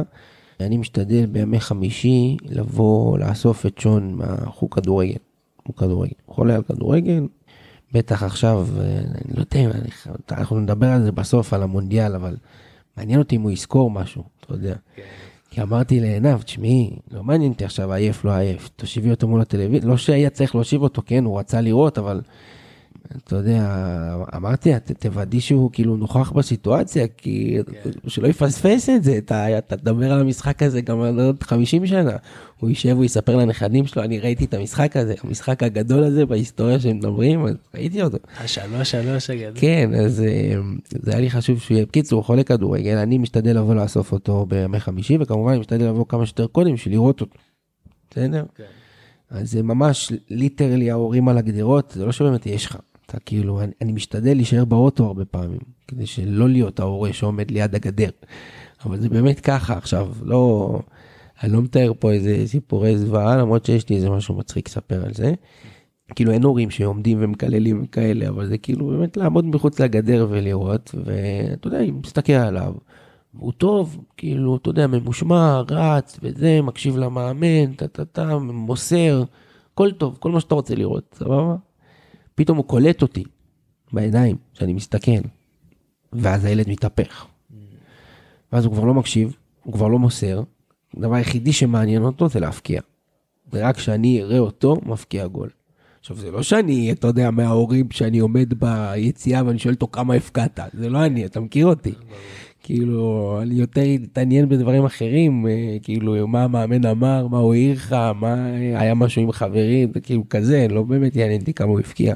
אני 0.60 0.78
משתדל 0.78 1.26
בימי 1.26 1.60
חמישי 1.60 2.38
לבוא 2.44 3.18
לאסוף 3.18 3.66
את 3.66 3.78
שון 3.78 4.14
מהחוג 4.14 4.74
כדורגל. 4.74 5.18
הוא 5.64 5.76
כדורגל, 5.76 6.14
הוא 6.26 6.36
חולה 6.36 6.56
על 6.56 6.64
כדורגל, 6.64 7.28
בטח 7.94 8.24
עכשיו, 8.24 8.68
אה, 8.80 8.84
אני 8.84 9.34
לא 9.36 9.44
יודע, 9.54 9.80
אנחנו 10.32 10.60
נדבר 10.60 10.88
על 10.88 11.04
זה 11.04 11.12
בסוף, 11.12 11.54
על 11.54 11.64
המונדיאל, 11.64 12.16
אבל 12.16 12.36
מעניין 12.98 13.20
אותי 13.20 13.36
אם 13.36 13.42
הוא 13.42 13.52
יזכור 13.52 13.92
משהו, 13.92 14.24
אתה 14.40 14.54
יודע. 14.54 14.76
כי 15.50 15.62
אמרתי 15.62 16.00
לעינב, 16.00 16.42
תשמעי, 16.42 16.92
לא 17.12 17.24
מעניין 17.24 17.52
אותי 17.52 17.66
עכשיו 17.66 17.94
עייף, 17.94 18.26
לא 18.26 18.32
עייף, 18.32 18.70
תושיבי 18.76 19.12
אותו 19.12 19.28
מול 19.28 19.42
הטלוויזיה, 19.42 19.90
לא 19.90 19.98
שהיה 19.98 20.30
צריך 20.30 20.56
להושיב 20.56 20.82
אותו, 20.82 21.02
כן, 21.06 21.26
הוא 21.26 21.40
רצה 21.40 21.62
לראות, 21.62 21.98
אבל 21.98 22.22
אתה 23.18 23.36
יודע, 23.36 23.66
אמרתי, 24.36 24.72
תוודאי 25.00 25.40
שהוא 25.40 25.70
כאילו 25.74 25.98
נוכח 25.98 26.32
בסיטואציה, 26.32 27.08
כי 27.18 27.58
שלא 28.08 28.28
יפספס 28.28 28.90
את 28.90 29.04
זה, 29.04 29.18
אתה 29.18 29.58
אתה 29.58 29.78
תדבר 29.78 30.12
על 30.12 30.20
המשחק 30.20 30.64
הזה 30.64 30.82
גם 30.82 31.02
על 31.02 31.20
עוד 31.20 31.44
50 31.44 31.88
שנה. 31.88 32.16
הוא 32.60 32.70
יישב, 32.70 32.96
הוא 32.96 33.06
יספר 33.06 33.36
לנכדים 33.36 33.88
שלו, 33.88 34.04
אני 34.04 34.20
ראיתי 34.20 34.46
את 34.46 34.54
המשחק 34.54 34.98
הזה, 34.98 35.14
המשחק 35.24 35.64
הגדול 35.64 36.04
הזה 36.04 36.26
בהיסטוריה 36.26 36.80
שמדברים, 36.80 37.46
אז 37.46 37.56
ראיתי 37.76 38.02
אותו. 38.02 38.18
השלוש 38.38 38.92
שלוש 38.92 39.30
הגדול. 39.30 39.54
כן, 39.56 39.94
אז 39.94 40.22
אה, 40.22 40.56
זה 41.02 41.12
היה 41.12 41.20
לי 41.20 41.30
חשוב 41.30 41.60
שהוא 41.60 41.76
יהיה. 41.76 41.86
בקיצור, 41.86 42.20
הוא 42.20 42.26
חולה 42.26 42.44
כדורגל, 42.44 42.98
אני 42.98 43.18
משתדל 43.18 43.58
לבוא 43.58 43.76
לאסוף 43.76 44.12
אותו 44.12 44.46
בימי 44.46 44.80
חמישי, 44.80 45.18
וכמובן 45.20 45.52
אני 45.52 45.60
משתדל 45.60 45.86
לבוא 45.86 46.06
כמה 46.10 46.26
שיותר 46.26 46.48
קודם 46.48 46.74
בשביל 46.74 46.94
לראות 46.94 47.22
אותו. 47.22 47.36
בסדר? 48.12 48.44
כן. 48.56 48.64
אז 49.30 49.52
זה 49.52 49.64
ממש 49.64 50.12
ליטרלי 50.30 50.92
ההורים 50.92 51.28
על 51.28 51.38
הגדרות, 51.38 51.92
זה 51.96 52.06
לא 52.06 52.12
שבאמת 52.12 52.46
יש 52.46 52.66
לך. 52.66 52.78
אתה 53.12 53.20
כאילו, 53.20 53.62
אני, 53.62 53.72
אני 53.82 53.92
משתדל 53.92 54.34
להישאר 54.34 54.66
באוטו 54.66 55.06
הרבה 55.06 55.26
פעמים, 55.26 55.60
כדי 55.88 56.06
שלא 56.06 56.50
להיות 56.50 56.80
ההורה 56.80 57.14
שעומד 57.14 57.52
ליד 57.52 57.76
הגדר. 57.76 58.10
אבל 58.86 59.00
זה 59.00 59.10
באמת 59.10 59.40
ככה 59.40 59.74
עכשיו, 59.78 60.12
לא... 60.24 60.80
אני 61.44 61.54
לא 61.54 61.62
מתאר 61.62 61.92
פה 62.00 62.12
איזה 62.12 62.44
סיפורי 62.46 62.98
זוועה, 62.98 63.38
למרות 63.38 63.66
שיש 63.66 63.90
לי 63.90 63.96
איזה 63.96 64.10
משהו 64.10 64.36
מצחיק 64.36 64.70
לספר 64.70 65.06
על 65.06 65.14
זה. 65.14 65.34
כאילו 66.16 66.32
אין 66.32 66.44
הורים 66.44 66.70
שעומדים 66.70 67.18
ומקללים 67.22 67.82
וכאלה, 67.84 68.30
אבל 68.30 68.48
זה 68.48 68.58
כאילו 68.58 68.88
באמת 68.88 69.18
לעמוד 69.18 69.46
מחוץ 69.46 69.80
לגדר 69.80 70.28
ולראות, 70.30 70.96
ואתה 71.06 71.68
יודע, 71.68 71.80
אני 71.80 71.92
מסתכל 71.92 72.34
עליו, 72.34 72.74
הוא 73.38 73.52
טוב, 73.52 74.06
כאילו, 74.18 74.56
אתה 74.56 74.70
יודע, 74.70 74.88
ממושמע, 74.88 75.62
רץ 75.70 76.20
וזה, 76.24 76.62
מקשיב 76.62 76.98
למאמן, 76.98 77.74
טה-טה-טה, 77.74 78.38
מוסר, 78.38 79.24
הכל 79.74 79.92
טוב, 79.92 80.18
כל 80.20 80.32
מה 80.32 80.40
שאתה 80.40 80.56
רוצה 80.56 80.76
לראות, 80.76 81.16
סבבה? 81.20 81.56
פתאום 82.36 82.58
הוא 82.58 82.66
קולט 82.66 83.02
אותי 83.02 83.24
בעיניים, 83.94 84.36
שאני 84.54 84.74
מסתכל, 84.74 85.22
ואז 86.14 86.46
הילד 86.46 86.70
מתהפך. 86.70 87.26
ואז 88.54 88.66
הוא 88.66 88.74
כבר 88.74 88.84
לא 88.84 88.94
מקשיב, 88.94 89.36
הוא 89.64 89.74
כבר 89.74 89.88
לא 89.88 90.00
מוסר, 90.00 90.44
הדבר 90.98 91.16
היחידי 91.16 91.54
שמעניין 91.54 92.04
אותו 92.04 92.30
זה 92.30 92.40
להפקיע. 92.40 92.82
ורק 93.54 93.76
כשאני 93.76 94.22
אראה 94.22 94.40
אותו, 94.40 94.76
מפקיע 94.86 95.28
גול. 95.28 95.50
עכשיו, 96.00 96.18
זה 96.18 96.32
לא 96.32 96.44
שאני, 96.44 96.92
אתה 96.92 97.08
יודע, 97.08 97.32
מההורים 97.32 97.92
שאני 97.92 98.20
עומד 98.20 98.54
ביציאה 98.60 99.46
ואני 99.46 99.60
שואל 99.60 99.74
אותו 99.74 99.88
כמה 99.88 100.14
הפקעת, 100.14 100.60
זה 100.74 100.90
לא 100.90 101.06
אני, 101.06 101.26
אתה 101.26 101.40
מכיר 101.40 101.66
אותי. 101.66 101.94
כאילו, 102.64 103.40
אני 103.42 103.56
יותר 103.56 103.82
אתעניין 104.12 104.50
בדברים 104.50 104.86
אחרים, 104.86 105.48
אה, 105.48 105.78
כאילו, 105.84 106.28
מה 106.28 106.44
המאמן 106.44 106.86
אמר, 106.86 107.28
מה 107.28 107.38
הוא 107.38 107.54
העיר 107.54 107.74
לך, 107.74 107.96
מה 108.20 108.46
היה 108.76 108.94
משהו 108.94 109.22
עם 109.22 109.32
חברים, 109.32 109.92
כאילו 110.04 110.24
כזה, 110.30 110.68
לא 110.70 110.84
באמת 110.84 111.16
יעניין 111.16 111.42
אותי 111.42 111.54
כמה 111.54 111.70
הוא 111.70 111.80
הפקיע. 111.80 112.14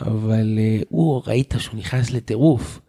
אבל 0.00 0.58
אה, 0.58 0.78
הוא, 0.88 1.22
ראית 1.26 1.54
שהוא 1.58 1.78
נכנס 1.78 2.10
לטירוף. 2.10 2.80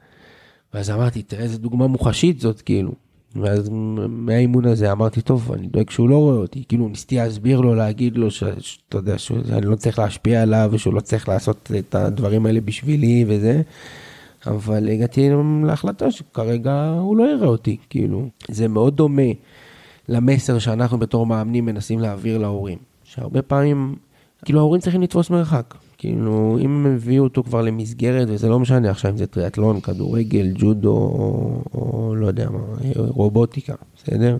ואז 0.73 0.89
אמרתי, 0.89 1.21
תראה 1.21 1.43
איזה 1.43 1.57
דוגמה 1.57 1.87
מוחשית 1.87 2.39
זאת, 2.39 2.61
כאילו. 2.61 2.91
ואז 3.35 3.69
מהאימון 4.09 4.65
הזה 4.65 4.91
אמרתי, 4.91 5.21
טוב, 5.21 5.51
אני 5.51 5.67
דואג 5.67 5.89
שהוא 5.89 6.09
לא 6.09 6.17
רואה 6.17 6.35
אותי. 6.35 6.63
כאילו, 6.67 6.87
ניסיתי 6.87 7.15
להסביר 7.15 7.59
לו, 7.59 7.75
להגיד 7.75 8.17
לו, 8.17 8.31
שאתה 8.31 8.97
יודע, 8.97 9.17
שאני 9.17 9.65
לא 9.65 9.75
צריך 9.75 9.99
להשפיע 9.99 10.41
עליו, 10.41 10.69
ושהוא 10.73 10.93
לא 10.93 10.99
צריך 10.99 11.29
לעשות 11.29 11.71
את 11.79 11.95
הדברים 11.95 12.45
האלה 12.45 12.61
בשבילי 12.61 13.25
וזה. 13.27 13.61
אבל 14.47 14.89
הגעתי 14.89 15.29
להחלטה 15.63 16.11
שכרגע 16.11 16.95
הוא 16.99 17.17
לא 17.17 17.23
יראה 17.23 17.47
אותי, 17.47 17.77
כאילו. 17.89 18.29
זה 18.47 18.67
מאוד 18.67 18.95
דומה 18.95 19.31
למסר 20.09 20.59
שאנחנו 20.59 20.97
בתור 20.97 21.25
מאמנים 21.25 21.65
מנסים 21.65 21.99
להעביר 21.99 22.37
להורים. 22.37 22.77
שהרבה 23.03 23.41
פעמים, 23.41 23.95
כאילו 24.45 24.59
ההורים 24.59 24.81
צריכים 24.81 25.01
לתפוס 25.01 25.29
מרחק. 25.29 25.75
כאילו, 25.97 26.57
אם 26.61 26.85
הם 26.85 26.95
הביאו 26.95 27.23
אותו 27.23 27.43
כבר 27.43 27.61
למסגרת, 27.61 28.27
וזה 28.31 28.49
לא 28.49 28.59
משנה 28.59 28.89
עכשיו 28.89 29.11
אם 29.11 29.17
זה 29.17 29.27
טריאטלון, 29.27 29.79
כדורגל, 29.79 30.51
ג'ודו, 30.55 30.89
או, 30.89 31.61
או 31.73 32.15
לא 32.15 32.27
יודע 32.27 32.49
מה, 32.49 32.59
רובוטיקה, 32.95 33.73
בסדר? 33.95 34.37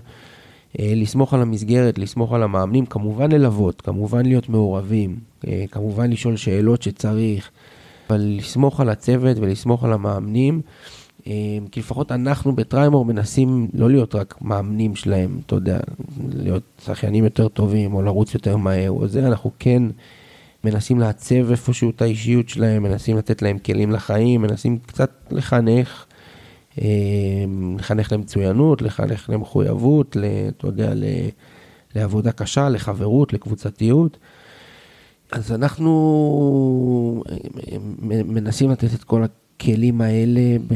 אה, 0.80 0.94
לסמוך 0.96 1.34
על 1.34 1.42
המסגרת, 1.42 1.98
לסמוך 1.98 2.34
על 2.34 2.44
המאמנים, 2.44 2.86
כמובן 2.86 3.32
ללוות, 3.32 3.82
כמובן 3.82 4.26
להיות 4.26 4.50
מעורבים, 4.50 5.20
אה, 5.48 5.66
כמובן 5.72 6.12
לשאול 6.12 6.36
שאלות 6.36 6.82
שצריך, 6.82 7.52
אבל 8.10 8.36
לסמוך 8.38 8.80
על 8.80 8.90
הצוות 8.90 9.38
ולסמוך 9.40 9.84
על 9.84 9.94
המאמנים, 9.94 10.62
אה, 11.28 11.34
כי 11.72 11.80
לפחות 11.80 12.12
אנחנו 12.12 12.56
בטריימור 12.56 13.06
מנסים 13.06 13.68
לא 13.74 13.90
להיות 13.90 14.16
רק 14.16 14.36
מאמנים 14.42 14.96
שלהם, 14.96 15.40
אתה 15.46 15.56
יודע, 15.56 15.80
להיות 16.34 16.64
שחיינים 16.86 17.24
יותר 17.24 17.48
טובים 17.48 17.94
או 17.94 18.02
לרוץ 18.02 18.34
יותר 18.34 18.58
מהר 18.58 18.92
או 18.92 19.08
זה, 19.08 19.28
אנחנו 19.28 19.52
כן 19.60 19.84
מנסים 20.64 21.00
לעצב 21.00 21.52
איפשהו 21.52 21.90
את 21.90 22.02
האישיות 22.02 22.50
שלהם, 22.50 22.84
מנסים 22.84 23.18
לתת 23.18 23.42
להם 23.42 23.58
כלים 23.58 23.92
לחיים, 23.92 24.42
מנסים 24.42 24.78
קצת 24.86 25.12
לחנך, 25.32 26.06
אה, 26.82 26.86
לחנך 27.80 28.12
למצוינות, 28.12 28.82
לחנך 28.82 29.30
למחויבות, 29.30 30.18
אתה 30.58 30.68
יודע, 30.68 30.94
לעבודה 31.96 32.32
קשה, 32.32 32.70
לחברות, 32.70 33.34
לקבוצתיות. 33.34 34.18
אז 35.32 35.52
אנחנו 35.52 37.24
מנסים 38.04 38.72
לתת 38.72 38.94
את 38.94 39.04
כל 39.04 39.24
הכלים 39.24 40.02
האלה, 40.02 40.58
ב, 40.68 40.74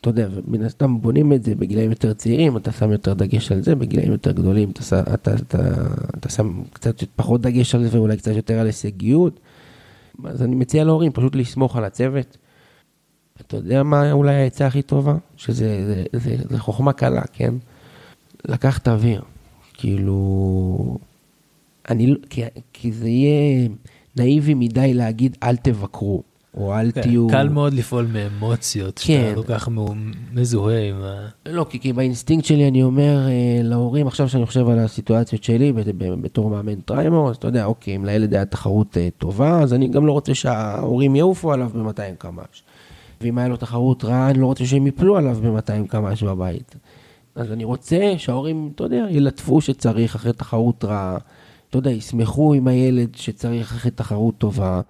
אתה 0.00 0.10
יודע, 0.10 0.28
מן 0.48 0.64
הסתם 0.64 1.00
בונים 1.00 1.32
את 1.32 1.44
זה 1.44 1.54
בגילאים 1.54 1.90
יותר 1.90 2.12
צעירים, 2.12 2.56
אתה 2.56 2.72
שם 2.72 2.92
יותר 2.92 3.14
דגש 3.14 3.52
על 3.52 3.62
זה, 3.62 3.74
בגילאים 3.74 4.12
יותר 4.12 4.32
גדולים 4.32 4.70
אתה, 4.70 5.00
אתה, 5.00 5.14
אתה, 5.14 5.34
אתה, 5.34 5.58
אתה 6.18 6.28
שם 6.28 6.62
קצת 6.72 7.04
פחות 7.16 7.40
דגש 7.40 7.74
על 7.74 7.84
זה 7.84 7.98
ואולי 7.98 8.16
קצת 8.16 8.32
יותר 8.36 8.58
על 8.58 8.66
הישגיות. 8.66 9.40
אז 10.24 10.42
אני 10.42 10.54
מציע 10.54 10.84
להורים 10.84 11.12
פשוט 11.12 11.36
לסמוך 11.36 11.76
על 11.76 11.84
הצוות. 11.84 12.36
אתה 13.40 13.56
יודע 13.56 13.82
מה 13.82 14.12
אולי 14.12 14.34
העצה 14.34 14.66
הכי 14.66 14.82
טובה? 14.82 15.16
שזה 15.36 16.04
זה, 16.12 16.18
זה, 16.18 16.36
זה 16.50 16.58
חוכמה 16.58 16.92
קלה, 16.92 17.22
כן? 17.32 17.54
לקחת 18.44 18.88
אוויר. 18.88 19.22
כאילו... 19.74 20.98
אני, 21.90 22.06
לא- 22.06 22.16
כי, 22.30 22.42
כי 22.72 22.92
זה 22.92 23.08
יהיה 23.08 23.68
נאיבי 24.16 24.54
מדי 24.54 24.94
להגיד 24.94 25.36
אל 25.42 25.56
תבקרו, 25.56 26.22
או 26.54 26.74
אל 26.74 26.92
כן, 26.92 27.02
תהיו... 27.02 27.26
קל 27.28 27.48
מאוד 27.48 27.74
לפעול 27.74 28.06
מאמוציות, 28.12 28.98
כן. 28.98 29.04
שאתה 29.04 29.34
כל 29.34 29.54
כך 29.54 29.68
מזוהה 30.32 30.88
עם 30.88 31.02
ה... 31.02 31.28
לא, 31.46 31.66
כי, 31.70 31.80
כי 31.80 31.92
באינסטינקט 31.92 32.46
שלי 32.46 32.68
אני 32.68 32.82
אומר 32.82 33.26
אה, 33.28 33.60
להורים, 33.62 34.06
עכשיו 34.06 34.28
שאני 34.28 34.46
חושב 34.46 34.68
על 34.68 34.78
הסיטואציות 34.78 35.44
שלי 35.44 35.72
בתור 36.22 36.50
מאמן 36.50 36.80
טריימור, 36.80 37.30
אז 37.30 37.36
אתה 37.36 37.48
יודע, 37.48 37.64
אוקיי, 37.64 37.96
אם 37.96 38.04
לילד 38.04 38.34
היה 38.34 38.44
תחרות 38.44 38.96
אה, 38.96 39.08
טובה, 39.18 39.60
אז 39.60 39.74
אני 39.74 39.88
גם 39.88 40.06
לא 40.06 40.12
רוצה 40.12 40.34
שההורים 40.34 41.16
יעופו 41.16 41.52
עליו 41.52 41.70
ב-200 41.74 42.16
קמ"ש. 42.18 42.62
ואם 43.20 43.38
היה 43.38 43.48
לו 43.48 43.56
תחרות 43.56 44.04
רעה, 44.04 44.30
אני 44.30 44.40
לא 44.40 44.46
רוצה 44.46 44.66
שהם 44.66 44.86
יפלו 44.86 45.16
עליו 45.16 45.38
ב-200 45.42 45.88
קמ"ש 45.88 46.22
בבית. 46.22 46.76
אז 47.34 47.52
אני 47.52 47.64
רוצה 47.64 48.14
שההורים, 48.16 48.70
אתה 48.74 48.84
יודע, 48.84 49.06
ילטפו 49.10 49.60
שצריך 49.60 50.14
אחרי 50.14 50.32
תחרות 50.32 50.84
רעה, 50.84 51.18
אתה 51.68 51.78
יודע, 51.78 51.90
ישמחו 51.90 52.54
עם 52.54 52.68
הילד 52.68 53.14
שצריך 53.14 53.72
אחרי 53.72 53.90
תחרות 53.90 54.38
טובה, 54.38 54.80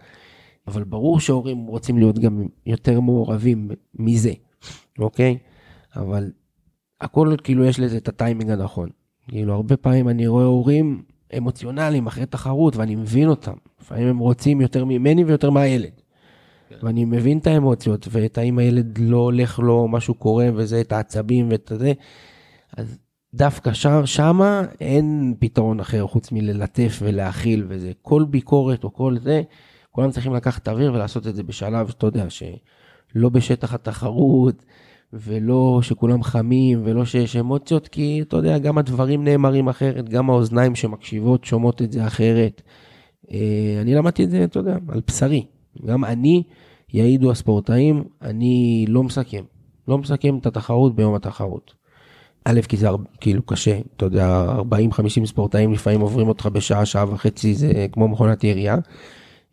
אבל 0.67 0.85
ברור 0.85 1.21
שההורים 1.21 1.67
רוצים 1.67 1.99
להיות 1.99 2.19
גם 2.19 2.47
יותר 2.67 3.01
מעורבים 3.01 3.71
מזה, 3.95 4.33
אוקיי? 4.99 5.39
אבל 5.97 6.31
הכל 7.01 7.35
כאילו 7.45 7.65
יש 7.65 7.81
לזה 7.81 7.97
את 7.97 8.09
הטיימינג 8.09 8.51
הנכון. 8.51 8.89
כאילו 9.29 9.55
הרבה 9.55 9.77
פעמים 9.77 10.09
אני 10.09 10.27
רואה 10.27 10.45
הורים 10.45 11.03
אמוציונליים 11.37 12.07
אחרי 12.07 12.27
תחרות 12.27 12.77
ואני 12.77 12.95
מבין 12.95 13.29
אותם. 13.29 13.53
לפעמים 13.81 14.09
הם 14.09 14.19
רוצים 14.19 14.61
יותר 14.61 14.85
ממני 14.85 15.25
ויותר 15.25 15.51
מהילד. 15.51 15.91
ואני 16.83 17.05
מבין 17.05 17.39
את 17.39 17.47
האמוציות 17.47 18.09
ואת 18.11 18.39
האם 18.39 18.59
הילד 18.59 18.99
לא 18.99 19.17
הולך 19.17 19.59
לו, 19.59 19.89
משהו 19.89 20.15
קורה 20.15 20.49
וזה, 20.55 20.81
את 20.81 20.93
העצבים 20.93 21.49
ואת 21.51 21.73
זה. 21.77 21.93
אז 22.77 22.99
דווקא 23.39 23.73
שם, 23.73 24.07
שמה 24.07 24.63
אין 24.81 25.35
פתרון 25.39 25.81
אחר 25.81 26.07
חוץ 26.07 26.33
מללטף 26.33 26.99
ולהכיל 27.03 27.65
וזה. 27.69 27.93
כל 28.03 28.25
ביקורת 28.25 28.85
או 28.85 28.93
כל 28.93 29.19
זה, 29.19 29.43
כולם 29.91 30.11
צריכים 30.11 30.35
לקחת 30.35 30.69
אוויר 30.69 30.93
ולעשות 30.93 31.27
את 31.27 31.35
זה 31.35 31.43
בשלב, 31.43 31.93
אתה 31.99 32.07
יודע, 32.07 32.27
שלא 32.31 33.29
בשטח 33.29 33.75
התחרות, 33.75 34.65
ולא 35.13 35.79
שכולם 35.83 36.23
חמים, 36.23 36.81
ולא 36.85 37.05
שיש 37.05 37.37
אמוציות, 37.37 37.89
כי 37.89 38.23
אתה 38.23 38.37
יודע, 38.37 38.59
גם 38.59 38.79
הדברים 38.79 39.25
נאמרים 39.25 39.69
אחרת, 39.69 40.09
גם 40.09 40.31
האוזניים 40.31 40.75
שמקשיבות 40.75 41.45
שומעות 41.45 41.83
את 41.83 41.93
זה 41.93 42.07
אחרת. 42.07 42.63
אה, 43.31 43.79
אני 43.83 43.95
למדתי 43.95 44.25
את 44.25 44.31
זה, 44.31 44.45
אתה 44.45 44.59
יודע, 44.59 44.77
על 44.89 45.01
בשרי. 45.07 45.47
גם 45.87 46.05
אני, 46.05 46.43
יעידו 46.93 47.31
הספורטאים, 47.31 48.05
אני 48.23 48.85
לא 48.89 49.03
מסכם. 49.03 49.45
לא 49.89 49.99
מסכם 49.99 50.39
את 50.39 50.47
התחרות 50.47 50.97
ביום 50.97 51.15
התחרות. 51.15 51.78
א', 52.45 52.61
כי 52.69 52.77
זה 52.77 52.89
כאילו 53.21 53.43
קשה, 53.43 53.79
אתה 53.97 54.05
יודע, 54.05 54.47
40-50 54.91 55.27
ספורטאים 55.27 55.73
לפעמים 55.73 56.01
עוברים 56.01 56.29
אותך 56.29 56.47
בשעה, 56.47 56.87
שעה 56.87 57.13
וחצי, 57.13 57.55
זה 57.55 57.87
כמו 57.93 58.09
מכונת 58.09 58.45
ירייה. 58.45 58.77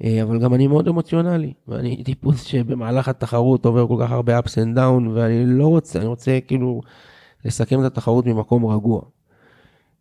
אה, 0.03 0.23
אבל 0.23 0.39
גם 0.39 0.53
אני 0.53 0.67
מאוד 0.67 0.87
אמוציונלי, 0.87 1.53
ואני 1.67 2.03
טיפוס 2.03 2.43
שבמהלך 2.43 3.07
התחרות 3.07 3.65
עובר 3.65 3.87
כל 3.87 3.97
כך 3.99 4.11
הרבה 4.11 4.39
ups 4.39 4.51
and 4.51 4.77
down, 4.77 5.09
ואני 5.13 5.45
לא 5.45 5.67
רוצה, 5.67 5.99
אני 5.99 6.07
רוצה 6.07 6.39
כאילו 6.47 6.81
לסכם 7.45 7.79
את 7.79 7.85
התחרות 7.85 8.25
ממקום 8.25 8.65
רגוע, 8.65 9.01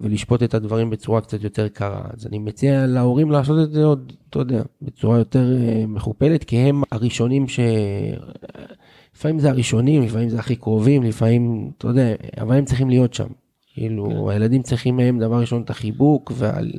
ולשפוט 0.01 0.43
את 0.43 0.55
הדברים 0.55 0.91
בצורה 0.91 1.21
קצת 1.21 1.45
יותר 1.45 1.69
קרה. 1.69 2.03
אז 2.17 2.27
אני 2.27 2.39
מציע 2.39 2.87
להורים 2.87 3.31
לעשות 3.31 3.69
את 3.69 3.73
זה 3.73 3.85
עוד, 3.85 4.13
אתה 4.31 4.39
יודע, 4.39 4.63
בצורה 4.83 5.19
יותר 5.19 5.53
אה, 5.53 5.85
מכופלת, 5.87 6.45
כי 6.45 6.57
הם 6.57 6.83
הראשונים 6.91 7.49
ש... 7.49 7.61
לפעמים 9.17 9.39
זה 9.39 9.51
הראשונים, 9.51 10.03
לפעמים 10.03 10.29
זה 10.29 10.39
הכי 10.39 10.57
קרובים, 10.57 11.03
לפעמים, 11.03 11.71
אתה 11.79 11.89
יודע, 11.89 12.15
אבל 12.41 12.57
הם 12.57 12.65
צריכים 12.65 12.91
להיות 12.91 13.15
שם. 13.15 13.29
כאילו, 13.75 14.09
כן. 14.11 14.31
הילדים 14.31 14.63
צריכים 14.63 14.97
מהם 14.97 15.19
דבר 15.19 15.41
ראשון 15.41 15.63
את 15.63 15.71
החיבוק 15.71 16.33
ועל, 16.35 16.73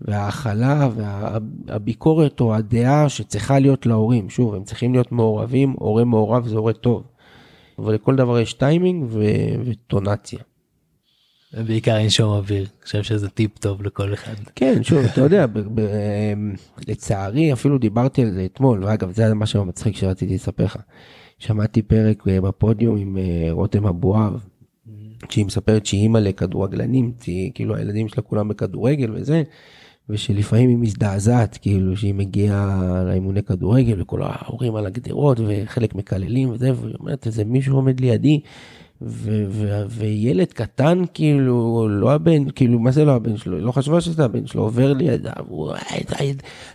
וההכלה 0.00 0.88
והביקורת 0.94 2.40
או 2.40 2.54
הדעה 2.54 3.08
שצריכה 3.08 3.58
להיות 3.58 3.86
להורים. 3.86 4.30
שוב, 4.30 4.54
הם 4.54 4.64
צריכים 4.64 4.92
להיות 4.92 5.12
מעורבים, 5.12 5.74
הורה 5.78 6.04
מעורב 6.04 6.46
זה 6.46 6.56
הורה 6.56 6.72
טוב. 6.72 7.02
אבל 7.78 7.94
לכל 7.94 8.16
דבר 8.16 8.40
יש 8.40 8.52
טיימינג 8.52 9.04
ו... 9.08 9.24
וטונציה. 9.64 10.38
בעיקר 11.52 11.94
לנשום 11.94 12.32
אוויר, 12.32 12.62
אני 12.62 12.84
חושב 12.84 13.02
שזה 13.02 13.28
טיפ 13.28 13.58
טוב 13.58 13.82
לכל 13.82 14.14
אחד. 14.14 14.34
כן, 14.54 14.82
שוב, 14.82 15.04
אתה 15.04 15.20
יודע, 15.20 15.46
ב- 15.52 15.80
ב- 15.80 16.54
לצערי 16.88 17.52
אפילו 17.52 17.78
דיברתי 17.78 18.22
על 18.22 18.30
זה 18.30 18.44
אתמול, 18.44 18.84
ואגב, 18.84 19.12
זה 19.12 19.34
מה 19.34 19.46
שמצחיק 19.46 19.96
שרציתי 19.96 20.34
לספר 20.34 20.64
לך. 20.64 20.76
שמעתי 21.38 21.82
פרק 21.82 22.28
אה, 22.28 22.40
בפודיום 22.40 22.96
עם 22.96 23.18
אה, 23.18 23.48
רותם 23.50 23.86
אבואב, 23.86 24.46
שהיא 25.30 25.46
מספרת 25.46 25.86
שהיא 25.86 26.02
אימא 26.02 26.18
לכדורגלנים, 26.18 27.12
כאילו 27.54 27.76
הילדים 27.76 28.08
שלה 28.08 28.22
כולם 28.22 28.48
בכדורגל 28.48 29.12
וזה, 29.14 29.42
ושלפעמים 30.08 30.68
היא 30.68 30.78
מזדעזעת, 30.78 31.58
כאילו 31.62 31.96
שהיא 31.96 32.14
מגיעה 32.14 33.02
לאימוני 33.06 33.42
כדורגל 33.42 34.02
וכל 34.02 34.22
ההורים 34.22 34.76
על 34.76 34.86
הגדרות 34.86 35.40
וחלק 35.46 35.94
מקללים 35.94 36.50
וזה, 36.50 36.72
והיא 36.74 36.94
אומרת 37.00 37.26
איזה 37.26 37.44
מישהו 37.44 37.76
עומד 37.76 38.00
לידי. 38.00 38.40
ו- 39.02 39.44
ו- 39.48 39.84
וילד 39.88 40.52
קטן 40.52 41.02
כאילו 41.14 41.88
לא 41.88 42.12
הבן 42.12 42.50
כאילו 42.50 42.78
מה 42.78 42.90
זה 42.90 43.04
לא 43.04 43.12
הבן 43.12 43.36
שלו 43.36 43.58
לא 43.58 43.72
חשבה 43.72 44.00
שזה 44.00 44.24
הבן 44.24 44.46
שלו 44.46 44.62
עובר 44.62 44.92
לידה 44.92 45.32
והוא 45.48 45.72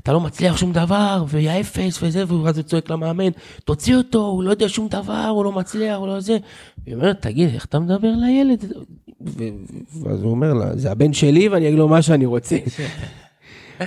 אתה 0.04 0.14
לא 0.14 0.20
מצליח 0.20 0.58
שום 0.58 0.74
דבר 0.74 1.24
והיה 1.28 1.60
אפס 1.60 2.04
וזה 2.04 2.24
והוא 2.28 2.50
אז 2.50 2.60
צועק 2.60 2.90
למאמן 2.90 3.30
תוציא 3.66 3.96
אותו 3.96 4.26
הוא 4.26 4.44
לא 4.44 4.50
יודע 4.50 4.70
שום 4.70 4.88
דבר 4.88 5.26
הוא 5.36 5.46
לא 5.46 5.52
מצליח 5.52 5.98
הוא 5.98 6.08
לא 6.08 6.20
זה. 6.20 6.38
היא 6.86 6.96
אומרת 6.96 7.22
תגיד 7.22 7.50
איך 7.54 7.66
אתה 7.66 7.80
מדבר 7.80 8.12
לילד 8.16 8.66
ואז 10.02 10.22
הוא 10.22 10.32
אומר 10.32 10.54
לה 10.54 10.78
זה 10.78 10.92
הבן 10.92 11.14
שלי 11.14 11.48
ואני 11.48 11.68
אגיד 11.68 11.80
לו 11.80 11.88
מה 11.88 12.02
שאני 12.02 12.26
רוצה. 12.26 12.58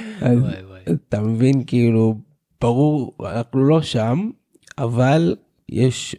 אתה 1.08 1.20
מבין 1.20 1.64
כאילו 1.66 2.16
ברור 2.60 3.12
אנחנו 3.20 3.64
לא 3.64 3.82
שם 3.82 4.30
אבל 4.78 5.36
יש 5.68 6.16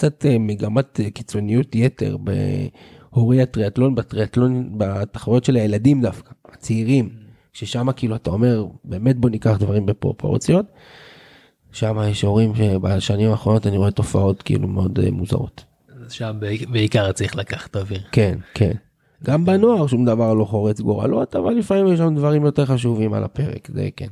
קצת 0.00 0.26
אה, 0.26 0.38
מגמת 0.38 1.00
אה, 1.00 1.10
קיצוניות 1.10 1.74
יתר 1.74 2.16
בהורי 2.16 3.42
הטריאטלון, 3.42 3.94
בטריאטלון, 3.94 4.78
בתחרויות 4.78 5.44
של 5.44 5.56
הילדים 5.56 6.02
דווקא, 6.02 6.30
הצעירים, 6.52 7.10
ששם 7.52 7.92
כאילו 7.96 8.16
אתה 8.16 8.30
אומר, 8.30 8.64
באמת 8.84 9.16
בוא 9.16 9.30
ניקח 9.30 9.56
דברים 9.58 9.86
בפרופורציות. 9.86 10.66
שם 11.72 11.98
יש 12.10 12.22
הורים 12.22 12.54
שבשנים 12.54 13.30
האחרונות 13.30 13.66
אני 13.66 13.76
רואה 13.76 13.90
תופעות 13.90 14.42
כאילו 14.42 14.68
מאוד 14.68 14.98
אה, 14.98 15.10
מוזרות. 15.10 15.64
שם 16.08 16.36
בעיקר 16.70 17.12
צריך 17.12 17.36
לקחת 17.36 17.76
אוויר. 17.76 18.00
כן, 18.12 18.38
כן. 18.54 18.72
גם 19.24 19.44
בנוער 19.44 19.86
שום 19.86 20.04
דבר 20.04 20.34
לא 20.34 20.44
חורץ 20.44 20.80
גורלות, 20.80 21.36
אבל 21.36 21.52
לפעמים 21.52 21.86
יש 21.86 21.98
שם 21.98 22.14
דברים 22.14 22.44
יותר 22.44 22.66
חשובים 22.66 23.12
על 23.12 23.24
הפרק, 23.24 23.68
זה 23.74 23.88
כן. 23.96 24.08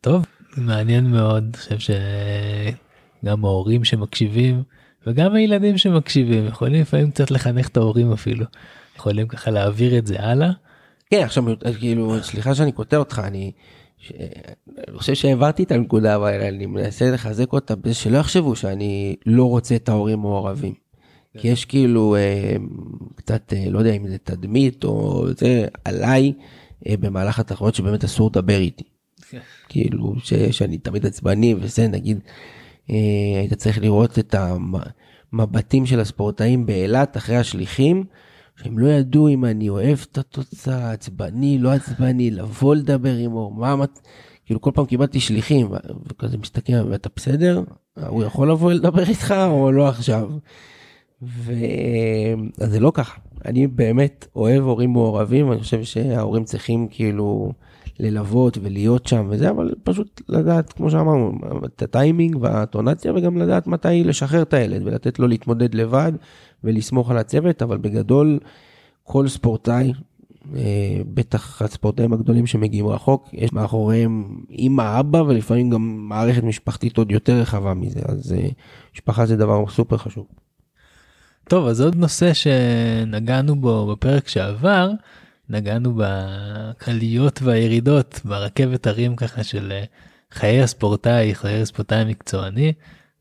טוב, 0.00 0.26
מעניין 0.56 1.10
מאוד, 1.10 1.44
אני 1.44 1.52
חושב 1.52 1.78
ש... 1.78 1.90
גם 3.24 3.44
ההורים 3.44 3.84
שמקשיבים 3.84 4.62
וגם 5.06 5.34
הילדים 5.34 5.78
שמקשיבים 5.78 6.46
יכולים 6.46 6.80
לפעמים 6.80 7.10
קצת 7.10 7.30
לחנך 7.30 7.68
את 7.68 7.76
ההורים 7.76 8.12
אפילו 8.12 8.46
יכולים 8.96 9.28
ככה 9.28 9.50
להעביר 9.50 9.98
את 9.98 10.06
זה 10.06 10.20
הלאה. 10.20 10.50
כן 11.10 11.22
עכשיו 11.22 11.44
כאילו 11.78 12.22
סליחה 12.22 12.54
שאני 12.54 12.72
קוטע 12.72 12.96
אותך 12.96 13.22
אני. 13.24 13.52
אני 14.88 14.96
חושב 14.96 15.14
שהעברתי 15.14 15.62
את 15.62 15.72
הנקודה 15.72 16.16
אבל 16.16 16.40
אני 16.40 16.66
מנסה 16.66 17.10
לחזק 17.10 17.52
אותה 17.52 17.76
בזה 17.76 17.94
שלא 17.94 18.18
יחשבו 18.18 18.56
שאני 18.56 19.16
לא 19.26 19.44
רוצה 19.44 19.76
את 19.76 19.88
ההורים 19.88 20.18
מעורבים. 20.18 20.74
כי 21.38 21.48
יש 21.48 21.64
כאילו 21.64 22.16
אה, 22.16 22.56
קצת 23.14 23.52
אה, 23.52 23.64
לא 23.70 23.78
יודע 23.78 23.92
אם 23.92 24.08
זה 24.08 24.18
תדמית 24.18 24.84
או 24.84 25.26
זה 25.36 25.66
עליי 25.84 26.32
אה, 26.88 26.96
במהלך 26.96 27.38
התחרות 27.38 27.74
שבאמת 27.74 28.04
אסור 28.04 28.30
לדבר 28.30 28.58
איתי. 28.58 28.84
כן. 29.30 29.38
כאילו 29.68 30.14
שאני 30.50 30.78
תמיד 30.78 31.06
עצבני 31.06 31.54
וזה 31.60 31.88
נגיד 31.88 32.18
היית 33.38 33.54
צריך 33.54 33.78
לראות 33.78 34.18
את 34.18 34.34
המבטים 35.32 35.86
של 35.86 36.00
הספורטאים 36.00 36.66
באילת 36.66 37.16
אחרי 37.16 37.36
השליחים, 37.36 38.04
שהם 38.56 38.78
לא 38.78 38.86
ידעו 38.86 39.28
אם 39.28 39.44
אני 39.44 39.68
אוהב 39.68 39.98
את 40.10 40.18
התוצאה, 40.18 40.92
עצבני, 40.92 41.58
לא 41.58 41.72
עצבני, 41.72 42.30
לבוא 42.30 42.74
לדבר 42.74 43.16
עמו, 43.16 43.50
מה, 43.50 43.76
מה, 43.76 43.84
כאילו 44.46 44.60
כל 44.60 44.70
פעם 44.74 44.86
קיבלתי 44.86 45.20
שליחים, 45.20 45.68
וכזה 46.06 46.38
מסתכל, 46.38 46.88
ואתה 46.90 47.08
בסדר? 47.16 47.62
הוא 48.06 48.24
יכול 48.24 48.50
לבוא 48.50 48.72
לדבר 48.72 49.08
איתך 49.08 49.34
או 49.48 49.72
לא 49.72 49.88
עכשיו? 49.88 50.30
ו... 51.22 51.52
אז 52.60 52.70
זה 52.70 52.80
לא 52.80 52.92
ככה, 52.94 53.20
אני 53.44 53.66
באמת 53.66 54.26
אוהב 54.36 54.62
הורים 54.62 54.90
מעורבים, 54.90 55.52
אני 55.52 55.60
חושב 55.60 55.84
שההורים 55.84 56.44
צריכים 56.44 56.88
כאילו 56.90 57.52
ללוות 58.00 58.58
ולהיות 58.62 59.06
שם 59.06 59.26
וזה, 59.30 59.50
אבל 59.50 59.74
פשוט 59.84 60.22
לדעת, 60.28 60.72
כמו 60.72 60.90
שאמרנו, 60.90 61.32
את 61.64 61.82
הטיימינג 61.82 62.36
והטונציה, 62.40 63.12
וגם 63.14 63.36
לדעת 63.36 63.66
מתי 63.66 64.04
לשחרר 64.04 64.42
את 64.42 64.54
הילד 64.54 64.82
ולתת 64.84 65.18
לו 65.18 65.28
להתמודד 65.28 65.74
לבד 65.74 66.12
ולסמוך 66.64 67.10
על 67.10 67.18
הצוות, 67.18 67.62
אבל 67.62 67.78
בגדול, 67.78 68.38
כל 69.02 69.28
ספורטאי, 69.28 69.92
אה, 70.56 71.00
בטח 71.14 71.62
הספורטאים 71.62 72.12
הגדולים 72.12 72.46
שמגיעים 72.46 72.86
רחוק, 72.86 73.28
יש 73.32 73.52
מאחוריהם 73.52 74.40
אמא, 74.58 75.00
אבא 75.00 75.18
ולפעמים 75.18 75.70
גם 75.70 76.08
מערכת 76.08 76.42
משפחתית 76.42 76.98
עוד 76.98 77.12
יותר 77.12 77.40
רחבה 77.40 77.74
מזה, 77.74 78.00
אז 78.04 78.32
אה, 78.32 78.48
משפחה 78.94 79.26
זה 79.26 79.36
דבר 79.36 79.64
סופר 79.68 79.96
חשוב. 79.96 80.26
טוב, 81.48 81.66
אז 81.66 81.80
עוד 81.80 81.96
נושא 81.96 82.32
שנגענו 82.32 83.56
בו 83.56 83.86
בפרק 83.86 84.28
שעבר, 84.28 84.90
נגענו 85.52 85.94
בקליות 85.96 87.42
והירידות 87.42 88.20
ברכבת 88.24 88.86
הרים 88.86 89.16
ככה 89.16 89.44
של 89.44 89.72
אה, 89.72 89.84
חיי 90.32 90.62
הספורטאי, 90.62 91.34
חיי 91.34 91.62
הספורטאי 91.62 91.98
המקצועני, 91.98 92.72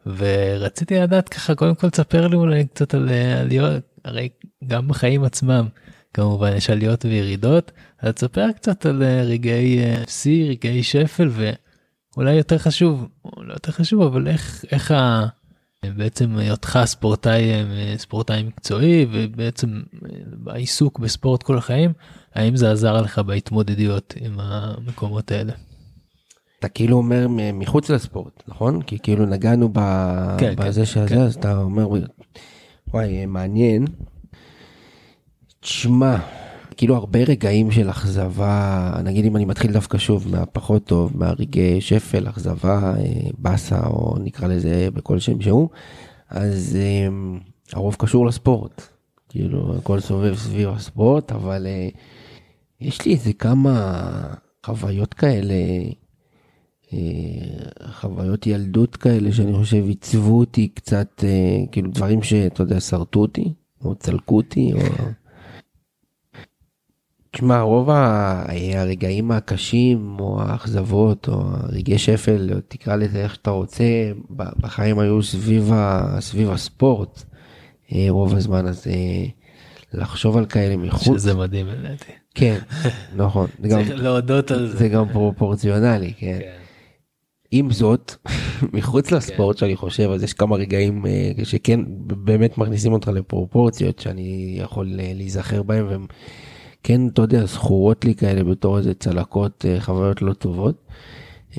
ורציתי 0.06 0.96
לדעת 0.96 1.30
ככה, 1.30 1.56
קודם 1.56 1.76
כל 1.76 1.90
תספר 1.90 2.28
לי 2.28 2.36
אולי 2.36 2.66
קצת 2.66 2.94
על 2.94 3.10
אה, 3.10 3.40
עליות, 3.40 3.84
הרי 4.06 4.30
גם 4.68 4.88
בחיים 4.88 5.24
עצמם 5.24 5.68
כמובן 6.14 6.56
יש 6.56 6.70
עליות 6.70 7.06
וירידות, 7.06 7.72
אז 8.00 8.14
תספר 8.14 8.52
קצת 8.52 8.86
על 8.86 9.04
אה, 9.04 9.24
רגעי 9.24 9.80
שיא, 10.08 10.50
רגעי 10.50 10.84
שפל, 10.84 11.30
ואולי 12.16 12.34
יותר 12.34 12.58
חשוב, 12.58 13.08
לא 13.38 13.54
יותר 13.54 13.72
חשוב, 13.72 14.02
אבל 14.02 14.28
איך, 14.28 14.66
איך 14.72 14.92
ה... 14.92 15.26
בעצם 15.86 16.38
היותך 16.38 16.80
ספורטאי 16.86 17.52
ספורטאי 17.98 18.44
מקצועי 18.44 19.06
ובעצם 19.12 19.82
העיסוק 20.48 21.00
בספורט 21.00 21.44
כל 21.44 21.58
החיים 21.58 21.94
האם 22.36 22.56
זה 22.56 22.72
עזר 22.72 23.02
לך 23.02 23.20
בהתמודדויות 23.20 24.14
עם 24.22 24.40
המקומות 24.40 25.32
האלה. 25.32 25.54
אתה 26.60 26.70
כאילו 26.70 26.98
אומר 26.98 27.28
מחוץ 27.54 27.90
לספורט 27.90 28.44
נכון 28.48 28.82
כי 28.82 29.00
כאילו 29.00 29.26
נגענו 29.26 29.70
ב... 29.74 29.80
כן, 30.38 30.56
כן 30.56 30.66
בזה 30.68 30.82
כן, 30.82 30.86
שזה 30.86 31.08
כן. 31.08 31.20
אז 31.20 31.36
אתה 31.36 31.58
אומר 31.58 31.88
וואי 32.94 33.26
מעניין. 33.26 33.86
תשמע 35.60 36.18
כאילו 36.82 36.96
הרבה 36.96 37.20
רגעים 37.20 37.72
של 37.72 37.90
אכזבה 37.90 38.94
נגיד 39.04 39.26
אם 39.26 39.36
אני 39.36 39.46
מתחיל 39.46 39.72
דווקא 39.72 39.98
שוב 39.98 40.28
מהפחות 40.32 40.86
טוב 40.86 41.12
מהרגעי 41.16 41.82
שפל 41.82 42.30
אכזבה 42.30 42.94
אה, 42.98 43.30
באסה 43.38 43.88
או 43.88 44.16
נקרא 44.24 44.48
לזה 44.48 44.88
בכל 44.94 45.20
שם 45.20 45.42
שהוא 45.42 45.70
אז 46.30 46.78
אה, 46.80 47.08
הרוב 47.74 47.96
קשור 48.00 48.26
לספורט. 48.26 48.82
כאילו 49.30 49.76
הכל 49.76 50.00
סובב 50.00 50.36
סביב 50.36 50.70
הספורט, 50.70 51.32
אבל 51.32 51.68
אה, 51.68 51.90
יש 52.82 53.06
לי 53.06 53.14
איזה 53.14 53.34
כמה 53.34 54.04
חוויות 54.66 55.14
כאלה, 55.14 55.54
חוויות 57.92 58.48
ילדות 58.48 58.96
כאלה 58.96 59.32
שאני 59.32 59.54
חושב 59.54 59.88
עיצבו 59.88 60.40
אותי 60.40 60.68
קצת, 60.68 61.24
כאילו 61.72 61.92
דברים 61.92 62.24
שאתה 62.24 62.64
יודע, 62.64 62.80
שרטו 62.80 63.20
אותי, 63.20 63.54
או 63.84 63.96
צלקו 63.96 64.38
אותי, 64.38 64.74
או... 64.74 64.80
תשמע, 67.32 67.62
רוב 67.62 67.90
הרגעים 67.90 69.32
הקשים, 69.32 70.18
או 70.20 70.42
האכזבות, 70.42 71.28
או 71.28 71.42
הרגעי 71.54 71.98
שפל, 71.98 72.50
תקרא 72.68 72.96
לזה 72.96 73.24
איך 73.24 73.36
שאתה 73.36 73.50
רוצה, 73.50 73.84
בחיים 74.30 75.00
היו 75.00 75.24
סביב, 75.24 75.72
ה, 75.74 76.18
סביב 76.20 76.50
הספורט. 76.52 77.24
אה, 77.96 78.06
רוב 78.10 78.36
הזמן, 78.36 78.68
אז 78.68 78.88
אה, 78.88 79.26
לחשוב 79.94 80.38
על 80.38 80.46
כאלה 80.46 80.78
מחוץ. 80.78 81.18
שזה 81.18 81.34
מדהים 81.34 81.68
לדעתי. 81.68 82.12
כן, 82.36 82.58
נכון. 83.16 83.48
זה 83.62 83.68
גם, 83.70 83.84
צריך 83.84 84.04
להודות 84.04 84.52
על 84.52 84.68
זה 84.68 84.78
זה. 84.78 84.88
גם 84.88 85.10
פרופורציונלי, 85.14 86.14
כן. 86.18 86.38
כן. 86.40 86.52
עם 87.52 87.72
זאת, 87.72 88.16
מחוץ 88.74 89.12
לספורט 89.12 89.58
שאני 89.58 89.76
חושב, 89.76 90.10
אז 90.10 90.24
יש 90.24 90.34
כמה 90.34 90.56
רגעים 90.56 91.06
אה, 91.06 91.32
שכן 91.44 91.80
באמת 92.08 92.58
מכניסים 92.58 92.94
אותך 92.94 93.08
לפרופורציות 93.08 94.00
שאני 94.00 94.58
יכול 94.62 94.88
להיזכר 94.90 95.64
בהם 95.64 95.88
והם 95.90 96.06
כן, 96.84 97.08
אתה 97.08 97.22
יודע, 97.22 97.46
זכורות 97.46 98.06
לי 98.06 98.16
כאלה 98.16 98.44
בתור 98.44 98.78
איזה 98.78 98.94
צלקות, 98.94 99.66
אה, 99.68 99.82
חוויות 99.82 100.22
לא 100.22 100.34
טובות. 100.34 100.88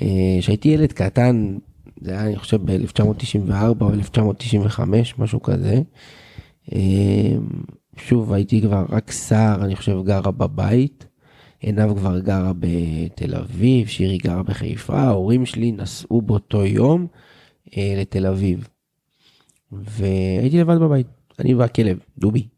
אה, 0.02 0.36
כשהייתי 0.40 0.68
ילד 0.68 0.92
קטן, 0.92 1.56
זה 2.00 2.10
היה 2.10 2.26
אני 2.26 2.36
חושב 2.36 2.58
ב-1994 2.64 3.80
או 3.80 3.92
1995, 3.92 5.18
משהו 5.18 5.42
כזה. 5.42 5.80
אה, 6.72 7.34
שוב, 7.96 8.32
הייתי 8.32 8.60
כבר 8.60 8.84
רק 8.88 9.12
שר, 9.12 9.56
אני 9.60 9.76
חושב, 9.76 10.02
גרה 10.04 10.30
בבית. 10.30 11.06
עינב 11.60 11.98
כבר 11.98 12.18
גרה 12.18 12.52
בתל 12.58 13.34
אביב, 13.34 13.86
שירי 13.86 14.18
גרה 14.18 14.42
בחיפה, 14.42 15.00
ההורים 15.00 15.46
שלי 15.46 15.72
נסעו 15.72 16.22
באותו 16.22 16.66
יום 16.66 17.06
אה, 17.76 17.94
לתל 17.98 18.26
אביב. 18.26 18.68
והייתי 19.72 20.60
לבד 20.60 20.78
בבית, 20.78 21.06
אני 21.38 21.54
והכלב, 21.54 21.98
דובי. 22.18 22.48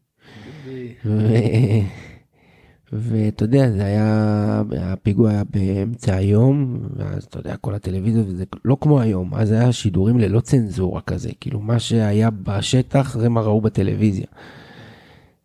ואתה 2.93 3.43
יודע, 3.43 3.71
זה 3.71 3.85
היה, 3.85 4.61
הפיגוע 4.79 5.29
היה 5.29 5.43
באמצע 5.43 6.15
היום, 6.15 6.79
ואז 6.95 7.23
אתה 7.23 7.39
יודע, 7.39 7.57
כל 7.57 7.75
הטלוויזיה, 7.75 8.23
וזה 8.27 8.43
לא 8.65 8.77
כמו 8.81 8.99
היום, 9.01 9.35
אז 9.35 9.51
היה 9.51 9.71
שידורים 9.71 10.19
ללא 10.19 10.39
צנזורה 10.39 11.01
כזה, 11.01 11.29
כאילו 11.39 11.59
מה 11.59 11.79
שהיה 11.79 12.29
בשטח 12.29 13.17
זה 13.17 13.29
מה 13.29 13.41
ראו 13.41 13.61
בטלוויזיה. 13.61 14.25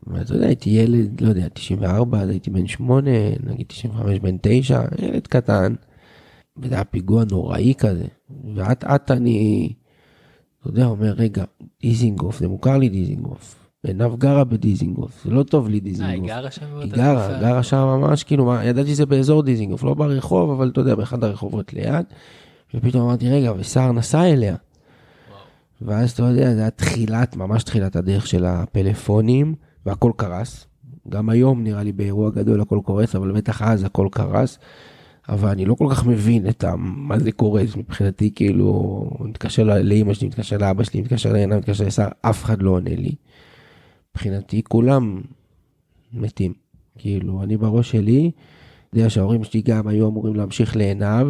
ואתה 0.06 0.34
יודע, 0.34 0.46
הייתי 0.46 0.70
ילד, 0.70 1.20
לא 1.20 1.28
יודע, 1.28 1.48
94, 1.48 2.20
אז 2.20 2.28
הייתי 2.28 2.50
בן 2.50 2.66
8, 2.66 3.10
נגיד 3.46 3.66
95, 3.68 4.18
בן 4.18 4.36
9, 4.42 4.82
ילד 4.98 5.26
קטן, 5.26 5.74
וזה 6.56 6.74
היה 6.74 6.84
פיגוע 6.84 7.24
נוראי 7.30 7.74
כזה, 7.78 8.06
ואט 8.54 8.84
אט 8.84 9.10
אני, 9.10 9.72
אתה 10.60 10.68
יודע, 10.68 10.86
אומר, 10.86 11.12
רגע, 11.12 11.44
דיזינגוף, 11.82 12.38
זה 12.38 12.48
מוכר 12.48 12.78
לי 12.78 12.88
דיזינגוף, 12.88 13.59
עינב 13.86 14.16
גרה 14.18 14.44
בדיזינגוף, 14.44 15.24
זה 15.24 15.30
לא 15.30 15.42
טוב 15.42 15.68
לי 15.68 15.72
אה, 15.72 15.74
היא 15.74 15.82
דיזינגוף. 15.82 16.28
גרה 16.28 16.50
שם 16.50 16.66
היא 16.80 16.92
גרה? 16.92 17.38
גרה 17.40 17.62
שם 17.62 17.76
ממש, 17.76 18.24
כאילו, 18.24 18.44
מה, 18.44 18.64
ידעתי 18.64 18.90
שזה 18.90 19.06
באזור 19.06 19.42
דיזינגוף, 19.42 19.84
לא 19.84 19.94
ברחוב, 19.94 20.50
אבל 20.50 20.68
אתה 20.68 20.80
יודע, 20.80 20.94
באחד 20.94 21.24
הרחובות 21.24 21.72
ליד. 21.72 22.06
ופתאום 22.74 23.02
אמרתי, 23.02 23.28
רגע, 23.28 23.52
וסער 23.58 23.92
נסע 23.92 24.24
אליה. 24.24 24.56
ואז 25.82 26.10
אתה 26.10 26.22
יודע, 26.22 26.54
זה 26.54 26.60
היה 26.60 26.70
תחילת, 26.70 27.36
ממש 27.36 27.62
תחילת 27.64 27.96
הדרך 27.96 28.26
של 28.26 28.44
הפלאפונים, 28.44 29.54
והכל 29.86 30.12
קרס. 30.16 30.66
גם 31.08 31.30
היום 31.30 31.64
נראה 31.64 31.82
לי 31.82 31.92
באירוע 31.92 32.30
גדול 32.30 32.60
הכל 32.60 32.78
קורס, 32.84 33.16
אבל 33.16 33.32
בטח 33.32 33.62
אז 33.62 33.84
הכל 33.84 34.08
קרס. 34.12 34.58
אבל 35.28 35.48
אני 35.48 35.64
לא 35.64 35.74
כל 35.74 35.86
כך 35.90 36.06
מבין 36.06 36.48
את 36.48 36.64
ה... 36.64 36.74
מה 36.76 37.18
זה 37.18 37.32
קורס 37.32 37.76
מבחינתי, 37.76 38.30
כאילו, 38.34 39.02
מתקשר 39.20 39.64
ל- 39.64 39.78
לאמא 39.92 40.14
שלי, 40.14 40.28
מתקשר 40.28 40.56
לאבא 40.58 40.84
שלי, 40.84 41.00
מתקשר 41.00 41.32
לעיניו, 41.32 41.58
מתקשר 41.58 41.84
לשר, 41.86 42.08
אף 42.22 42.44
אחד 42.44 42.62
לא 42.62 42.70
עונה 42.70 42.90
לי. 42.96 43.14
מבחינתי 44.14 44.62
כולם 44.62 45.20
מתים. 46.12 46.52
כאילו, 46.98 47.42
אני 47.42 47.56
בראש 47.56 47.90
שלי, 47.90 48.30
יודע 48.94 49.10
שההורים 49.10 49.44
שלי 49.44 49.62
גם 49.62 49.88
היו 49.88 50.08
אמורים 50.08 50.34
להמשיך 50.34 50.76
לעיניו, 50.76 51.28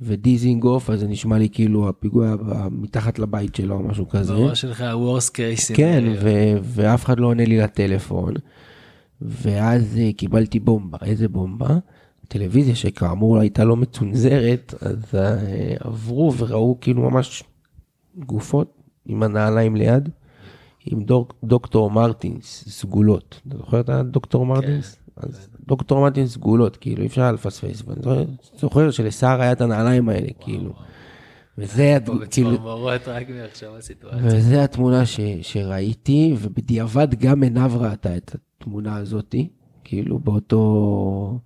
ודיזינגוף, 0.00 0.90
אז 0.90 1.00
זה 1.00 1.08
נשמע 1.08 1.38
לי 1.38 1.48
כאילו 1.48 1.88
הפיגוע 1.88 2.34
מתחת 2.70 3.18
לבית 3.18 3.54
שלו 3.54 3.74
או 3.74 3.82
משהו 3.82 4.08
כזה. 4.08 4.32
בראש 4.32 4.60
שלך 4.60 4.80
worst 4.80 5.30
case 5.30 5.74
כן. 5.74 6.04
ו- 6.20 6.56
ואף 6.62 7.04
אחד 7.04 7.20
לא 7.20 7.26
עונה 7.26 7.44
לי 7.44 7.58
לטלפון. 7.58 8.34
ואז 9.20 9.98
אה, 9.98 10.10
קיבלתי 10.16 10.60
בומבה, 10.60 10.98
איזה 11.02 11.28
בומבה? 11.28 11.78
טלוויזיה 12.28 12.74
שכאמור 12.74 13.38
הייתה 13.38 13.64
לא 13.64 13.76
מצונזרת, 13.76 14.74
אז 14.80 15.14
אה, 15.14 15.74
עברו 15.80 16.34
וראו 16.36 16.78
כאילו 16.80 17.10
ממש 17.10 17.42
גופות 18.18 18.82
עם 19.06 19.22
הנעליים 19.22 19.76
ליד, 19.76 20.08
עם 20.86 21.00
דוק, 21.04 21.34
דוקטור 21.44 21.90
מרטינס, 21.90 22.64
סגולות. 22.68 23.40
אתה 23.48 23.56
זוכר 23.58 23.80
את 23.80 23.88
הדוקטור 23.88 24.46
מרטינס? 24.46 24.96
אז 25.16 25.48
דוקטור 25.66 26.00
מרטינס 26.00 26.32
סגולות, 26.32 26.76
כאילו 26.76 27.02
אי 27.02 27.06
אפשר 27.06 27.32
לפספס. 27.32 27.82
ואני 27.86 28.00
זוכר- 28.02 28.24
זוכר 28.58 28.90
שלסער 28.90 29.40
היה 29.40 29.52
את 29.52 29.60
הנעליים 29.60 30.08
האלה, 30.08 30.28
כאילו. 30.40 30.72
וזה, 31.58 31.96
כאילו. 32.30 32.50
וזה 34.22 34.64
התמונה 34.64 35.06
ש, 35.06 35.20
שראיתי, 35.42 36.34
ובדיעבד 36.38 37.14
גם 37.14 37.42
עינב 37.42 37.76
ראתה 37.76 38.16
את 38.16 38.36
התמונה 38.58 38.96
הזאתי, 38.96 39.48
כאילו 39.84 40.18
באותו... 40.18 41.38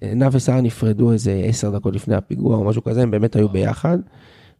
עינב 0.00 0.34
וסער 0.34 0.60
נפרדו 0.60 1.12
איזה 1.12 1.42
עשר 1.44 1.70
דקות 1.70 1.94
לפני 1.94 2.14
הפיגוע 2.14 2.56
או 2.56 2.64
משהו 2.64 2.84
כזה, 2.84 3.02
הם 3.02 3.10
באמת 3.10 3.36
היו 3.36 3.48
ביחד, 3.48 3.98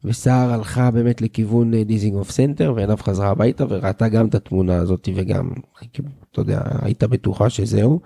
וסער 0.04 0.52
הלכה 0.52 0.90
באמת 0.90 1.20
לכיוון 1.22 1.74
אה, 1.74 1.84
דיזינגוף 1.84 2.30
סנטר, 2.30 2.72
ועינב 2.76 3.00
חזרה 3.02 3.28
הביתה 3.28 3.64
וראתה 3.68 4.08
גם 4.08 4.26
את 4.26 4.34
התמונה 4.34 4.76
הזאתי, 4.76 5.12
וגם, 5.16 5.50
אתה 6.30 6.40
יודע, 6.40 6.60
הייתה 6.82 7.06
בטוחה 7.06 7.50
שזהו. 7.50 8.00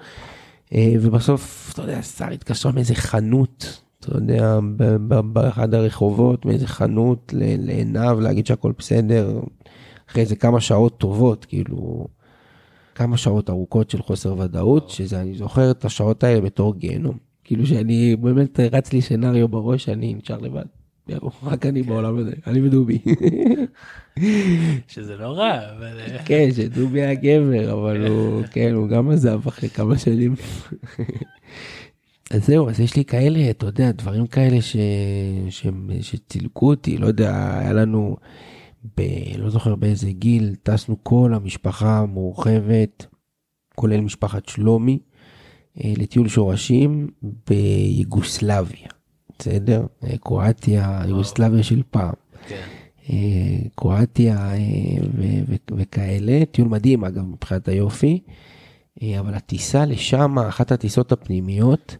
אה, 0.74 0.94
ובסוף, 1.00 1.70
אתה 1.72 1.82
יודע, 1.82 2.02
סער 2.02 2.32
התקשרה 2.32 2.72
מאיזה 2.72 2.94
חנות, 2.94 3.80
אתה 4.00 4.16
יודע, 4.16 4.58
באחד 5.32 5.74
הרחובות, 5.74 6.46
מאיזה 6.46 6.66
חנות 6.66 7.34
לעיניו, 7.36 8.18
להגיד 8.20 8.46
שהכל 8.46 8.72
בסדר, 8.78 9.40
אחרי 10.10 10.22
איזה 10.22 10.36
כמה 10.36 10.60
שעות 10.60 10.98
טובות, 10.98 11.44
כאילו, 11.44 12.06
כמה 12.94 13.16
שעות 13.16 13.50
ארוכות 13.50 13.90
של 13.90 14.02
חוסר 14.02 14.38
ודאות, 14.38 14.90
שזה, 14.90 15.20
אני 15.20 15.34
זוכר 15.34 15.70
את 15.70 15.84
השעות 15.84 16.24
האלה 16.24 16.40
בתור 16.40 16.74
גיהנום. 16.74 17.18
כאילו 17.44 17.66
שאני, 17.66 18.16
באמת 18.16 18.60
רץ 18.60 18.92
לי 18.92 19.02
סצנריו 19.02 19.48
בראש, 19.48 19.84
שאני 19.84 20.14
נשאר 20.14 20.38
לבד. 20.38 20.64
רק 21.42 21.66
אני 21.66 21.82
בעולם 21.82 22.18
הזה, 22.18 22.32
אני 22.46 22.60
ודובי. 22.60 22.98
שזה 24.88 25.16
לא 25.16 25.26
רע, 25.26 25.58
אבל... 25.76 26.00
אה, 26.00 26.24
כן, 26.24 26.48
שדובי 26.56 27.02
היה 27.02 27.14
גבר, 27.14 27.72
אבל 27.72 28.06
הוא, 28.06 28.42
כן, 28.50 28.74
הוא 28.74 28.88
גם 28.88 29.10
עזב 29.10 29.40
אחרי 29.48 29.68
כמה 29.68 29.98
שנים. 29.98 30.34
אז 32.30 32.46
זהו, 32.46 32.68
אז 32.68 32.80
יש 32.80 32.96
לי 32.96 33.04
כאלה, 33.04 33.50
אתה 33.50 33.66
יודע, 33.66 33.92
דברים 33.92 34.26
כאלה 34.26 34.62
ש... 34.62 34.76
ש... 35.50 35.66
שצילקו 36.00 36.66
אותי, 36.70 36.98
לא 36.98 37.06
יודע, 37.06 37.58
היה 37.58 37.72
לנו, 37.72 38.16
ב... 38.96 39.02
לא 39.38 39.50
זוכר 39.50 39.74
באיזה 39.74 40.10
גיל, 40.10 40.54
טסנו 40.62 40.96
כל 41.02 41.32
המשפחה 41.34 41.98
המורחבת, 41.98 43.06
כולל 43.74 44.00
משפחת 44.00 44.48
שלומי, 44.48 44.98
אה, 45.84 45.92
לטיול 45.96 46.28
שורשים 46.28 47.08
ביוגוסלביה, 47.48 48.88
בסדר? 49.38 49.86
אה, 50.04 50.18
קרואטיה, 50.18 51.02
יוגוסלביה 51.08 51.62
של 51.62 51.82
פעם. 51.90 52.12
כן. 52.48 52.66
אה, 53.10 53.58
קרואטיה 53.74 54.54
אה, 54.54 54.58
וכאלה, 55.76 56.44
טיול 56.50 56.68
מדהים 56.68 57.04
אגב 57.04 57.22
מבחינת 57.22 57.68
היופי, 57.68 58.20
אבל 59.02 59.34
הטיסה 59.34 59.84
לשם, 59.84 60.38
אחת 60.38 60.72
הטיסות 60.72 61.12
הפנימיות, 61.12 61.96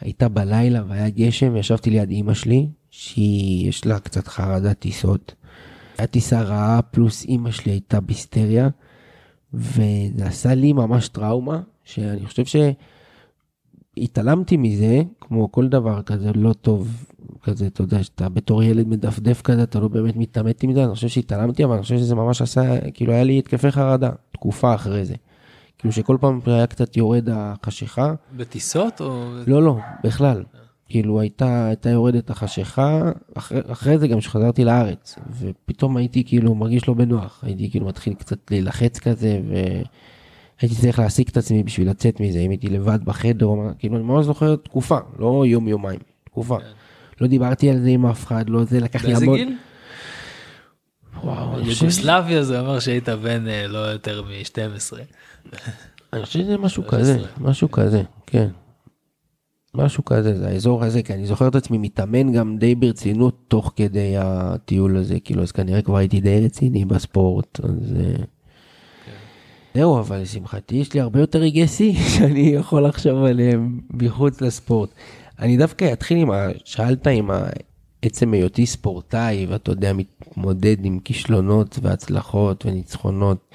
הייתה 0.00 0.28
בלילה 0.28 0.82
והיה 0.88 1.10
גשם 1.10 1.54
וישבתי 1.54 1.90
ליד 1.90 2.10
אימא 2.10 2.34
שלי, 2.34 2.68
שהיא, 2.90 3.68
יש 3.68 3.86
לה 3.86 4.00
קצת 4.00 4.28
חרדת 4.28 4.78
טיסות. 4.78 5.34
הייתה 5.98 6.12
טיסה 6.12 6.42
רעה 6.42 6.82
פלוס 6.82 7.24
אימא 7.24 7.50
שלי 7.50 7.72
הייתה 7.72 8.00
בהיסטריה, 8.00 8.68
וזה 9.54 10.26
עשה 10.26 10.54
לי 10.54 10.72
ממש 10.72 11.08
טראומה, 11.08 11.60
שאני 11.84 12.26
חושב 12.26 12.44
שהתעלמתי 13.98 14.56
מזה, 14.56 15.02
כמו 15.20 15.52
כל 15.52 15.68
דבר 15.68 16.02
כזה 16.02 16.30
לא 16.34 16.52
טוב, 16.52 17.06
כזה, 17.42 17.66
אתה 17.66 17.82
יודע, 17.82 18.02
שאתה 18.02 18.28
בתור 18.28 18.62
ילד 18.62 18.88
מדפדף 18.88 19.42
כזה, 19.42 19.62
אתה 19.62 19.80
לא 19.80 19.88
באמת 19.88 20.16
מתעמת 20.16 20.62
עם 20.62 20.74
זה, 20.74 20.84
אני 20.84 20.94
חושב 20.94 21.08
שהתעלמתי, 21.08 21.64
אבל 21.64 21.74
אני 21.74 21.82
חושב 21.82 21.98
שזה 21.98 22.14
ממש 22.14 22.42
עשה, 22.42 22.90
כאילו 22.94 23.12
היה 23.12 23.24
לי 23.24 23.38
התקפי 23.38 23.70
חרדה, 23.70 24.10
תקופה 24.32 24.74
אחרי 24.74 25.04
זה. 25.04 25.14
כאילו 25.78 25.92
שכל 25.92 26.16
פעם 26.20 26.40
היה 26.46 26.66
קצת 26.66 26.96
יורד 26.96 27.28
החשיכה, 27.32 28.14
בטיסות 28.36 29.00
או... 29.00 29.30
לא, 29.46 29.62
לא, 29.62 29.76
בכלל. 30.04 30.42
כאילו 30.88 31.20
הייתה, 31.20 31.66
הייתה 31.66 31.90
יורדת 31.90 32.30
החשיכה, 32.30 33.02
אחרי, 33.34 33.60
אחרי 33.66 33.98
זה 33.98 34.08
גם 34.08 34.20
שחזרתי 34.20 34.64
לארץ, 34.64 35.18
ופתאום 35.40 35.96
הייתי 35.96 36.24
כאילו 36.24 36.54
מרגיש 36.54 36.88
לא 36.88 36.94
בנוח, 36.94 37.40
הייתי 37.46 37.70
כאילו 37.70 37.86
מתחיל 37.86 38.14
קצת 38.14 38.38
להילחץ 38.50 38.98
כזה, 38.98 39.40
ו... 39.48 39.54
הייתי 40.60 40.76
צריך 40.76 40.98
להעסיק 40.98 41.28
את 41.28 41.36
עצמי 41.36 41.62
בשביל 41.62 41.90
לצאת 41.90 42.20
מזה, 42.20 42.38
אם 42.38 42.50
הייתי 42.50 42.68
לבד 42.68 43.04
בחדר, 43.04 43.48
כאילו 43.78 43.96
אני 43.96 44.04
ממש 44.04 44.26
זוכר 44.26 44.56
תקופה, 44.56 44.98
לא 45.18 45.44
יום 45.46 45.68
יומיים, 45.68 46.00
תקופה. 46.24 46.58
לא 47.20 47.26
דיברתי 47.26 47.70
על 47.70 47.78
זה 47.78 47.88
עם 47.88 48.06
אף 48.06 48.26
אחד, 48.26 48.50
לא 48.50 48.64
זה, 48.64 48.80
לקח 48.80 49.04
לי 49.04 49.10
באיזה 49.10 49.24
המון... 49.24 49.36
גיל? 49.36 49.56
וואו, 51.24 51.60
יוגוסלביה 51.60 52.42
זה 52.42 52.60
אומר 52.60 52.80
שהיית 52.80 53.08
בן 53.08 53.48
אה, 53.48 53.66
לא 53.66 53.78
יותר 53.78 54.22
מ-12. 54.22 54.98
אני 56.12 56.24
חושב 56.24 56.38
שזה 56.38 56.58
משהו 56.58 56.82
13. 56.82 57.00
כזה, 57.00 57.18
משהו 57.40 57.70
כזה, 57.70 58.02
כן. 58.26 58.48
משהו 59.74 60.04
כזה, 60.04 60.38
זה 60.38 60.48
האזור 60.48 60.84
הזה, 60.84 61.02
כי 61.02 61.14
אני 61.14 61.26
זוכר 61.26 61.48
את 61.48 61.54
עצמי 61.54 61.78
מתאמן 61.78 62.32
גם 62.32 62.56
די 62.58 62.74
ברצינות 62.74 63.44
תוך 63.48 63.72
כדי 63.76 64.14
הטיול 64.18 64.96
הזה, 64.96 65.20
כאילו, 65.20 65.42
אז 65.42 65.52
כנראה 65.52 65.82
כבר 65.82 65.96
הייתי 65.96 66.20
די 66.20 66.44
רציני 66.44 66.84
בספורט, 66.84 67.60
אז... 67.64 67.94
זהו, 69.74 69.98
אבל 69.98 70.20
לשמחתי 70.20 70.76
יש 70.76 70.94
לי 70.94 71.00
הרבה 71.00 71.20
יותר 71.20 71.38
רגעי 71.38 71.68
שיא 71.68 71.94
שאני 72.16 72.40
יכול 72.40 72.86
לחשוב 72.86 73.24
עליהם 73.24 73.80
מחוץ 73.90 74.40
לספורט. 74.40 74.90
אני 75.38 75.56
דווקא 75.56 75.92
אתחיל 75.92 76.18
עם. 76.18 76.30
שאלת 76.64 77.06
עם. 77.06 77.30
עצם 78.02 78.32
היותי 78.32 78.66
ספורטאי, 78.66 79.46
ואתה 79.46 79.70
יודע, 79.70 79.92
מתמודד 79.92 80.84
עם 80.84 80.98
כישלונות 80.98 81.78
והצלחות 81.82 82.66
וניצחונות, 82.66 83.50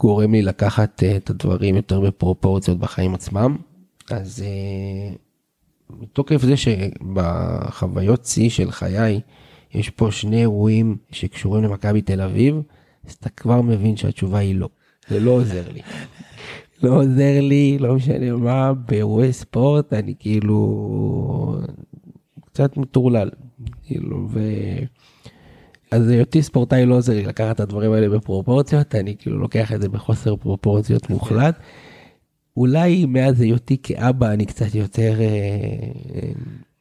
גורם 0.00 0.32
לי 0.32 0.42
לקחת 0.42 1.02
אה, 1.02 1.16
את 1.16 1.30
הדברים 1.30 1.76
יותר 1.76 2.00
בפרופורציות 2.00 2.78
בחיים 2.78 3.14
עצמם. 3.14 3.56
אז 4.10 4.44
אה, 4.46 5.14
מתוקף 5.90 6.42
זה 6.42 6.56
שבחוויות 6.56 8.24
שיא 8.24 8.50
של 8.50 8.70
חיי, 8.70 9.20
יש 9.74 9.90
פה 9.90 10.10
שני 10.10 10.40
אירועים 10.40 10.96
שקשורים 11.10 11.64
למכבי 11.64 12.02
תל 12.02 12.20
אביב, 12.20 12.60
אז 13.06 13.12
אתה 13.12 13.28
כבר 13.28 13.60
מבין 13.60 13.96
שהתשובה 13.96 14.38
היא 14.38 14.54
לא. 14.54 14.68
זה 15.08 15.20
לא 15.20 15.30
עוזר 15.30 15.62
לי. 15.72 15.80
לא 16.82 17.02
עוזר 17.02 17.40
לי, 17.40 17.78
לא 17.80 17.94
משנה 17.94 18.32
מה, 18.32 18.72
באירועי 18.72 19.32
ספורט 19.32 19.92
אני 19.92 20.14
כאילו 20.18 21.60
קצת 22.46 22.76
מטורלל. 22.76 23.30
כאילו, 23.82 24.28
ו... 24.30 24.40
אז 25.90 26.08
היותי 26.08 26.42
ספורטאי 26.42 26.86
לא 26.86 26.94
עוזר 26.94 27.12
לי 27.12 27.22
לקחת 27.22 27.54
את 27.54 27.60
הדברים 27.60 27.92
האלה 27.92 28.08
בפרופורציות, 28.08 28.94
אני 28.94 29.16
כאילו 29.18 29.38
לוקח 29.38 29.72
את 29.72 29.80
זה 29.80 29.88
בחוסר 29.88 30.36
פרופורציות 30.36 31.10
מוחלט. 31.10 31.58
אולי 32.56 33.06
מאז 33.06 33.40
היותי 33.40 33.76
כאבא 33.82 34.32
אני 34.32 34.46
קצת 34.46 34.74
יותר 34.74 35.20
אה, 35.20 35.26
אה, 36.14 36.32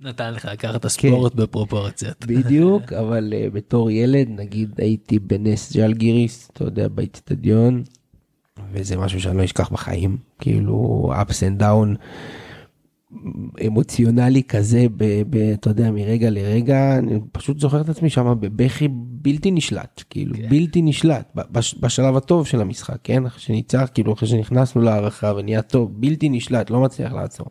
נתן 0.02 0.34
לך 0.34 0.46
לקחת 0.52 0.76
את 0.76 0.86
הספורט 0.86 1.36
בפרופורציות. 1.36 2.26
בדיוק, 2.26 2.94
אבל 3.02 3.34
uh, 3.34 3.50
בתור 3.54 3.92
ילד, 3.92 4.28
נגיד 4.30 4.70
הייתי 4.78 5.20
בנס 5.20 5.76
ג'לגיריס, 5.76 6.50
אתה 6.54 6.64
יודע, 6.64 6.88
באיצטדיון, 6.88 7.84
וזה 8.72 8.98
משהו 8.98 9.22
שאני 9.22 9.38
לא 9.38 9.44
אשכח 9.44 9.70
בחיים, 9.70 10.18
כאילו 10.40 11.10
ups 11.22 11.34
and 11.34 11.62
down 11.62 11.98
אמוציונלי 13.68 14.44
כזה, 14.44 14.86
ב, 14.98 15.22
ב, 15.30 15.36
אתה 15.38 15.70
יודע, 15.70 15.92
מרגע 15.92 16.30
לרגע, 16.30 16.98
אני 16.98 17.20
פשוט 17.32 17.60
זוכר 17.60 17.82
את 17.82 17.90
עצמי 17.90 18.10
שם 18.10 18.36
בבכי 18.40 18.88
בלתי 18.92 19.52
נשלט, 19.52 20.04
כאילו, 20.10 20.36
כן. 20.36 20.50
בלתי 20.50 20.82
נשלט, 20.82 21.32
בש, 21.36 21.76
בשלב 21.80 22.16
הטוב 22.16 22.48
של 22.48 22.62
המשחק, 22.62 22.98
כן? 23.04 23.26
אחרי 23.26 23.42
שניצח, 23.42 23.90
כאילו, 23.94 24.14
אחרי 24.14 24.28
שנכנסנו 24.28 24.82
להערכה 24.82 25.34
ונהיה 25.38 25.62
טוב, 25.62 25.92
בלתי 25.94 26.30
נשלט, 26.30 26.70
לא 26.70 26.82
מצליח 26.82 27.14
לעצור. 27.14 27.48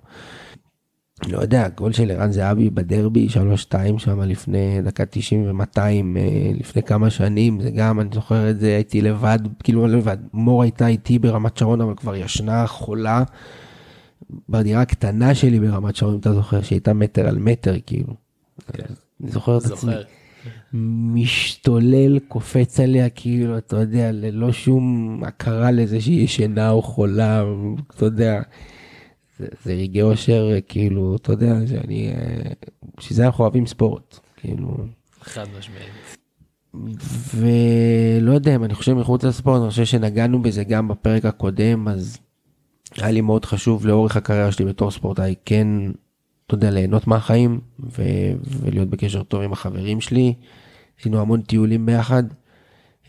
לא 1.29 1.39
יודע, 1.39 1.69
גול 1.69 1.93
של 1.93 2.11
ערן 2.11 2.33
זהבי 2.33 2.71
בדרבי 2.71 3.29
3-2 3.71 3.99
שם 3.99 4.21
לפני 4.21 4.83
דקה 4.83 5.07
90 5.07 5.59
ו-200 5.59 5.79
לפני 6.61 6.83
כמה 6.83 7.11
שנים, 7.11 7.61
זה 7.61 7.71
גם, 7.71 8.01
אני 8.01 8.09
זוכר 8.15 8.51
את 8.51 8.61
זה, 8.61 8.67
הייתי 8.67 9.01
לבד, 9.01 9.39
כאילו 9.65 9.87
לא 9.87 9.99
לבד, 9.99 10.17
מור 10.33 10.63
הייתה 10.63 10.87
איתי 10.87 11.19
ברמת 11.19 11.57
שרון, 11.57 11.81
אבל 11.81 11.95
כבר 11.95 12.17
ישנה 12.17 12.67
חולה 12.67 13.23
בדירה 14.49 14.83
הקטנה 14.83 15.35
שלי 15.35 15.61
ברמת 15.61 15.97
שרון, 15.97 16.13
אם 16.15 16.21
אתה 16.21 16.35
זוכר, 16.35 16.63
שהייתה 16.63 16.93
מטר 16.93 17.29
על 17.29 17.39
מטר, 17.39 17.75
כאילו. 17.87 18.15
אני 18.75 19.31
זוכר 19.31 19.59
את 19.59 19.65
עצמי. 19.65 19.93
משתולל, 21.15 22.19
קופץ 22.19 22.81
עליה, 22.81 23.09
כאילו, 23.09 23.59
אתה 23.59 23.77
יודע, 23.77 24.13
ללא 24.13 24.53
שום 24.53 25.21
הכרה 25.27 25.71
לזה 25.71 26.01
שהיא 26.01 26.25
ישנה 26.25 26.71
או 26.71 26.83
חולה, 26.83 27.45
אתה 27.97 28.05
יודע. 28.05 28.43
זה, 29.43 29.49
זה 29.65 29.73
רגעי 29.73 30.03
אושר, 30.03 30.49
כאילו, 30.69 31.17
אתה 31.17 31.33
יודע, 31.33 31.55
שאני, 31.67 32.09
אה, 32.09 32.53
בשביל 32.99 33.17
זה 33.17 33.27
אנחנו 33.27 33.45
אוהבים 33.45 33.67
ספורט, 33.67 34.19
כאילו. 34.37 34.77
חד 35.21 35.47
משמעית. 35.59 36.17
ולא 37.37 38.33
יודע 38.33 38.55
אם 38.55 38.65
אני 38.65 38.75
חושב 38.75 38.95
מחוץ 38.95 39.25
לספורט, 39.25 39.61
אני 39.63 39.71
חושב 39.71 39.85
שנגענו 39.85 40.43
בזה 40.43 40.65
גם 40.65 40.89
בפרק 40.89 41.25
הקודם, 41.25 41.89
אז 41.89 42.19
היה 42.97 43.11
לי 43.11 43.21
מאוד 43.21 43.45
חשוב 43.45 43.87
לאורך 43.87 44.17
הקריירה 44.17 44.53
שלי 44.53 44.65
בתור 44.65 44.91
ספורטאי, 44.91 45.35
כן, 45.45 45.69
אתה 46.47 46.55
יודע, 46.55 46.71
ליהנות 46.71 47.07
מהחיים 47.07 47.61
ו- 47.81 48.33
ולהיות 48.45 48.89
בקשר 48.89 49.23
טוב 49.23 49.43
עם 49.43 49.53
החברים 49.53 50.01
שלי. 50.01 50.35
עשינו 51.01 51.21
המון 51.21 51.43
טיולים 51.43 51.87
ביחד, 51.87 52.23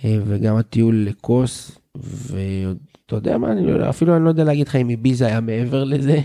אה, 0.03 0.17
וגם 0.25 0.55
הטיול 0.55 0.95
לקוס, 0.95 1.79
ואתה 1.97 2.75
יודע 3.15 3.37
מה, 3.37 3.51
אני 3.51 3.67
לא, 3.67 3.89
אפילו 3.89 4.15
אני 4.15 4.23
לא 4.23 4.29
יודע 4.29 4.43
להגיד 4.43 4.67
לך 4.67 4.75
אם 4.75 4.89
איביזה 4.89 5.25
היה 5.27 5.41
מעבר 5.41 5.83
לזה, 5.83 6.19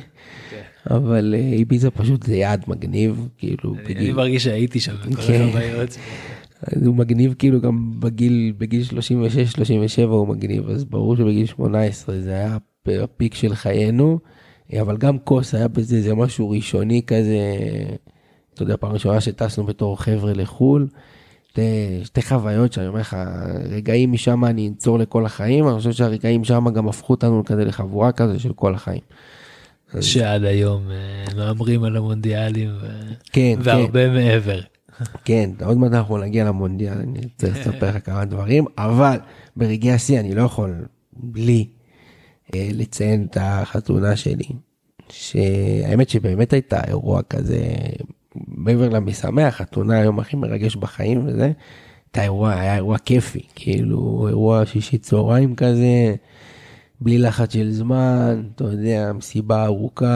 אבל 0.90 1.34
אה, 1.38 1.52
איביזה 1.52 1.90
פשוט 1.90 2.22
זה 2.22 2.36
יעד 2.36 2.64
מגניב, 2.68 3.28
כאילו, 3.38 3.74
אני- 3.74 3.84
אני 3.84 3.94
בגיל- 3.94 4.14
מרגיש 4.14 4.44
שהייתי 4.44 4.80
שם 4.80 4.96
כן. 4.96 5.48
הוא 6.84 6.94
מגניב 6.96 7.34
כאילו 7.38 7.60
גם 7.60 8.00
בגיל, 8.00 8.52
בגיל 8.58 8.82
36-37 8.84 8.90
הוא 10.04 10.28
מגניב, 10.28 10.68
אז 10.70 10.84
ברור 10.84 11.16
שבגיל 11.16 11.46
18 11.46 12.20
זה 12.20 12.30
היה 12.30 12.54
הפ- 12.56 12.88
הפיק 13.02 13.34
של 13.34 13.54
חיינו, 13.54 14.18
אבל 14.80 14.96
גם 14.96 15.18
כוס 15.18 15.54
היה 15.54 15.68
בזה, 15.68 16.02
זה 16.02 16.14
משהו 16.14 16.50
ראשוני 16.50 17.02
כזה, 17.06 17.38
אתה 18.54 18.62
יודע, 18.62 18.76
פעם 18.76 18.92
ראשונה 18.92 19.20
שטסנו 19.20 19.64
בתור 19.64 20.02
חבר'ה 20.02 20.32
לחו"ל, 20.32 20.88
שתי, 21.50 21.60
שתי 22.04 22.22
חוויות 22.22 22.72
שאני 22.72 22.86
אומר 22.86 23.00
לך, 23.00 23.16
רגעים 23.70 24.12
משם 24.12 24.44
אני 24.44 24.68
אנצור 24.68 24.98
לכל 24.98 25.26
החיים, 25.26 25.68
אני 25.68 25.76
חושב 25.76 25.92
שהרגעים 25.92 26.44
שם 26.44 26.64
גם 26.74 26.88
הפכו 26.88 27.12
אותנו 27.12 27.44
כזה 27.44 27.64
לחבורה 27.64 28.12
כזה 28.12 28.38
של 28.38 28.52
כל 28.52 28.74
החיים. 28.74 29.00
אז- 29.94 30.04
שעד 30.04 30.44
היום 30.44 30.90
אה, 30.90 31.24
מהמרים 31.36 31.84
על 31.84 31.96
המונדיאלים 31.96 32.70
ו- 32.80 32.86
כן, 33.32 33.54
כן. 33.54 33.60
והרבה 33.62 34.08
מעבר. 34.10 34.60
כן, 35.24 35.50
עוד 35.64 35.78
מעט 35.78 35.92
אנחנו 35.92 36.18
נגיע 36.18 36.44
למונדיאל, 36.44 36.98
אני 36.98 37.20
צריך 37.36 37.56
לספר 37.58 37.88
לך 37.88 38.06
כמה 38.06 38.24
דברים, 38.24 38.64
אבל 38.78 39.16
ברגעי 39.56 39.92
השיא 39.92 40.20
אני 40.20 40.34
לא 40.34 40.42
יכול 40.42 40.84
בלי 41.12 41.66
אה, 42.54 42.68
לציין 42.72 43.26
את 43.30 43.36
החתונה 43.40 44.16
שלי, 44.16 44.48
שהאמת 45.08 46.08
שבאמת 46.08 46.52
הייתה 46.52 46.80
אירוע 46.86 47.22
כזה, 47.22 47.64
מעבר 48.48 48.88
למשמח, 48.88 49.54
חתונה 49.56 49.98
היום 49.98 50.18
הכי 50.18 50.36
מרגש 50.36 50.76
בחיים 50.76 51.26
וזה, 51.26 51.52
הייתה 52.06 52.22
אירוע, 52.22 52.52
היה 52.54 52.74
אירוע 52.76 52.98
כיפי, 52.98 53.40
כאילו 53.54 54.26
אירוע 54.28 54.66
שישי 54.66 54.98
צהריים 54.98 55.54
כזה, 55.54 56.14
בלי 57.00 57.18
לחץ 57.18 57.52
של 57.52 57.70
זמן, 57.70 58.42
אתה 58.54 58.64
יודע, 58.64 59.12
מסיבה 59.14 59.64
ארוכה, 59.64 60.06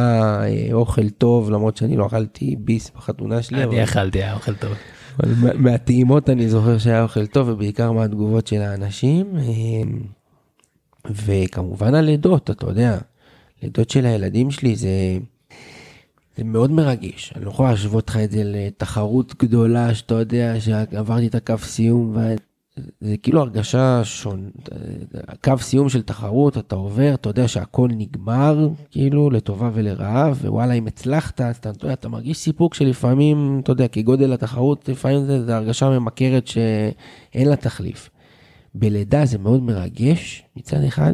אה, 0.44 0.68
אוכל 0.72 1.10
טוב, 1.10 1.50
למרות 1.50 1.76
שאני 1.76 1.96
לא 1.96 2.06
אכלתי 2.06 2.56
ביס 2.58 2.90
בחתונה 2.96 3.42
שלי. 3.42 3.64
אני 3.64 3.84
אכלתי, 3.84 4.18
היה 4.22 4.34
אוכל 4.34 4.54
טוב. 4.54 4.72
אבל 5.20 5.32
מה- 5.40 5.54
מהטעימות 5.54 6.30
אני 6.30 6.48
זוכר 6.48 6.78
שהיה 6.78 7.02
אוכל 7.02 7.26
טוב 7.26 7.48
ובעיקר 7.48 7.92
מהתגובות 7.92 8.46
של 8.46 8.60
האנשים. 8.60 9.26
אמ, 9.38 10.00
וכמובן 11.10 11.94
הלידות, 11.94 12.50
אתה 12.50 12.66
יודע, 12.66 12.98
לידות 13.62 13.90
של 13.90 14.06
הילדים 14.06 14.50
שלי 14.50 14.76
זה, 14.76 14.88
זה 16.36 16.44
מאוד 16.44 16.70
מרגש. 16.70 17.32
אני 17.36 17.44
לא 17.44 17.50
יכול 17.50 17.66
להשוות 17.66 18.08
לך 18.08 18.16
את 18.16 18.30
זה 18.30 18.42
לתחרות 18.44 19.34
גדולה 19.42 19.94
שאתה 19.94 20.14
יודע 20.14 20.60
שעברתי 20.60 21.26
את 21.26 21.34
הקו 21.34 21.58
סיום. 21.58 22.12
ו... 22.16 22.34
זה 23.00 23.16
כאילו 23.22 23.40
הרגשה 23.40 24.00
שונה, 24.04 24.48
קו 25.44 25.58
סיום 25.60 25.88
של 25.88 26.02
תחרות, 26.02 26.58
אתה 26.58 26.74
עובר, 26.74 27.14
אתה 27.14 27.28
יודע 27.28 27.48
שהכל 27.48 27.88
נגמר, 27.96 28.68
כאילו, 28.90 29.30
לטובה 29.30 29.70
ולרעה, 29.74 30.30
ווואלה, 30.30 30.72
אם 30.72 30.86
הצלחת, 30.86 31.40
אז 31.40 31.56
אתה, 31.56 31.70
אתה 31.70 31.92
אתה 31.92 32.08
מרגיש 32.08 32.38
סיפוק 32.38 32.74
שלפעמים, 32.74 33.60
אתה 33.62 33.72
יודע, 33.72 33.88
כגודל 33.88 34.32
התחרות, 34.32 34.88
לפעמים 34.88 35.24
זה, 35.24 35.44
זה 35.44 35.56
הרגשה 35.56 35.90
ממכרת 35.90 36.46
שאין 36.46 37.48
לה 37.48 37.56
תחליף. 37.56 38.10
בלידה 38.74 39.24
זה 39.24 39.38
מאוד 39.38 39.62
מרגש 39.62 40.42
מצד 40.56 40.82
אחד, 40.88 41.12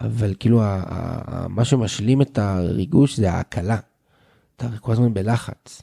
אבל 0.00 0.34
כאילו, 0.40 0.62
ה- 0.62 0.66
ה- 0.66 0.82
ה- 1.26 1.48
מה 1.48 1.64
שמשלים 1.64 2.22
את 2.22 2.38
הריגוש 2.38 3.16
זה 3.16 3.32
ההקלה. 3.32 3.76
אתה 4.56 4.66
כל 4.80 4.92
הזמן 4.92 5.14
בלחץ. 5.14 5.82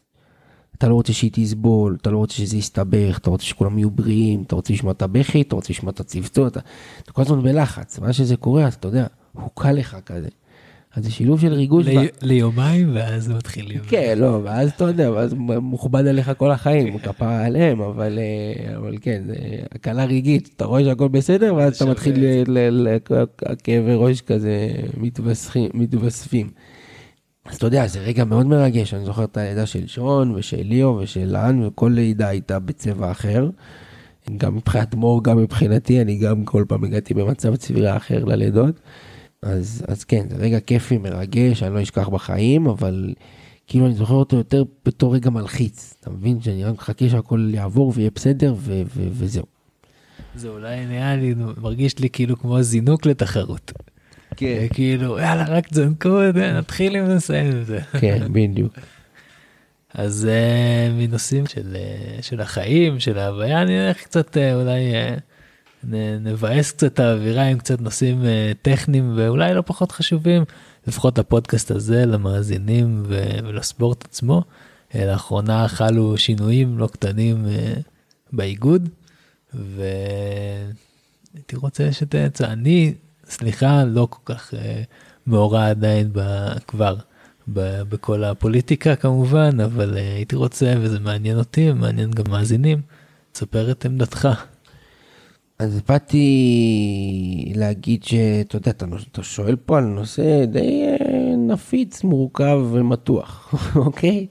אתה 0.78 0.88
לא 0.88 0.94
רוצה 0.94 1.14
שהיא 1.14 1.32
תסבול, 1.34 1.98
אתה 2.02 2.12
לא 2.12 2.18
רוצה 2.18 2.34
שזה 2.36 2.58
יסתבך, 2.58 3.18
אתה 3.18 3.30
רוצה 3.30 3.46
שכולם 3.46 3.78
יהיו 3.78 3.92
בריאים, 3.92 4.42
אתה 4.48 4.56
רוצה 4.56 4.74
לשמוע 4.74 4.92
את 4.92 5.02
הבכי, 5.02 5.42
אתה 5.42 5.56
רוצה 5.56 5.74
לשמוע 5.74 5.92
את 5.92 6.00
הצוותות, 6.00 6.52
אתה, 6.52 6.60
אתה 7.04 7.12
כל 7.12 7.22
הזמן 7.22 7.44
בלחץ, 7.44 8.00
מה 8.00 8.14
שזה 8.14 8.36
קורה, 8.36 8.68
אתה 8.68 8.88
יודע, 8.88 9.06
הוקל 9.34 9.72
לך 9.72 9.98
כזה. 10.06 10.28
אז 10.96 11.04
זה 11.04 11.12
שילוב 11.12 11.42
של 11.42 11.54
ריגוש. 11.54 11.86
לי- 11.86 12.08
ליומיים 12.22 12.90
ואז 12.96 13.30
מתחילים. 13.30 13.80
כן, 13.88 14.16
לא, 14.18 14.40
ואז 14.44 14.72
אתה 14.76 14.84
יודע, 14.84 15.12
ואז 15.12 15.34
מוכבד 15.62 16.08
עליך 16.08 16.32
כל 16.38 16.52
החיים, 16.52 16.98
כפרה 16.98 17.46
עליהם, 17.46 17.82
אבל, 17.82 18.20
אה, 18.20 18.78
אבל 18.78 18.98
כן, 19.02 19.24
זה 19.28 19.36
הקלה 19.72 20.06
רגעית, 20.06 20.50
אתה 20.56 20.66
רואה 20.66 20.84
שהכל 20.84 21.08
בסדר, 21.08 21.56
ואז 21.56 21.76
אתה 21.76 21.86
מתחיל, 21.86 22.16
הכאבי 23.46 23.94
ראש 23.96 24.22
כזה 24.22 24.70
מתווספים. 25.74 26.50
אז 27.46 27.56
אתה 27.56 27.66
יודע, 27.66 27.88
זה 27.88 28.00
רגע 28.00 28.26
מאוד 28.26 28.46
מרגש, 28.46 28.94
אני 28.94 29.06
זוכר 29.06 29.24
את 29.24 29.38
הלידה 29.38 29.66
של 29.66 29.88
שון 29.88 30.32
ושל 30.32 30.62
ליאו 30.62 30.98
ושל 30.98 31.26
לאן, 31.26 31.64
וכל 31.64 31.92
לידה 31.96 32.28
הייתה 32.28 32.60
בצבע 32.60 33.12
אחר. 33.12 33.50
גם 34.38 34.56
מבחינת 34.56 34.96
מור, 34.96 35.24
גם 35.24 35.38
מבחינתי, 35.38 36.02
אני 36.02 36.18
גם 36.18 36.46
כל 36.46 36.66
פעם 36.68 36.84
הגעתי 36.84 37.14
במצב 37.14 37.56
צבירה 37.56 37.98
אחר 37.98 38.26
ללידות. 38.26 38.80
אז, 39.42 39.86
אז 39.88 40.04
כן, 40.04 40.26
זה 40.30 40.36
רגע 40.36 40.60
כיפי, 40.60 40.98
מרגש, 40.98 41.64
אני 41.64 41.74
לא 41.74 41.82
אשכח 41.82 42.10
בחיים, 42.10 42.68
אבל 42.68 43.14
כאילו 43.68 43.86
אני 43.86 43.94
זוכר 43.94 44.14
אותו 44.14 44.36
יותר 44.36 44.64
בתור 44.86 45.16
רגע 45.16 45.30
מלחיץ. 45.30 45.94
אתה 46.00 46.10
מבין 46.10 46.42
שאני 46.42 46.64
רק 46.64 46.74
מחכה 46.76 47.10
שהכל 47.10 47.52
יעבור 47.54 47.94
ויהיה 47.96 48.10
בסדר 48.16 48.54
ו- 48.58 48.82
ו- 48.96 49.08
וזהו. 49.12 49.46
זה 50.36 50.50
אולי 50.50 50.86
נהיה 50.86 51.16
לי, 51.16 51.34
מרגיש 51.62 52.00
לי 52.00 52.10
כאילו 52.10 52.40
כמו 52.40 52.62
זינוק 52.62 53.06
לתחרות. 53.06 53.72
כן. 54.38 54.68
כאילו 54.74 55.20
יאללה 55.20 55.44
רק 55.44 55.68
תזנקו 55.68 56.30
את 56.30 56.34
זה, 56.34 56.54
נתחיל 56.54 56.96
עם 56.96 57.06
זה, 57.06 57.16
נסיים 57.16 57.52
עם 57.52 57.64
זה. 57.64 57.80
כן, 58.00 58.34
בדיוק. 58.34 58.74
אז 59.94 60.28
אה, 60.32 60.90
מנושאים 60.98 61.46
של, 61.46 61.76
אה, 61.76 62.18
של 62.22 62.42
החיים, 62.42 63.00
של 63.00 63.18
ההוויה, 63.18 63.62
אני 63.62 63.88
אלך 63.88 63.98
קצת 64.04 64.38
אה, 64.38 64.56
אולי 64.56 64.82
נ- 65.84 66.28
נבאס 66.28 66.72
קצת 66.72 66.94
את 66.94 67.00
האווירה 67.00 67.44
עם 67.44 67.58
קצת 67.58 67.82
נושאים 67.82 68.24
טכניים 68.62 69.14
ואולי 69.16 69.54
לא 69.54 69.64
פחות 69.66 69.92
חשובים, 69.92 70.44
לפחות 70.88 71.18
לפודקאסט 71.18 71.72
הזה, 71.72 72.06
למאזינים 72.06 73.04
ולספורט 73.08 74.06
עצמו. 74.06 74.44
לאחרונה 74.96 75.68
חלו 75.68 76.18
שינויים 76.18 76.78
לא 76.78 76.88
קטנים 76.88 77.46
באיגוד, 78.34 78.90
והייתי 79.54 80.76
רוצה 81.56 81.92
שתצא, 81.92 82.48
אני, 82.48 82.94
סליחה, 83.34 83.84
לא 83.84 84.08
כל 84.10 84.34
כך 84.34 84.54
אה, 84.54 84.82
מעורה 85.26 85.68
עדיין 85.70 86.10
ב- 86.14 86.58
כבר. 86.68 86.96
ב- 87.54 87.82
בכל 87.90 88.24
הפוליטיקה 88.24 88.96
כמובן, 88.96 89.60
אבל 89.60 89.98
אה, 89.98 90.14
הייתי 90.16 90.36
רוצה, 90.36 90.74
וזה 90.82 91.00
מעניין 91.00 91.38
אותי, 91.38 91.72
ומעניין 91.72 92.12
גם 92.12 92.24
מאזינים, 92.30 92.82
תספר 93.32 93.72
את 93.72 93.86
עמדתך. 93.86 94.28
אז 95.60 95.82
באתי 95.90 96.26
להגיד 97.56 98.04
שאתה 98.04 98.56
יודע, 98.56 98.72
אתה, 98.72 98.86
אתה 99.12 99.24
שואל 99.24 99.56
פה 99.56 99.78
על 99.78 99.84
נושא 99.84 100.46
די 100.46 100.84
אה, 100.88 101.36
נפיץ, 101.48 102.04
מורכב 102.04 102.60
ומתוח, 102.72 103.54
אוקיי? 103.86 104.28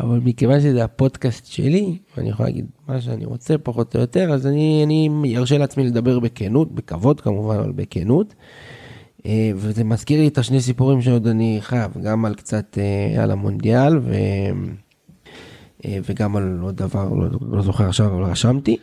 אבל 0.00 0.20
מכיוון 0.24 0.60
שזה 0.60 0.84
הפודקאסט 0.84 1.46
שלי, 1.46 1.98
ואני 2.16 2.28
יכול 2.28 2.46
להגיד 2.46 2.66
מה 2.88 3.00
שאני 3.00 3.24
רוצה 3.24 3.58
פחות 3.58 3.94
או 3.94 4.00
יותר, 4.00 4.32
אז 4.32 4.46
אני, 4.46 4.82
אני 4.84 5.38
ארשה 5.38 5.58
לעצמי 5.58 5.84
לדבר 5.86 6.18
בכנות, 6.18 6.72
בכבוד 6.72 7.20
כמובן, 7.20 7.56
אבל 7.56 7.72
בכנות. 7.72 8.34
אה, 9.26 9.50
וזה 9.54 9.84
מזכיר 9.84 10.20
לי 10.20 10.28
את 10.28 10.38
השני 10.38 10.60
סיפורים 10.60 11.02
שעוד 11.02 11.26
אני 11.26 11.58
חייב, 11.60 11.92
גם 12.02 12.24
על 12.24 12.34
קצת 12.34 12.78
אה, 12.78 13.22
על 13.22 13.30
המונדיאל 13.30 13.98
ו... 13.98 14.14
אה, 15.84 15.98
וגם 16.08 16.36
על 16.36 16.58
עוד 16.62 16.76
דבר, 16.76 17.14
לא, 17.14 17.28
לא 17.50 17.62
זוכר 17.62 17.88
עכשיו, 17.88 18.06
אבל 18.06 18.22
רשמתי. 18.22 18.76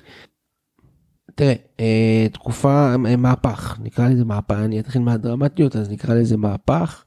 תראה, 1.36 1.54
אה, 1.80 2.28
תקופה, 2.34 2.98
מהפך, 2.98 3.80
נקרא 3.84 4.10
לזה 4.10 4.26
מהפך, 4.26 4.56
אני 4.56 4.80
אתחיל 4.80 5.02
מהדרמטיות, 5.02 5.76
אז 5.76 5.90
נקרא 5.90 6.16
לזה 6.16 6.38
מהפך. 6.38 7.04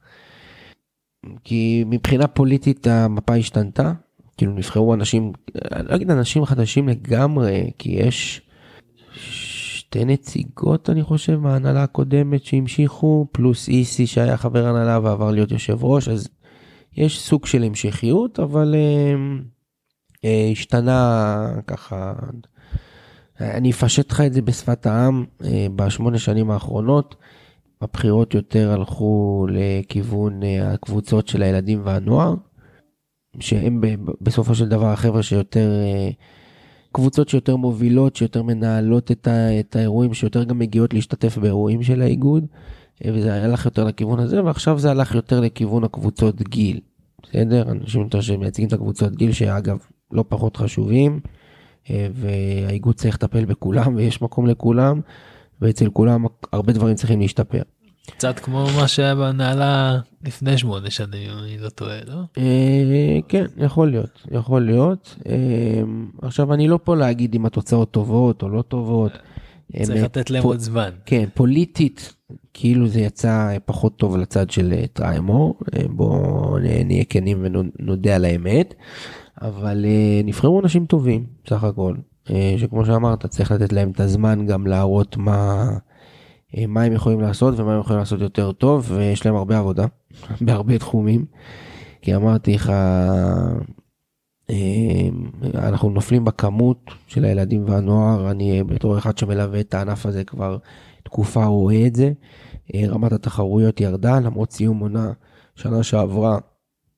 כי 1.43 1.83
מבחינה 1.87 2.27
פוליטית 2.27 2.87
המפה 2.87 3.35
השתנתה, 3.35 3.93
כאילו 4.37 4.53
נבחרו 4.53 4.93
אנשים, 4.93 5.31
אני 5.71 5.87
לא 5.87 5.95
אגיד 5.95 6.11
אנשים 6.11 6.45
חדשים 6.45 6.89
לגמרי, 6.89 7.71
כי 7.77 7.89
יש 7.89 8.41
שתי 9.13 10.05
נציגות 10.05 10.89
אני 10.89 11.03
חושב 11.03 11.37
מההנהלה 11.39 11.83
הקודמת 11.83 12.45
שהמשיכו, 12.45 13.27
פלוס 13.31 13.67
איסי 13.67 14.07
שהיה 14.07 14.37
חבר 14.37 14.67
הנהלה 14.67 14.99
ועבר 15.03 15.31
להיות 15.31 15.51
יושב 15.51 15.83
ראש, 15.83 16.07
אז 16.07 16.29
יש 16.97 17.19
סוג 17.19 17.45
של 17.45 17.63
המשכיות, 17.63 18.39
אבל 18.39 18.75
אה, 18.75 19.15
אה, 20.25 20.49
השתנה 20.51 21.51
ככה, 21.67 22.13
אני 23.39 23.71
אפשט 23.71 24.11
לך 24.11 24.21
את 24.21 24.33
זה 24.33 24.41
בשפת 24.41 24.85
העם, 24.85 25.25
אה, 25.43 25.67
בשמונה 25.75 26.19
שנים 26.19 26.51
האחרונות, 26.51 27.15
הבחירות 27.81 28.33
יותר 28.33 28.71
הלכו 28.71 29.47
לכיוון 29.49 30.43
אה, 30.43 30.71
הקבוצות 30.71 31.27
של 31.27 31.43
הילדים 31.43 31.81
והנוער, 31.83 32.35
שהם 33.39 33.81
בסופו 34.21 34.55
של 34.55 34.69
דבר 34.69 34.85
החבר'ה 34.85 35.23
שיותר, 35.23 35.69
אה, 35.69 36.09
קבוצות 36.91 37.29
שיותר 37.29 37.55
מובילות, 37.55 38.15
שיותר 38.15 38.43
מנהלות 38.43 39.11
את, 39.11 39.75
האירועים, 39.75 40.13
שיותר 40.13 40.43
גם 40.43 40.59
מגיעות 40.59 40.93
להשתתף 40.93 41.37
באירועים 41.37 41.83
של 41.83 42.01
האיגוד, 42.01 42.45
אה, 43.05 43.11
וזה 43.13 43.43
הלך 43.43 43.65
יותר 43.65 43.83
לכיוון 43.83 44.19
הזה, 44.19 44.43
ועכשיו 44.43 44.79
זה 44.79 44.91
הלך 44.91 45.15
יותר 45.15 45.39
לכיוון 45.39 45.83
הקבוצות 45.83 46.41
גיל, 46.41 46.79
בסדר? 47.23 47.71
אנשים 47.71 48.01
יותר 48.01 48.21
שמייצגים 48.21 48.67
את 48.67 48.73
הקבוצות 48.73 49.15
גיל, 49.15 49.31
שאגב, 49.31 49.77
לא 50.11 50.25
פחות 50.27 50.57
חשובים, 50.57 51.19
והאיגוד 51.89 52.95
צריך 52.95 53.15
לטפל 53.15 53.45
בכולם, 53.45 53.95
ויש 53.95 54.21
מקום 54.21 54.47
לכולם, 54.47 55.01
ואצל 55.61 55.89
כולם 55.89 56.25
הרבה 56.53 56.73
דברים 56.73 56.95
צריכים 56.95 57.19
להשתפר. 57.19 57.61
קצת 58.11 58.39
כמו 58.39 58.67
מה 58.75 58.87
שהיה 58.87 59.15
בהנהלה 59.15 59.99
לפני 60.25 60.57
שמונה 60.57 60.89
שנים, 60.89 61.29
אם 61.31 61.37
אני 61.43 61.57
לא 61.57 61.69
טועה, 61.69 61.99
לא? 62.07 62.21
אה, 62.37 63.19
כן, 63.27 63.45
יכול 63.57 63.91
להיות, 63.91 64.25
יכול 64.31 64.65
להיות. 64.65 65.15
אה, 65.29 65.81
עכשיו, 66.21 66.53
אני 66.53 66.67
לא 66.67 66.79
פה 66.83 66.95
להגיד 66.95 67.35
אם 67.35 67.45
התוצאות 67.45 67.91
טובות 67.91 68.43
או 68.43 68.49
לא 68.49 68.61
טובות. 68.61 69.11
צריך 69.83 69.97
אה, 69.97 70.03
לתת 70.03 70.29
להם 70.29 70.43
עוד 70.43 70.59
זמן. 70.59 70.89
כן, 71.05 71.25
פוליטית, 71.33 72.13
כאילו 72.53 72.87
זה 72.87 72.99
יצא 72.99 73.57
פחות 73.65 73.97
טוב 73.97 74.17
לצד 74.17 74.49
של 74.49 74.85
טריימור, 74.93 75.59
בואו 75.89 76.57
נהיה 76.85 77.03
כנים 77.05 77.37
ונודה 77.41 78.15
על 78.15 78.25
האמת, 78.25 78.73
אבל 79.41 79.85
נבחרו 80.23 80.61
אנשים 80.61 80.85
טובים, 80.85 81.25
בסך 81.45 81.63
הכל, 81.63 81.95
שכמו 82.57 82.85
שאמרת, 82.85 83.25
צריך 83.25 83.51
לתת 83.51 83.73
להם 83.73 83.91
את 83.91 83.99
הזמן 83.99 84.45
גם 84.45 84.67
להראות 84.67 85.17
מה, 85.17 85.69
אה, 86.57 86.67
מה 86.67 86.83
הם 86.83 86.93
יכולים 86.93 87.21
לעשות 87.21 87.59
ומה 87.59 87.73
הם 87.73 87.79
יכולים 87.79 87.99
לעשות 87.99 88.21
יותר 88.21 88.51
טוב, 88.51 88.91
ויש 88.91 89.25
להם 89.25 89.35
הרבה 89.35 89.57
עבודה, 89.57 89.85
בהרבה 90.45 90.77
תחומים, 90.77 91.25
כי 92.01 92.15
אמרתי 92.15 92.53
לך, 92.53 92.69
אה, 94.49 95.09
אנחנו 95.53 95.89
נופלים 95.89 96.25
בכמות 96.25 96.91
של 97.07 97.25
הילדים 97.25 97.63
והנוער, 97.67 98.31
אני 98.31 98.63
בתור 98.63 98.97
אחד 98.97 99.17
שמלווה 99.17 99.59
את 99.59 99.73
הענף 99.73 100.05
הזה 100.05 100.23
כבר 100.23 100.57
תקופה 101.03 101.45
רואה 101.45 101.87
את 101.87 101.95
זה. 101.95 102.11
אה, 102.75 102.83
רמת 102.87 103.11
התחרויות 103.11 103.81
ירדה 103.81 104.19
למרות 104.19 104.51
סיום 104.51 104.79
עונה 104.79 105.11
שנה 105.55 105.83
שעברה. 105.83 106.37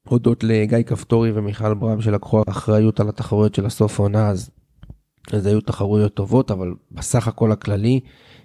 הודות 0.07 0.43
לגיא 0.43 0.83
כפתורי 0.85 1.31
ומיכל 1.31 1.73
ברם 1.73 2.01
שלקחו 2.01 2.43
אחריות 2.47 2.99
על 2.99 3.09
התחרויות 3.09 3.55
של 3.55 3.65
הסוף 3.65 3.99
עונה 3.99 4.29
אז, 4.29 4.49
אז 5.33 5.45
היו 5.45 5.61
תחרויות 5.61 6.13
טובות 6.13 6.51
אבל 6.51 6.73
בסך 6.91 7.27
הכל 7.27 7.51
הכללי 7.51 7.99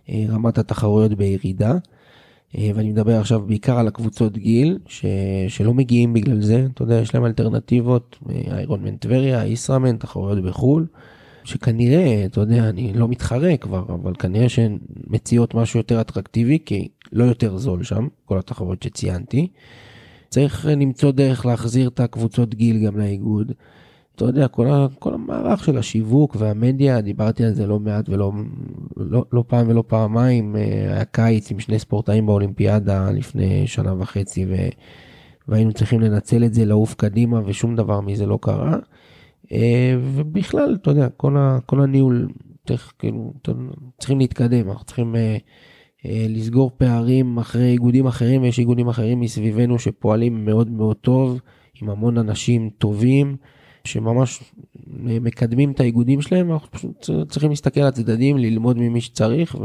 אה, 0.08 0.24
רמת 0.28 0.58
התחרויות 0.58 1.14
בירידה. 1.14 1.74
אה, 2.58 2.70
ואני 2.74 2.90
מדבר 2.90 3.20
עכשיו 3.20 3.40
בעיקר 3.40 3.78
על 3.78 3.88
הקבוצות 3.88 4.38
גיל 4.38 4.78
ש... 4.86 5.04
שלא 5.48 5.74
מגיעים 5.74 6.12
בגלל 6.12 6.40
זה, 6.40 6.66
אתה 6.74 6.82
יודע, 6.82 6.94
יש 6.94 7.14
להם 7.14 7.24
אלטרנטיבות, 7.24 8.18
אה, 8.30 8.56
איירון 8.56 8.82
מן 8.82 8.96
טבריה, 8.96 9.46
ישראמן, 9.46 9.96
תחרויות 9.96 10.44
בחו"ל, 10.44 10.86
שכנראה, 11.44 12.24
אתה 12.24 12.40
יודע, 12.40 12.68
אני 12.68 12.92
לא 12.92 13.08
מתחרה 13.08 13.56
כבר, 13.56 13.84
אבל 13.88 14.14
כנראה 14.18 14.48
שהן 14.48 14.78
מציעות 15.06 15.54
משהו 15.54 15.80
יותר 15.80 16.00
אטרקטיבי, 16.00 16.58
כי 16.66 16.88
לא 17.12 17.24
יותר 17.24 17.56
זול 17.56 17.82
שם, 17.82 18.08
כל 18.24 18.38
התחרויות 18.38 18.82
שציינתי. 18.82 19.48
צריך 20.28 20.66
למצוא 20.66 21.12
דרך 21.12 21.46
להחזיר 21.46 21.88
את 21.88 22.00
הקבוצות 22.00 22.54
גיל 22.54 22.86
גם 22.86 22.98
לאיגוד. 22.98 23.52
אתה 24.16 24.24
יודע, 24.24 24.48
כל, 24.48 24.66
ה, 24.66 24.86
כל 24.98 25.14
המערך 25.14 25.64
של 25.64 25.78
השיווק 25.78 26.36
והמדיה, 26.38 27.00
דיברתי 27.00 27.44
על 27.44 27.54
זה 27.54 27.66
לא 27.66 27.80
מעט 27.80 28.08
ולא 28.08 28.32
לא, 28.96 29.24
לא 29.32 29.44
פעם 29.46 29.68
ולא 29.68 29.84
פעמיים, 29.86 30.56
אה, 30.56 30.62
היה 30.62 31.04
קיץ 31.04 31.50
עם 31.50 31.60
שני 31.60 31.78
ספורטאים 31.78 32.26
באולימפיאדה 32.26 33.10
לפני 33.10 33.66
שנה 33.66 33.94
וחצי, 33.98 34.46
ו, 34.48 34.54
והיינו 35.48 35.72
צריכים 35.72 36.00
לנצל 36.00 36.44
את 36.44 36.54
זה, 36.54 36.64
לעוף 36.64 36.94
קדימה, 36.94 37.40
ושום 37.46 37.76
דבר 37.76 38.00
מזה 38.00 38.26
לא 38.26 38.38
קרה. 38.42 38.76
אה, 39.52 39.96
ובכלל, 40.00 40.76
אתה 40.82 40.90
יודע, 40.90 41.08
כל, 41.08 41.36
ה, 41.36 41.58
כל 41.66 41.80
הניהול, 41.82 42.28
צריך, 42.66 42.92
כאילו, 42.98 43.32
צריכים 43.98 44.18
להתקדם, 44.18 44.70
אנחנו 44.70 44.84
צריכים 44.84 45.16
אה, 45.16 45.36
לסגור 46.28 46.70
פערים 46.76 47.38
אחרי 47.38 47.72
איגודים 47.72 48.06
אחרים, 48.06 48.42
ויש 48.42 48.58
איגודים 48.58 48.88
אחרים 48.88 49.20
מסביבנו 49.20 49.78
שפועלים 49.78 50.44
מאוד 50.44 50.70
מאוד 50.70 50.96
טוב, 50.96 51.40
עם 51.82 51.90
המון 51.90 52.18
אנשים 52.18 52.70
טובים. 52.78 53.36
שממש 53.87 54.41
מקדמים 54.97 55.70
את 55.70 55.80
האיגודים 55.80 56.22
שלהם, 56.22 56.53
אנחנו 56.53 56.70
פשוט 56.70 57.11
צריכים 57.28 57.51
להסתכל 57.51 57.80
על 57.80 57.87
הצדדים, 57.87 58.39
ללמוד 58.39 58.76
ממי 58.78 59.01
שצריך, 59.01 59.57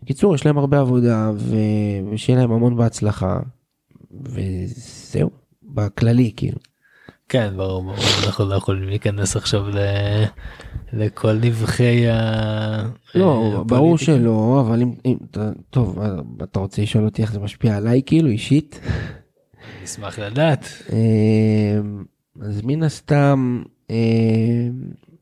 ובקיצור, 0.00 0.34
יש 0.34 0.46
להם 0.46 0.58
הרבה 0.58 0.80
עבודה, 0.80 1.30
ו... 1.34 1.56
ושיהיה 2.12 2.38
להם 2.38 2.52
המון 2.52 2.76
בהצלחה. 2.76 3.40
וזהו, 4.24 5.30
בכללי 5.62 6.32
כאילו. 6.36 6.58
כן 7.28 7.52
ברור 7.56 7.82
ברור 7.82 7.96
אנחנו 8.26 8.48
לא 8.48 8.54
יכולים 8.54 8.88
להיכנס 8.88 9.36
עכשיו 9.36 9.68
ל... 9.68 9.78
לכל 10.92 11.32
נבחי 11.32 12.08
ה... 12.08 12.88
לא, 13.14 13.64
ברור. 13.66 13.98
שלא, 13.98 14.64
אבל 14.66 14.82
אם, 14.82 14.94
אם 15.04 15.16
אתה, 15.30 15.50
טוב, 15.70 15.98
אתה 16.42 16.58
רוצה 16.58 16.82
לשאול 16.82 17.04
אותי 17.04 17.22
איך 17.22 17.32
זה 17.32 17.40
משפיע 17.40 17.76
עליי 17.76 18.02
כאילו 18.06 18.28
אישית? 18.28 18.80
נשמח 19.82 20.18
לדעת. 20.18 20.66
אז 22.40 22.60
מן 22.64 22.82
הסתם 22.82 23.62
אמ, 23.90 23.96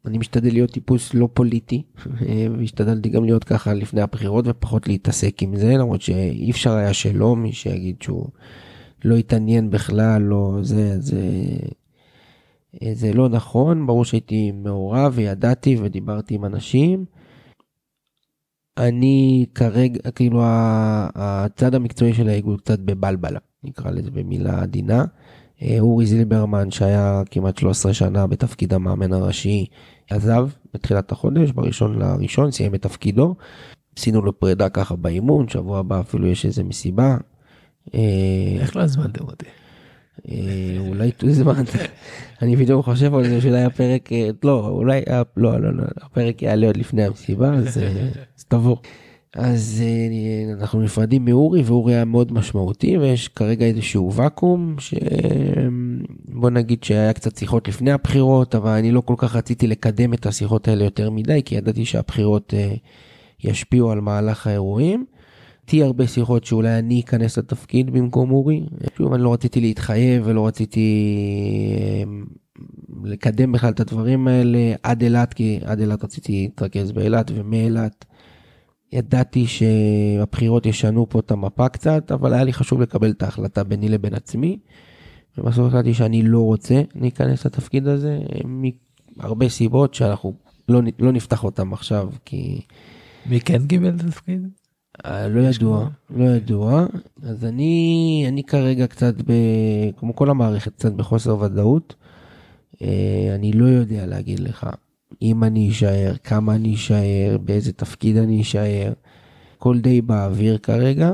אני 0.07 0.19
משתדל 0.19 0.53
להיות 0.53 0.71
טיפוס 0.71 1.15
לא 1.15 1.29
פוליטי 1.35 1.83
אמ, 2.07 2.55
והשתדלתי 2.59 3.09
גם 3.09 3.25
להיות 3.25 3.45
ככה 3.45 3.75
לפני 3.75 4.01
הבחירות 4.01 4.45
ופחות 4.49 4.89
להתעסק 4.89 5.43
עם 5.43 5.57
זה 5.57 5.73
למרות 5.77 6.03
שאי 6.03 6.51
אפשר 6.51 6.73
היה 6.73 6.93
שלא 6.95 7.37
מי 7.37 7.53
שיגיד 7.53 8.03
שהוא 8.03 8.27
לא 9.05 9.17
התעניין 9.17 9.71
בכלל 9.71 10.23
לא 10.23 10.59
זה 10.63 11.01
זה 11.01 11.21
זה 12.93 13.13
לא 13.13 13.29
נכון 13.29 13.87
ברור 13.87 14.05
שהייתי 14.05 14.53
מעורב 14.53 15.13
וידעתי 15.17 15.77
ודיברתי 15.81 16.35
עם 16.35 16.45
אנשים. 16.45 17.05
אני 18.79 19.47
כרגע 19.55 20.11
כאילו 20.11 20.41
הצד 20.45 21.75
המקצועי 21.75 22.15
של 22.15 22.29
האיגוד 22.29 22.61
קצת 22.61 22.79
בבלבלה 22.79 23.39
נקרא 23.65 23.91
לזה 23.91 24.11
במילה 24.11 24.63
עדינה. 24.63 25.05
אה, 25.63 25.77
אורי 25.81 26.07
זילברמן 26.07 26.71
שהיה 26.71 27.23
כמעט 27.31 27.59
13 27.59 27.95
שנה 27.95 28.27
בתפקיד 28.27 28.75
המאמן 28.75 29.13
הראשי 29.13 29.67
עזב 30.11 30.49
בתחילת 30.75 31.13
החודש 31.13 31.51
בראשון 31.51 31.99
לראשון 31.99 32.51
סיים 32.51 32.75
את 32.75 32.83
תפקידו. 32.83 33.35
עשינו 33.99 34.23
לו 34.23 34.39
פרידה 34.39 34.69
ככה 34.69 34.97
באימון 34.97 35.49
שבוע 35.49 35.79
הבא 35.79 36.01
אפילו 36.01 36.27
יש 36.27 36.47
איזה 36.47 36.65
מסיבה. 36.65 37.17
אה, 37.95 38.01
איך 38.61 38.77
לא 38.77 38.83
הזמנתם 38.83 39.25
אותי? 39.25 39.47
אה, 40.29 40.77
אולי 40.79 41.13
תוזמן. 41.13 41.65
אני 42.43 42.57
פתאום 42.57 42.83
חושב 42.83 43.15
על 43.15 43.29
זה 43.29 43.41
שאולי 43.41 43.65
הפרק 43.65 44.09
לא 44.45 44.69
אולי 44.69 45.01
לא 45.37 45.61
לא 45.61 45.73
לא 45.77 45.85
הפרק 46.03 46.43
יעלה 46.43 46.67
עוד 46.67 46.77
לפני 46.77 47.05
המסיבה 47.05 47.55
אז 47.55 47.81
תבוא. 48.49 48.77
אז 49.35 49.83
אה, 49.85 50.53
אנחנו 50.61 50.81
נפרדים 50.81 51.25
מאורי 51.25 51.63
ואורי 51.63 51.95
היה 51.95 52.05
מאוד 52.05 52.33
משמעותי 52.33 52.99
ויש 52.99 53.29
כרגע 53.29 53.67
איזשהו 53.67 54.13
ואקום 54.15 54.77
שבוא 54.79 56.51
נגיד 56.51 56.85
שהיה 56.85 57.13
קצת 57.13 57.37
שיחות 57.37 57.69
לפני 57.69 57.93
הבחירות 57.93 58.55
אבל 58.55 58.71
אני 58.71 58.93
לא 58.93 59.01
כל 59.01 59.15
כך 59.17 59.37
רציתי 59.37 59.67
לקדם 59.67 60.15
את 60.15 60.27
השיחות 60.27 60.69
האלה 60.69 60.85
יותר 60.85 61.11
מדי 61.11 61.43
כי 61.45 61.55
ידעתי 61.55 61.85
שהבחירות 61.85 62.55
אה, 62.55 62.75
ישפיעו 63.45 63.91
על 63.91 64.01
מהלך 64.01 64.47
האירועים. 64.47 65.05
איתי 65.63 65.83
הרבה 65.83 66.07
שיחות 66.07 66.45
שאולי 66.45 66.79
אני 66.79 67.01
אכנס 67.01 67.39
לתפקיד 67.39 67.91
במקום 67.91 68.31
אורי. 68.31 68.63
שוב, 68.97 69.13
אני 69.13 69.23
לא 69.23 69.33
רציתי 69.33 69.61
להתחייב 69.61 70.23
ולא 70.27 70.47
רציתי 70.47 71.07
אה, 71.81 72.03
לקדם 73.05 73.53
בכלל 73.53 73.71
את 73.71 73.81
הדברים 73.81 74.29
האלה 74.29 74.75
עד 74.83 75.03
אילת, 75.03 75.35
כי 75.35 75.61
עד 75.65 75.81
אילת 75.81 76.05
רציתי 76.05 76.33
להתרכז 76.33 76.93
באילת 76.93 77.31
ומאילת. 77.35 78.05
ידעתי 78.93 79.47
שהבחירות 79.47 80.67
ישנו 80.67 81.09
פה 81.09 81.19
את 81.19 81.31
המפה 81.31 81.69
קצת, 81.69 82.13
אבל 82.13 82.33
היה 82.33 82.45
לי 82.45 82.53
חשוב 82.53 82.81
לקבל 82.81 83.11
את 83.11 83.23
ההחלטה 83.23 83.65
ביני 83.65 83.89
לבין 83.89 84.15
עצמי. 84.15 84.59
ובסוף 85.39 85.67
החלטתי 85.67 85.95
שאני 85.95 86.23
לא 86.23 86.41
רוצה 86.41 86.83
להיכנס 86.95 87.47
לתפקיד 87.47 87.87
הזה, 87.87 88.19
מהרבה 89.17 89.49
סיבות 89.49 89.95
שאנחנו 89.95 90.35
לא, 90.69 90.81
לא 90.99 91.13
נפתח 91.13 91.45
אותם 91.45 91.73
עכשיו, 91.73 92.11
כי 92.25 92.61
מי 93.27 93.41
כן 93.41 93.67
קיבל 93.67 93.89
את 93.89 94.01
התפקיד? 94.01 94.49
אה, 95.05 95.29
לא 95.29 95.41
ידוע, 95.41 95.89
לא 96.11 96.25
ידוע. 96.25 96.87
אז 97.23 97.45
אני, 97.45 98.25
אני 98.29 98.45
כרגע 98.45 98.87
קצת, 98.87 99.15
ב, 99.27 99.33
כמו 99.97 100.17
כל 100.17 100.31
המערכת, 100.31 100.73
קצת 100.75 100.93
בחוסר 100.93 101.39
ודאות. 101.41 101.95
אה, 102.83 103.33
אני 103.35 103.53
לא 103.53 103.65
יודע 103.65 104.07
להגיד 104.07 104.41
לך 104.41 104.67
אם 105.23 105.45
אני 105.45 105.71
אשאר, 105.71 106.13
כמה 106.25 106.55
אני 106.55 106.75
אשאר, 106.75 107.37
באיזה 107.45 107.73
תפקיד 107.73 108.17
אני 108.17 108.43
אשאר. 108.43 108.93
הכל 109.57 109.79
די 109.79 110.03
באוויר 110.03 110.59
כרגע. 110.59 111.11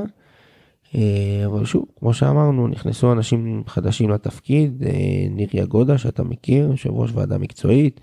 אה, 0.95 1.43
אבל 1.45 1.65
שוב, 1.65 1.85
כמו 1.99 2.13
שאמרנו, 2.13 2.67
נכנסו 2.67 3.11
אנשים 3.11 3.63
חדשים 3.67 4.09
לתפקיד, 4.09 4.83
אה, 4.83 5.27
ניר 5.29 5.47
יגודה 5.53 5.97
שאתה 5.97 6.23
מכיר, 6.23 6.67
יושב 6.71 6.89
ראש 6.89 7.11
ועדה 7.13 7.37
מקצועית, 7.37 8.01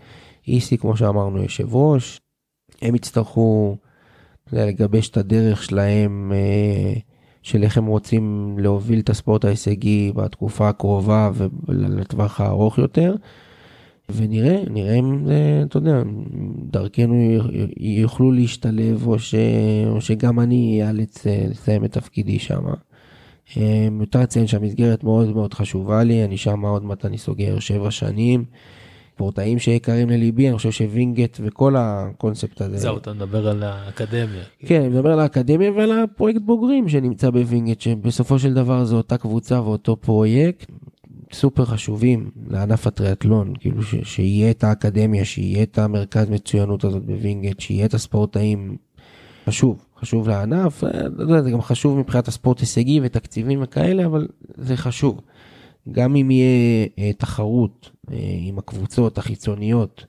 איסי 0.48 0.78
כמו 0.78 0.96
שאמרנו 0.96 1.42
יושב 1.42 1.74
ראש, 1.74 2.20
הם 2.82 2.94
יצטרכו 2.94 3.76
לגבש 4.52 5.08
את 5.08 5.16
הדרך 5.16 5.62
שלהם 5.62 6.32
אה, 6.34 7.00
של 7.42 7.62
איך 7.62 7.78
הם 7.78 7.86
רוצים 7.86 8.56
להוביל 8.58 9.00
את 9.00 9.10
הספורט 9.10 9.44
ההישגי 9.44 10.12
בתקופה 10.14 10.68
הקרובה 10.68 11.30
ולטווח 11.68 12.40
הארוך 12.40 12.78
יותר. 12.78 13.14
ונראה, 14.08 14.62
נראה 14.70 14.94
אם 14.94 15.26
זה, 15.26 15.62
אתה 15.66 15.76
יודע, 15.76 16.02
דרכנו 16.70 17.14
יוכלו 17.76 18.32
להשתלב 18.32 19.06
או, 19.06 19.18
ש, 19.18 19.34
או 19.86 20.00
שגם 20.00 20.40
אני 20.40 20.82
איאלץ 20.82 21.26
אה, 21.26 21.46
לסיים 21.50 21.84
את 21.84 21.92
תפקידי 21.92 22.38
שם. 22.38 22.62
יותר 24.00 24.20
לציין 24.20 24.46
שהמסגרת 24.46 25.04
מאוד 25.04 25.28
מאוד 25.34 25.54
חשובה 25.54 26.02
לי, 26.02 26.24
אני 26.24 26.36
שם 26.36 26.64
עוד 26.64 26.84
מעט 26.84 27.04
אני 27.04 27.18
סוגר 27.18 27.58
שבע 27.58 27.90
שנים. 27.90 28.44
ספורטאים 29.14 29.58
שיקרים 29.58 30.10
לליבי, 30.10 30.48
אני 30.48 30.56
חושב 30.56 30.70
שווינגייט 30.70 31.38
וכל 31.40 31.74
הקונספט 31.78 32.60
הזה. 32.60 32.76
זהו 32.76 32.98
אתה 32.98 33.12
מדבר 33.12 33.48
על 33.48 33.62
האקדמיה. 33.62 34.42
כן, 34.66 34.80
אני 34.80 34.88
מדבר 34.88 35.12
על 35.12 35.20
האקדמיה 35.20 35.72
ועל 35.72 35.92
הפרויקט 35.92 36.40
בוגרים 36.40 36.88
שנמצא 36.88 37.30
בווינגייט, 37.30 37.80
שבסופו 37.80 38.38
של 38.38 38.54
דבר 38.54 38.84
זו 38.84 38.96
אותה 38.96 39.16
קבוצה 39.16 39.62
ואותו 39.62 39.96
פרויקט 39.96 40.70
סופר 41.34 41.64
חשובים 41.64 42.30
לענף 42.50 42.86
הטריאטלון, 42.86 43.54
כאילו 43.60 43.82
ש, 43.82 43.94
שיהיה 44.02 44.50
את 44.50 44.64
האקדמיה, 44.64 45.24
שיהיה 45.24 45.62
את 45.62 45.78
המרכז 45.78 46.30
מצוינות 46.30 46.84
הזאת 46.84 47.04
בווינגייט, 47.04 47.60
שיהיה 47.60 47.86
את 47.86 47.94
הספורטאים, 47.94 48.76
חשוב, 49.46 49.86
חשוב 50.00 50.28
לענף, 50.28 50.84
אה, 50.84 50.90
יודע, 51.18 51.42
זה 51.42 51.50
גם 51.50 51.62
חשוב 51.62 51.98
מבחינת 51.98 52.28
הספורט 52.28 52.60
הישגי 52.60 53.00
ותקציבים 53.02 53.62
וכאלה, 53.62 54.06
אבל 54.06 54.28
זה 54.54 54.76
חשוב. 54.76 55.20
גם 55.92 56.16
אם 56.16 56.30
יהיה 56.30 56.86
אה, 56.98 57.12
תחרות 57.12 57.90
אה, 58.12 58.16
עם 58.38 58.58
הקבוצות 58.58 59.18
החיצוניות, 59.18 60.04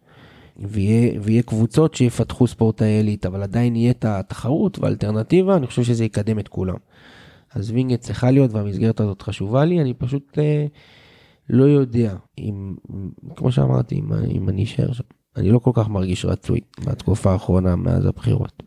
ויהיה, 0.59 1.19
ויהיה 1.21 1.41
קבוצות 1.41 1.95
שיפתחו 1.95 2.47
ספורטאי 2.47 2.87
עילית, 2.87 3.25
אבל 3.25 3.43
עדיין 3.43 3.75
יהיה 3.75 3.91
את 3.91 4.05
התחרות 4.05 4.79
והאלטרנטיבה, 4.79 5.55
אני 5.55 5.67
חושב 5.67 5.83
שזה 5.83 6.05
יקדם 6.05 6.39
את 6.39 6.47
כולם. 6.47 6.75
אז 7.55 7.71
וינגייט 7.71 8.01
צריכה 8.01 8.31
להיות 8.31 8.53
והמסגרת 8.53 8.99
הזאת 8.99 9.21
חשובה 9.21 9.65
לי, 9.65 9.81
אני 9.81 9.93
פשוט 9.93 10.37
אה, 10.37 10.65
לא 11.49 11.63
יודע 11.63 12.15
אם, 12.37 12.75
כמו 13.35 13.51
שאמרתי, 13.51 13.95
אם, 13.95 14.13
אם 14.13 14.49
אני 14.49 14.63
אשאר 14.63 14.93
שם. 14.93 15.03
אני 15.37 15.51
לא 15.51 15.59
כל 15.59 15.71
כך 15.73 15.89
מרגיש 15.89 16.25
רצוי 16.25 16.59
בתקופה 16.85 17.31
האחרונה 17.31 17.75
מאז 17.75 18.05
הבחירות. 18.05 18.63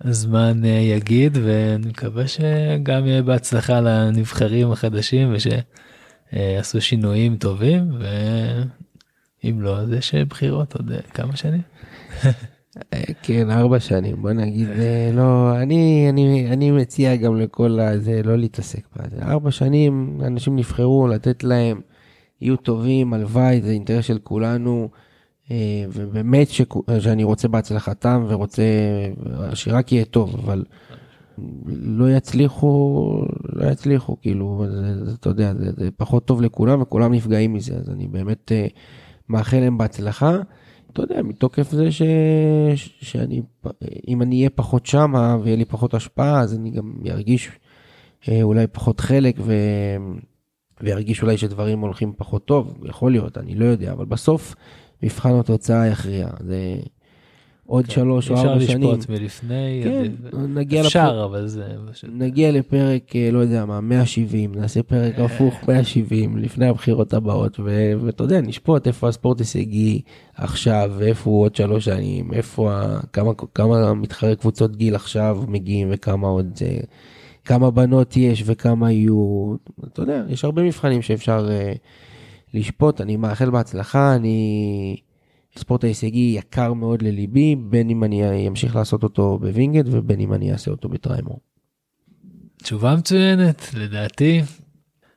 הזמן 0.00 0.64
יגיד 0.64 1.38
ואני 1.42 1.86
מקווה 1.86 2.24
שגם 2.28 3.06
יהיה 3.06 3.22
בהצלחה 3.22 3.80
לנבחרים 3.80 4.72
החדשים 4.72 5.34
ושעשו 5.34 6.80
שינויים 6.80 7.36
טובים 7.36 7.90
ואם 9.44 9.60
לא 9.60 9.78
אז 9.78 9.92
יש 9.92 10.14
בחירות 10.14 10.74
עוד 10.74 10.92
אה, 10.92 10.98
כמה 11.14 11.36
שנים. 11.36 11.62
אה, 12.92 13.02
כן, 13.22 13.50
ארבע 13.50 13.80
שנים, 13.80 14.22
בוא 14.22 14.32
נגיד, 14.32 14.68
אה, 14.68 15.10
לא, 15.14 15.56
אני, 15.62 16.06
אני, 16.08 16.52
אני 16.52 16.70
מציע 16.70 17.16
גם 17.16 17.36
לכל 17.36 17.80
הזה 17.80 18.20
לא 18.24 18.38
להתעסק 18.38 18.80
בזה. 18.96 19.22
ארבע 19.22 19.50
שנים, 19.50 20.20
אנשים 20.26 20.56
נבחרו 20.56 21.08
לתת 21.08 21.44
להם, 21.44 21.80
יהיו 22.40 22.56
טובים, 22.56 23.14
הלוואי, 23.14 23.62
זה 23.62 23.70
אינטרס 23.70 24.04
של 24.04 24.18
כולנו, 24.22 24.88
אה, 25.50 25.56
ובאמת 25.92 26.48
שכו- 26.48 26.82
שאני 27.00 27.24
רוצה 27.24 27.48
בהצלחתם 27.48 28.24
ורוצה 28.28 28.62
שרק 29.54 29.92
יהיה 29.92 30.04
טוב, 30.04 30.34
אבל 30.44 30.64
לא 31.68 32.10
יצליחו, 32.10 33.24
לא 33.52 33.70
יצליחו, 33.70 34.16
כאילו, 34.20 34.64
זה, 34.70 35.04
זה, 35.04 35.14
אתה 35.20 35.28
יודע, 35.28 35.54
זה, 35.54 35.70
זה 35.76 35.88
פחות 35.96 36.24
טוב 36.24 36.42
לכולם 36.42 36.82
וכולם 36.82 37.12
נפגעים 37.14 37.52
מזה, 37.52 37.74
אז 37.76 37.90
אני 37.90 38.08
באמת 38.08 38.52
אה, 38.52 38.66
מאחל 39.28 39.56
להם 39.60 39.78
בהצלחה. 39.78 40.36
אתה 40.92 41.02
יודע, 41.02 41.22
מתוקף 41.22 41.70
זה 41.70 41.92
ש... 41.92 42.02
ש- 42.74 42.94
שאני, 43.00 43.42
אם 44.08 44.22
אני 44.22 44.36
אהיה 44.36 44.50
פחות 44.50 44.86
שמה 44.86 45.36
ויהיה 45.42 45.56
לי 45.56 45.64
פחות 45.64 45.94
השפעה, 45.94 46.40
אז 46.40 46.54
אני 46.54 46.70
גם 46.70 46.92
ארגיש 47.10 47.50
אה, 48.28 48.42
אולי 48.42 48.66
פחות 48.66 49.00
חלק 49.00 49.36
ו... 49.38 49.52
וירגיש 50.80 51.22
אולי 51.22 51.36
שדברים 51.36 51.80
הולכים 51.80 52.12
פחות 52.16 52.44
טוב, 52.44 52.78
יכול 52.84 53.12
להיות, 53.12 53.38
אני 53.38 53.54
לא 53.54 53.64
יודע, 53.64 53.92
אבל 53.92 54.04
בסוף 54.04 54.54
מבחן 55.02 55.38
התוצאה 55.38 55.86
יכריע. 55.86 56.28
זה 56.40 56.76
עוד 57.68 57.90
שלוש 57.90 58.30
או 58.30 58.36
כן, 58.36 58.40
אפשר 58.40 58.52
ארבע 58.52 58.64
שנים. 58.66 58.90
לשפוט 58.90 59.10
מלפני 59.10 59.80
כן, 59.84 60.12
נגיע, 60.48 60.80
אפשר 60.80 61.26
אבל 61.30 61.46
זה 61.46 61.64
נגיע 62.12 62.52
לפרק, 62.52 63.16
אה, 63.16 63.30
לא 63.32 63.38
יודע 63.38 63.64
מה, 63.64 63.80
170, 63.80 64.54
נעשה 64.54 64.82
פרק 64.82 65.18
הפוך 65.18 65.54
170 65.68 66.36
לפני 66.36 66.66
הבחירות 66.66 67.14
הבאות, 67.14 67.60
ואתה 68.00 68.24
יודע, 68.24 68.40
נשפוט 68.40 68.86
איפה 68.86 69.08
הספורט 69.08 69.38
הישגי 69.38 70.00
עכשיו, 70.34 70.90
ואיפה 70.98 71.30
הוא 71.30 71.42
עוד 71.42 71.54
שלוש 71.54 71.84
שנים, 71.84 72.32
איפה, 72.32 72.72
כמה, 73.12 73.32
כמה 73.54 73.94
מתחרי 73.94 74.36
קבוצות 74.36 74.76
גיל 74.76 74.94
עכשיו 74.94 75.42
מגיעים 75.48 75.88
וכמה 75.90 76.28
עוד 76.28 76.46
זה 76.54 76.78
כמה 77.48 77.70
בנות 77.70 78.16
יש 78.16 78.42
וכמה 78.46 78.92
יהיו, 78.92 79.54
אתה 79.92 80.02
יודע, 80.02 80.22
יש 80.28 80.44
הרבה 80.44 80.62
מבחנים 80.62 81.02
שאפשר 81.02 81.48
אה, 81.50 81.72
לשפוט, 82.54 83.00
אני 83.00 83.16
מאחל 83.16 83.50
בהצלחה, 83.50 84.14
אני... 84.14 84.96
ספורט 85.58 85.84
ההישגי 85.84 86.34
יקר 86.38 86.72
מאוד 86.72 87.02
לליבי, 87.02 87.56
בין 87.56 87.90
אם 87.90 88.04
אני 88.04 88.48
אמשיך 88.48 88.76
לעשות 88.76 89.02
אותו 89.02 89.38
בווינגייט 89.38 89.86
ובין 89.90 90.20
אם 90.20 90.32
אני 90.32 90.52
אעשה 90.52 90.70
אותו 90.70 90.88
בטריימור. 90.88 91.40
תשובה 92.62 92.96
מצוינת 92.96 93.74
לדעתי. 93.74 94.42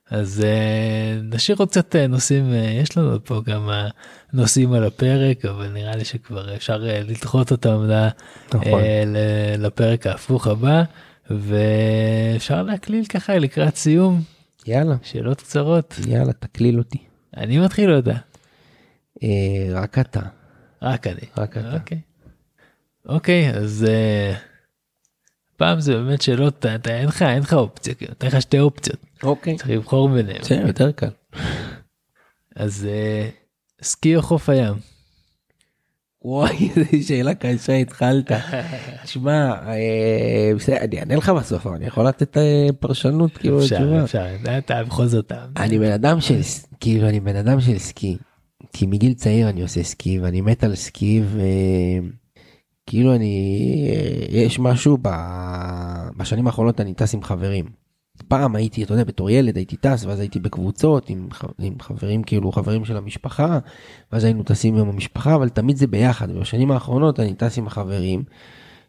אז 0.10 0.44
uh, 0.44 1.36
נשאיר 1.36 1.58
עוד 1.60 1.70
קצת 1.70 1.96
uh, 1.96 2.08
נושאים, 2.10 2.52
uh, 2.52 2.56
יש 2.56 2.98
לנו 2.98 3.24
פה 3.24 3.42
כמה 3.46 3.88
נושאים 4.34 4.74
על 4.74 4.84
הפרק, 4.84 5.46
אבל 5.46 5.68
נראה 5.68 5.96
לי 5.96 6.06
שכבר 6.06 6.56
אפשר 6.56 6.84
uh, 6.84 7.10
לדחות 7.10 7.52
אותם 7.52 7.84
ל, 7.84 8.08
נכון. 8.54 8.82
uh, 8.82 9.58
לפרק 9.58 10.08
ההפוך 10.08 10.48
הבא, 10.48 10.84
ואפשר 11.40 12.64
להקליל 12.64 13.06
ככה 13.06 13.38
לקראת 13.38 13.76
סיום, 13.76 14.22
יאללה, 14.68 14.96
שאלות 15.04 15.42
קצרות. 15.42 15.96
יאללה, 16.08 16.34
תקליל 16.34 16.78
אותי. 16.78 16.98
אני 17.38 17.60
מתחיל 17.60 17.94
אותה, 17.94 18.16
אה, 19.24 19.68
רק 19.72 20.00
אתה. 20.00 20.22
רק 20.82 21.08
אני. 21.08 21.22
רק 21.38 21.58
אתה. 21.58 21.74
אוקיי. 21.74 22.02
אוקיי, 23.06 23.50
אז 23.50 23.86
uh, 23.88 24.38
פעם 25.58 25.80
זה 25.80 25.96
באמת 25.96 26.22
שאלות, 26.22 26.60
אתה, 26.60 26.76
אתה, 26.76 26.98
אין 26.98 27.08
לך, 27.08 27.22
אין 27.22 27.40
לך 27.40 27.54
אופציה, 27.54 27.94
כאילו, 27.94 28.12
נותן 28.12 28.28
לך 28.28 28.42
שתי 28.42 28.60
אופציות, 28.60 29.06
אוקיי. 29.24 29.58
צריך 29.58 29.70
לבחור 29.70 30.10
ביניהם. 30.10 30.42
בסדר, 30.42 30.68
יותר 30.68 30.92
קל. 30.92 31.10
אז 32.56 32.88
uh, 32.88 33.84
סקי 33.86 34.16
או 34.16 34.22
חוף 34.22 34.50
הים? 34.50 34.74
וואי, 36.24 36.70
איזה 36.76 37.08
שאלה 37.08 37.34
קשה 37.34 37.74
התחלת. 37.74 38.32
שמע, 39.06 39.54
אה, 39.68 40.52
בסדר, 40.56 40.78
אני 40.78 41.00
אענה 41.00 41.16
לך 41.16 41.30
בסוף, 41.30 41.68
אני 41.68 41.86
יכול 41.86 42.08
לתת 42.08 42.38
אה, 42.38 42.68
פרשנות, 42.80 43.38
כאילו, 43.38 43.60
אפשר. 43.60 44.04
אפשר, 44.04 44.26
אתה 44.58 44.84
בכל 44.84 45.06
זאת. 45.06 45.32
אני 45.58 45.80
בן 45.80 45.92
אדם 45.92 46.22
של, 46.22 46.40
כאילו, 46.80 47.10
אני 47.10 47.20
בן 47.20 47.36
אדם 47.36 47.62
של 47.62 47.78
סקי. 47.78 48.18
כי 48.74 48.86
מגיל 48.86 49.14
צעיר 49.14 49.50
אני 49.50 49.62
עושה 49.62 49.84
סקי, 49.84 50.20
ואני 50.20 50.42
מת 50.42 50.64
על 50.64 50.76
סקי, 50.76 51.22
וכאילו 52.88 53.16
אני, 53.16 53.88
אה, 53.90 54.38
יש 54.38 54.60
משהו 54.60 54.98
ב... 55.02 55.10
בשנים 56.18 56.48
האחרונות 56.48 56.82
אני 56.82 56.94
טס 56.94 57.14
עם 57.14 57.24
חברים. 57.24 57.81
פעם 58.22 58.56
הייתי, 58.56 58.84
אתה 58.84 58.94
יודע, 58.94 59.04
בתור 59.04 59.30
ילד 59.30 59.56
הייתי 59.56 59.78
טס, 59.78 60.06
ואז 60.06 60.20
הייתי 60.20 60.40
בקבוצות 60.40 61.10
עם, 61.10 61.28
עם 61.60 61.74
חברים, 61.80 62.24
כאילו 62.24 62.52
חברים 62.52 62.86
של 62.86 62.98
המשפחה, 62.98 63.60
ואז 64.12 64.24
היינו 64.24 64.44
טסים 64.44 64.78
עם 64.78 64.90
המשפחה, 64.90 65.36
אבל 65.36 65.50
תמיד 65.50 65.78
זה 65.78 65.88
ביחד. 65.88 66.28
ובשנים 66.32 66.72
האחרונות 66.72 67.20
אני 67.20 67.34
טס 67.34 67.58
עם 67.58 67.68
החברים, 67.68 68.24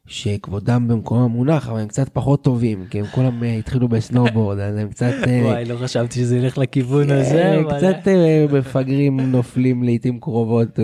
שכבודם 0.07 0.89
במקומם 0.89 1.31
מונח, 1.31 1.69
אבל 1.69 1.81
הם 1.81 1.89
קצת 1.89 2.09
פחות 2.09 2.45
טובים, 2.45 2.87
כי 2.91 3.01
הם 3.01 3.07
כולם 3.07 3.45
אה, 3.45 3.55
התחילו 3.55 3.89
בסנובורד, 3.89 4.59
אז 4.59 4.77
הם 4.77 4.89
קצת... 4.89 5.13
אה, 5.27 5.41
וואי, 5.45 5.65
לא 5.65 5.77
חשבתי 5.77 6.15
שזה 6.15 6.37
ילך 6.37 6.59
לכיוון 6.59 7.11
הזה, 7.11 7.43
אה, 7.43 7.61
אבל... 7.61 7.77
קצת 7.77 8.09
אה, 8.09 8.47
מפגרים 8.53 9.21
נופלים 9.21 9.83
לעיתים 9.83 10.21
קרובות, 10.21 10.79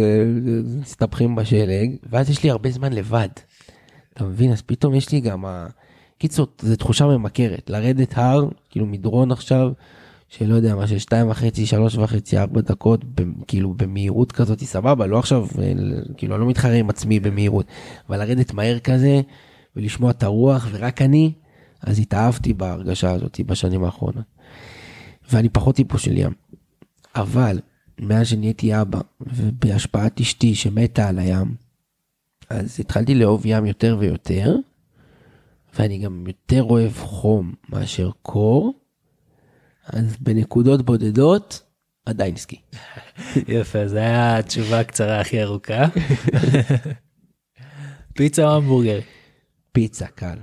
מסתבכים 0.81 1.35
בשלג, 1.35 1.91
ואז 2.11 2.31
יש 2.31 2.43
לי 2.43 2.51
הרבה 2.51 2.71
זמן 2.71 2.93
לבד. 2.93 3.29
אתה 4.15 4.25
מבין? 4.25 4.53
אז 4.53 4.63
פתאום 4.63 4.95
יש 4.95 5.13
לי 5.13 5.21
גם... 5.21 5.45
ה- 5.45 5.67
קיצור, 6.19 6.47
זו 6.61 6.77
תחושה 6.77 7.07
ממכרת, 7.07 7.71
לרדת 7.71 8.19
הר, 8.19 8.49
כאילו 8.71 8.87
מדרון 8.87 9.33
עכשיו, 9.33 9.73
שלא 10.29 10.55
יודע 10.55 10.75
מה, 10.75 10.87
של 10.87 10.99
שתיים 10.99 11.31
וחצי, 11.31 11.67
שלוש 11.67 11.97
וחצי, 11.97 12.39
ארבע 12.39 12.61
דקות, 12.61 13.05
ב- 13.05 13.45
כאילו 13.47 13.75
במהירות 13.75 14.33
כזאת, 14.33 14.61
סבבה, 14.61 15.07
לא 15.07 15.19
עכשיו, 15.19 15.47
אה, 15.59 15.73
כאילו, 16.17 16.35
אני 16.35 16.41
לא 16.41 16.49
מתחרה 16.49 16.75
עם 16.75 16.91
עצמי 16.91 17.21
במהירות, 17.21 17.67
אבל 18.09 18.19
לרדת 18.19 18.53
מהר 18.53 18.79
כזה, 18.79 19.21
ולשמוע 19.77 20.11
את 20.11 20.23
הרוח, 20.23 20.69
ורק 20.71 21.03
אני, 21.03 21.33
אז 21.83 21.99
התאהבתי 21.99 22.55
בהרגשה 22.55 23.11
הזאת 23.11 23.41
בשנים 23.47 23.85
האחרונות. 23.85 24.25
ואני 25.33 25.49
פחות 25.49 25.77
טיפוס 25.77 26.01
של 26.01 26.19
ים. 26.19 26.33
אבל 27.15 27.61
מאז 28.01 28.27
שנהייתי 28.27 28.81
אבא 28.81 29.01
ובהשפעת 29.21 30.21
אשתי 30.21 30.55
שמתה 30.55 31.09
על 31.09 31.19
הים, 31.19 31.55
אז 32.51 32.81
התחלתי 32.81 33.15
לאהוב 33.15 33.43
ים 33.45 33.67
יותר 33.67 33.97
ויותר, 33.99 34.57
ואני 35.79 35.99
גם 35.99 36.25
יותר 36.27 36.63
אוהב 36.63 36.93
חום 36.97 37.55
מאשר 37.69 38.11
קור, 38.23 38.75
אז 39.87 40.17
בנקודות 40.21 40.83
בודדות 40.83 41.63
עדיין 42.07 42.37
סקי. 42.37 42.61
יפה, 43.49 43.89
זו 43.89 43.97
הייתה 43.97 44.37
התשובה 44.37 44.81
הקצרה 44.81 45.21
הכי 45.21 45.43
ארוכה. 45.43 45.85
פיצה 48.17 48.45
או 48.45 48.57
המבורגר? 48.57 48.99
פיצה 49.73 50.07
קל. 50.07 50.39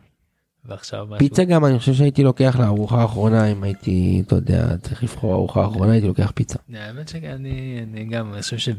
ועכשיו 0.65 1.05
משהו. 1.05 1.19
פיצה 1.19 1.43
גם 1.43 1.65
אני 1.65 1.79
חושב 1.79 1.93
שהייתי 1.93 2.23
לוקח 2.23 2.55
לארוחה 2.59 3.01
האחרונה 3.01 3.51
אם 3.51 3.63
הייתי, 3.63 4.23
אתה 4.27 4.35
יודע, 4.35 4.77
צריך 4.77 5.03
לבחור 5.03 5.33
ארוחה 5.33 5.61
האחרונה 5.61 5.91
הייתי 5.91 6.07
לוקח 6.07 6.31
פיצה. 6.35 6.59
האמת 6.73 7.07
שאני 7.07 7.79
אני 7.83 8.05
גם, 8.05 8.33
אני 8.33 8.41
חושב. 8.41 8.73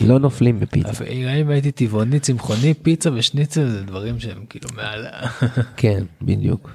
לא 0.00 0.18
נופלים 0.18 0.60
בפיצה. 0.60 1.04
אם 1.04 1.48
הייתי 1.48 1.72
טבעוני, 1.72 2.20
צמחוני, 2.20 2.74
פיצה 2.74 3.10
ושניצל 3.14 3.68
זה 3.68 3.82
דברים 3.82 4.20
שהם 4.20 4.44
כאילו 4.48 4.68
מעל. 4.76 5.06
כן, 5.76 6.04
בדיוק. 6.22 6.70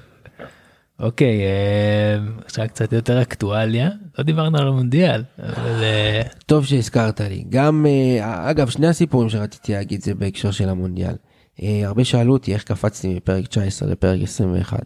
אוקיי, 1.00 1.40
אה, 1.40 2.18
עכשיו 2.44 2.66
קצת 2.68 2.92
יותר 2.92 3.22
אקטואליה, 3.22 3.90
לא 4.18 4.24
דיברנו 4.24 4.58
על 4.58 4.68
המונדיאל, 4.68 5.24
אבל 5.38 5.82
אה, 5.82 6.22
טוב 6.46 6.66
שהזכרת 6.66 7.20
לי. 7.20 7.44
גם, 7.48 7.86
אה, 7.88 8.50
אגב, 8.50 8.68
שני 8.68 8.86
הסיפורים 8.86 9.28
שרציתי 9.28 9.72
להגיד 9.72 10.02
זה 10.02 10.14
בהקשר 10.14 10.50
של 10.50 10.68
המונדיאל. 10.68 11.14
הרבה 11.84 12.04
שאלו 12.04 12.32
אותי 12.32 12.54
איך 12.54 12.62
קפצתי 12.64 13.14
מפרק 13.14 13.46
19 13.46 13.88
לפרק 13.88 14.22
21. 14.22 14.78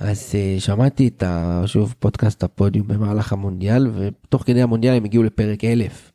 אז 0.00 0.34
שמעתי 0.58 1.08
את, 1.08 1.22
ה, 1.22 1.62
שוב, 1.66 1.94
פודקאסט 1.98 2.42
הפודיום 2.42 2.88
במהלך 2.88 3.32
המונדיאל, 3.32 3.86
ותוך 3.94 4.42
כדי 4.46 4.62
המונדיאל 4.62 4.94
הם 4.94 5.04
הגיעו 5.04 5.22
לפרק 5.22 5.64
1000. 5.64 6.12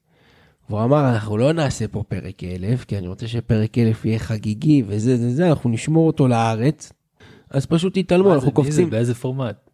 והוא 0.70 0.84
אמר, 0.84 1.10
אנחנו 1.14 1.38
לא 1.38 1.54
נעשה 1.54 1.88
פה 1.88 2.04
פרק 2.08 2.44
1000, 2.44 2.86
כי 2.86 2.98
אני 2.98 3.08
רוצה 3.08 3.28
שפרק 3.28 3.78
1000 3.78 4.06
יהיה 4.06 4.20
חגיגי 4.20 4.84
וזה 4.88 5.18
זה 5.18 5.32
זה, 5.32 5.50
אנחנו 5.50 5.70
נשמור 5.70 6.08
אותו 6.08 6.28
לארץ. 6.28 6.92
אז 7.50 7.66
פשוט 7.66 7.98
תתעלמו, 7.98 8.34
אנחנו 8.34 8.40
זה, 8.40 8.46
מי 8.46 8.52
זה? 8.52 8.56
קופצים. 8.56 8.90
באיזה 8.90 9.16
פורמט? 9.16 9.70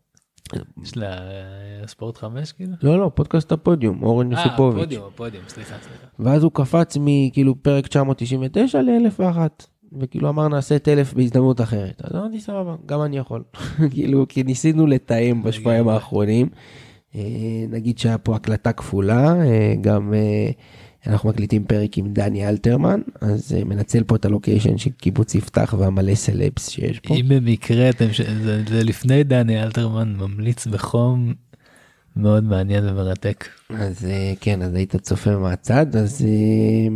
יש 0.84 0.98
לה 0.98 1.08
אה, 1.08 1.88
ספורט 1.88 2.18
5 2.18 2.52
כאילו? 2.52 2.72
לא, 2.84 3.00
לא, 3.00 3.12
פודקאסט 3.16 3.52
הפודיום, 3.52 4.04
אורן 4.04 4.34
אה, 4.34 4.40
יוסיפוביץ'. 4.40 4.82
הפודיום, 4.82 5.08
הפודיום, 5.14 5.44
סליחה, 5.48 5.76
סליחה. 5.82 6.08
ואז 6.20 6.44
הוא 6.44 6.52
קפץ 6.52 6.98
מכאילו 7.00 7.64
פרק 7.64 7.88
999 7.88 8.82
לאלף 8.82 9.20
ואחת. 9.20 9.68
וכאילו 10.00 10.30
אמר 10.30 10.48
נעשה 10.48 10.76
את 10.76 10.88
אלף 10.88 11.14
בהזדמנות 11.14 11.62
אחרת. 11.62 12.02
אז 12.04 12.16
אמרתי 12.16 12.40
סבבה, 12.40 12.76
גם 12.86 13.02
אני 13.02 13.18
יכול. 13.18 13.44
כאילו, 13.92 14.26
כי 14.30 14.44
ניסינו 14.44 14.88
לתאם 14.88 15.44
בשבועיים. 15.44 15.90
האחרונים. 15.90 16.50
אה, 17.16 17.66
נגיד 17.70 17.98
שהיה 17.98 18.18
פה 18.18 18.36
הקלטה 18.36 18.74
כפולה, 18.74 19.36
אה, 19.42 19.74
גם 19.82 20.14
אה, 20.14 20.52
אנחנו 21.08 21.30
מקליטים 21.30 21.64
פרק 21.64 21.98
עם 21.98 22.14
דני 22.14 22.50
אלתרמן, 22.50 23.02
אז 23.22 23.54
אה, 23.58 23.64
מנצל 23.64 24.04
פה 24.04 24.16
את 24.16 24.26
הלוקיישן 24.26 24.78
של 24.78 24.90
קיבוץ 24.90 25.36
יפתח 25.36 25.76
והמלא 25.78 26.16
סלבס 26.16 26.70
שיש 26.70 27.00
פה. 27.00 27.16
אם 27.16 27.26
במקרה 27.30 27.90
אתם, 27.90 28.14
ש- 28.14 28.22
זה 28.22 28.64
זה 28.70 28.84
לפני 28.84 29.24
דני 29.24 29.64
אלתרמן, 29.64 30.14
ממליץ 30.18 30.68
בחום, 30.68 31.34
מאוד 32.16 32.44
מעניין 32.44 32.84
ומרתק. 32.90 33.46
אז 33.70 34.06
אה, 34.06 34.34
כן, 34.42 34.62
אז 34.62 34.74
היית 34.76 34.96
צופה 34.96 35.38
מהצד, 35.38 35.96
אז, 35.96 36.26
אה, 36.26 36.96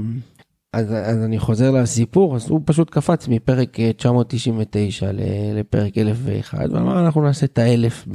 אז, 0.73 0.85
אז 0.91 1.23
אני 1.23 1.39
חוזר 1.39 1.71
לסיפור, 1.71 2.35
אז 2.35 2.49
הוא 2.49 2.61
פשוט 2.65 2.89
קפץ 2.89 3.27
מפרק 3.27 3.79
אה, 3.79 3.91
999 3.93 5.11
ל- 5.11 5.19
לפרק 5.59 5.97
1001, 5.97 6.69
ואמר 6.71 6.99
אנחנו 7.05 7.21
נעשה 7.21 7.45
את 7.45 7.57
האלף 7.57 8.05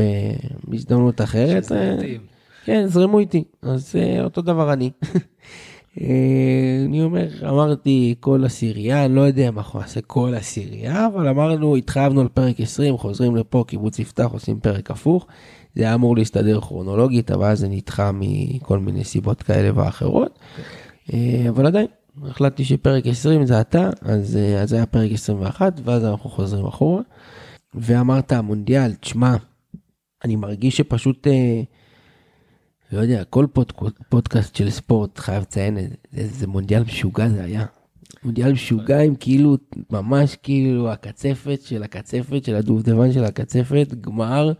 בהזדמנות 0.68 1.20
אחרת. 1.20 1.64
שזה 1.64 1.95
מתאים. 1.97 2.20
כן, 2.64 2.86
זרמו 2.86 3.18
איתי, 3.18 3.45
אז 3.62 3.95
אותו 4.20 4.43
דבר 4.43 4.72
אני. 4.72 4.91
אה, 6.01 6.84
אני 6.84 7.03
אומר, 7.03 7.28
אמרתי 7.49 8.14
כל 8.20 8.44
עשירייה, 8.44 9.05
אני 9.05 9.14
לא 9.14 9.20
יודע 9.20 9.51
מה 9.51 9.61
אנחנו 9.61 9.80
נעשה 9.80 10.01
כל 10.01 10.34
עשירייה, 10.36 11.07
אבל 11.07 11.28
אמרנו, 11.28 11.76
התחייבנו 11.76 12.20
על 12.20 12.28
פרק 12.28 12.61
20, 12.61 12.99
חוזרים 12.99 13.36
לפה, 13.36 13.64
קיבוץ 13.66 13.99
יפתח, 13.99 14.28
עושים 14.32 14.61
פרק 14.61 14.90
הפוך. 14.90 15.26
זה 15.74 15.82
היה 15.82 15.94
אמור 15.94 16.16
להסתדר 16.16 16.61
כרונולוגית, 16.61 17.30
אבל 17.30 17.55
זה 17.55 17.68
נדחה 17.68 18.11
מכל 18.14 18.78
מיני 18.78 19.05
סיבות 19.05 19.42
כאלה 19.42 19.70
ואחרות. 19.74 20.38
אה, 21.12 21.46
אבל 21.49 21.66
עדיין, 21.66 21.86
החלטתי 22.26 22.64
שפרק 22.64 23.07
20 23.07 23.46
זה 23.46 23.61
אתה, 23.61 23.90
אז, 24.03 24.36
אה, 24.36 24.66
זה 24.66 24.76
היה 24.76 24.86
פרק 24.86 25.12
21, 25.12 25.80
ואז 25.84 26.05
אנחנו 26.05 26.30
חוזרים 26.30 26.66
אחורה. 26.66 27.03
ואמרת 27.74 28.32
המונדיאל, 28.32 28.94
תשמע, 28.94 29.36
אני 30.24 30.36
מרגיש 30.36 30.76
שפשוט, 30.76 31.26
אה, 31.26 31.62
לא 32.93 33.01
יודע, 33.01 33.24
כל 33.24 33.47
פוד, 33.53 33.72
פודקאסט 34.09 34.57
של 34.57 34.70
ספורט 34.70 35.18
חייב 35.18 35.43
לציין 35.43 35.78
את 35.78 35.84
זה, 35.89 35.97
זה, 36.12 36.28
זה 36.39 36.47
מונדיאל 36.47 36.82
משוגע 36.82 37.28
זה 37.28 37.45
היה. 37.45 37.64
מונדיאל 38.24 38.53
משוגע 38.53 39.01
עם 39.01 39.14
כאילו, 39.14 39.57
ממש 39.91 40.36
כאילו 40.43 40.93
הקצפת 40.93 41.61
של 41.62 41.82
הקצפת 41.82 42.45
של 42.45 42.55
הדובדבן 42.55 43.12
של 43.12 43.24
הקצפת, 43.24 43.95
גמר, 44.01 44.53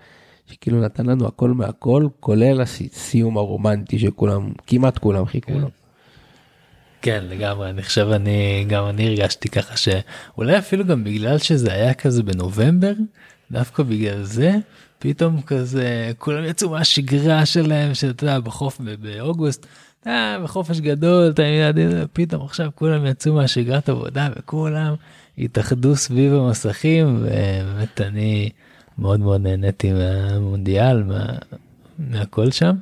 שכאילו 0.47 0.81
נתן 0.81 1.07
לנו 1.07 1.27
הכל 1.27 1.51
מהכל, 1.51 2.07
כולל 2.21 2.61
הסיום 2.61 3.37
הרומנטי 3.37 3.99
שכולם, 3.99 4.53
כמעט 4.67 4.99
כולם 4.99 5.27
חיכו. 5.27 5.53
לו. 5.59 5.69
כן 7.03 7.25
לגמרי 7.29 7.71
אני 7.71 7.83
חושב 7.83 8.09
אני 8.13 8.65
גם 8.69 8.89
אני 8.89 9.07
הרגשתי 9.07 9.49
ככה 9.49 9.77
שאולי 9.77 10.59
אפילו 10.59 10.85
גם 10.85 11.05
בגלל 11.05 11.39
שזה 11.39 11.73
היה 11.73 11.95
כזה 11.95 12.23
בנובמבר 12.23 12.93
דווקא 13.51 13.83
בגלל 13.83 14.23
זה 14.23 14.57
פתאום 14.99 15.43
כזה 15.43 16.13
כולם 16.19 16.45
יצאו 16.45 16.71
מהשגרה 16.71 17.47
שלהם 17.47 17.95
שאתה 17.95 18.25
יודע 18.25 18.41
בחוף 18.41 18.81
באוגוסט. 19.01 19.67
אה, 20.07 20.39
בחופש 20.45 20.81
גדול 20.81 21.31
אתה 21.31 21.43
יודע, 21.43 22.05
פתאום 22.13 22.45
עכשיו 22.45 22.71
כולם 22.75 23.07
יצאו 23.07 23.35
מהשגרת 23.35 23.89
עבודה 23.89 24.29
וכולם 24.37 24.95
התאחדו 25.39 25.97
סביב 25.97 26.35
המסכים 26.35 27.17
ובאמת 27.17 28.01
אני 28.01 28.51
מאוד 28.99 29.21
מאוד 29.21 29.41
נהניתי 29.41 29.93
מהמונדיאל 29.93 31.03
מה, 31.03 31.27
מהכל 31.99 32.51
שם. 32.51 32.77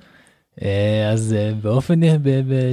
אה, 0.62 1.10
אז 1.12 1.34
אה, 1.38 1.52
באופן 1.62 2.00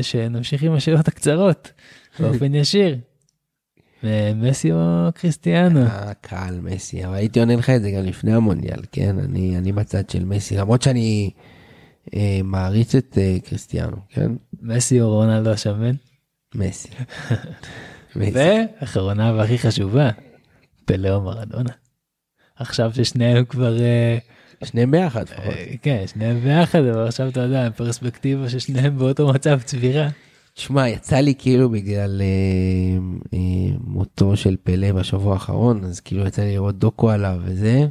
שנמשיך 0.01 0.63
עם 0.63 0.73
השאלות 0.73 1.07
הקצרות 1.07 1.71
באופן 2.19 2.55
ישיר. 2.55 2.97
אה, 4.05 4.31
מסי 4.35 4.71
או 4.71 5.09
קריסטיאנו? 5.15 5.79
הקהל 5.83 6.59
מסי, 6.61 7.05
אבל 7.05 7.13
הייתי 7.13 7.39
עונה 7.39 7.55
לך 7.55 7.69
את 7.69 7.81
זה 7.81 7.91
גם 7.91 8.03
לפני 8.03 8.33
המונדיאל, 8.33 8.79
כן? 8.91 9.19
אני, 9.19 9.57
אני 9.57 9.71
בצד 9.71 10.09
של 10.09 10.25
מסי, 10.25 10.57
למרות 10.57 10.81
שאני 10.81 11.29
אה, 12.15 12.39
מעריץ 12.43 12.95
את 12.95 13.17
אה, 13.17 13.37
קריסטיאנו, 13.45 13.97
כן? 14.09 14.31
מסי 14.61 15.01
או 15.01 15.09
רונלדו 15.09 15.49
השמן? 15.49 15.95
מסי. 16.55 16.89
ואחרונה 18.15 19.33
והכי 19.33 19.57
חשובה, 19.57 20.09
פלא 20.85 21.09
או 21.09 21.21
מרדונה. 21.21 21.71
עכשיו 22.55 22.91
ששניהם 22.93 23.45
כבר 23.45 23.81
אה, 23.81 24.17
שניהם 24.63 24.91
ביחד 24.91 25.21
לפחות. 25.21 25.53
אה, 25.53 25.73
כן 25.81 26.03
שניהם 26.07 26.39
ביחד 26.39 26.79
אבל 26.79 27.07
עכשיו 27.07 27.29
אתה 27.29 27.39
יודע 27.39 27.69
פרספקטיבה 27.75 28.49
ששניהם 28.49 28.97
באותו 28.97 29.27
מצב 29.27 29.61
צבירה. 29.61 30.09
תשמע, 30.53 30.89
יצא 30.89 31.15
לי 31.15 31.33
כאילו 31.37 31.69
בגלל 31.69 32.21
אה, 32.21 32.97
אה, 33.33 33.75
מותו 33.83 34.35
של 34.37 34.55
פלא 34.63 34.91
בשבוע 34.91 35.33
האחרון, 35.33 35.83
אז 35.83 35.99
כאילו 35.99 36.27
יצא 36.27 36.41
לי 36.41 36.53
לראות 36.53 36.77
דוקו 36.79 37.09
עליו 37.09 37.39
וזה. 37.43 37.87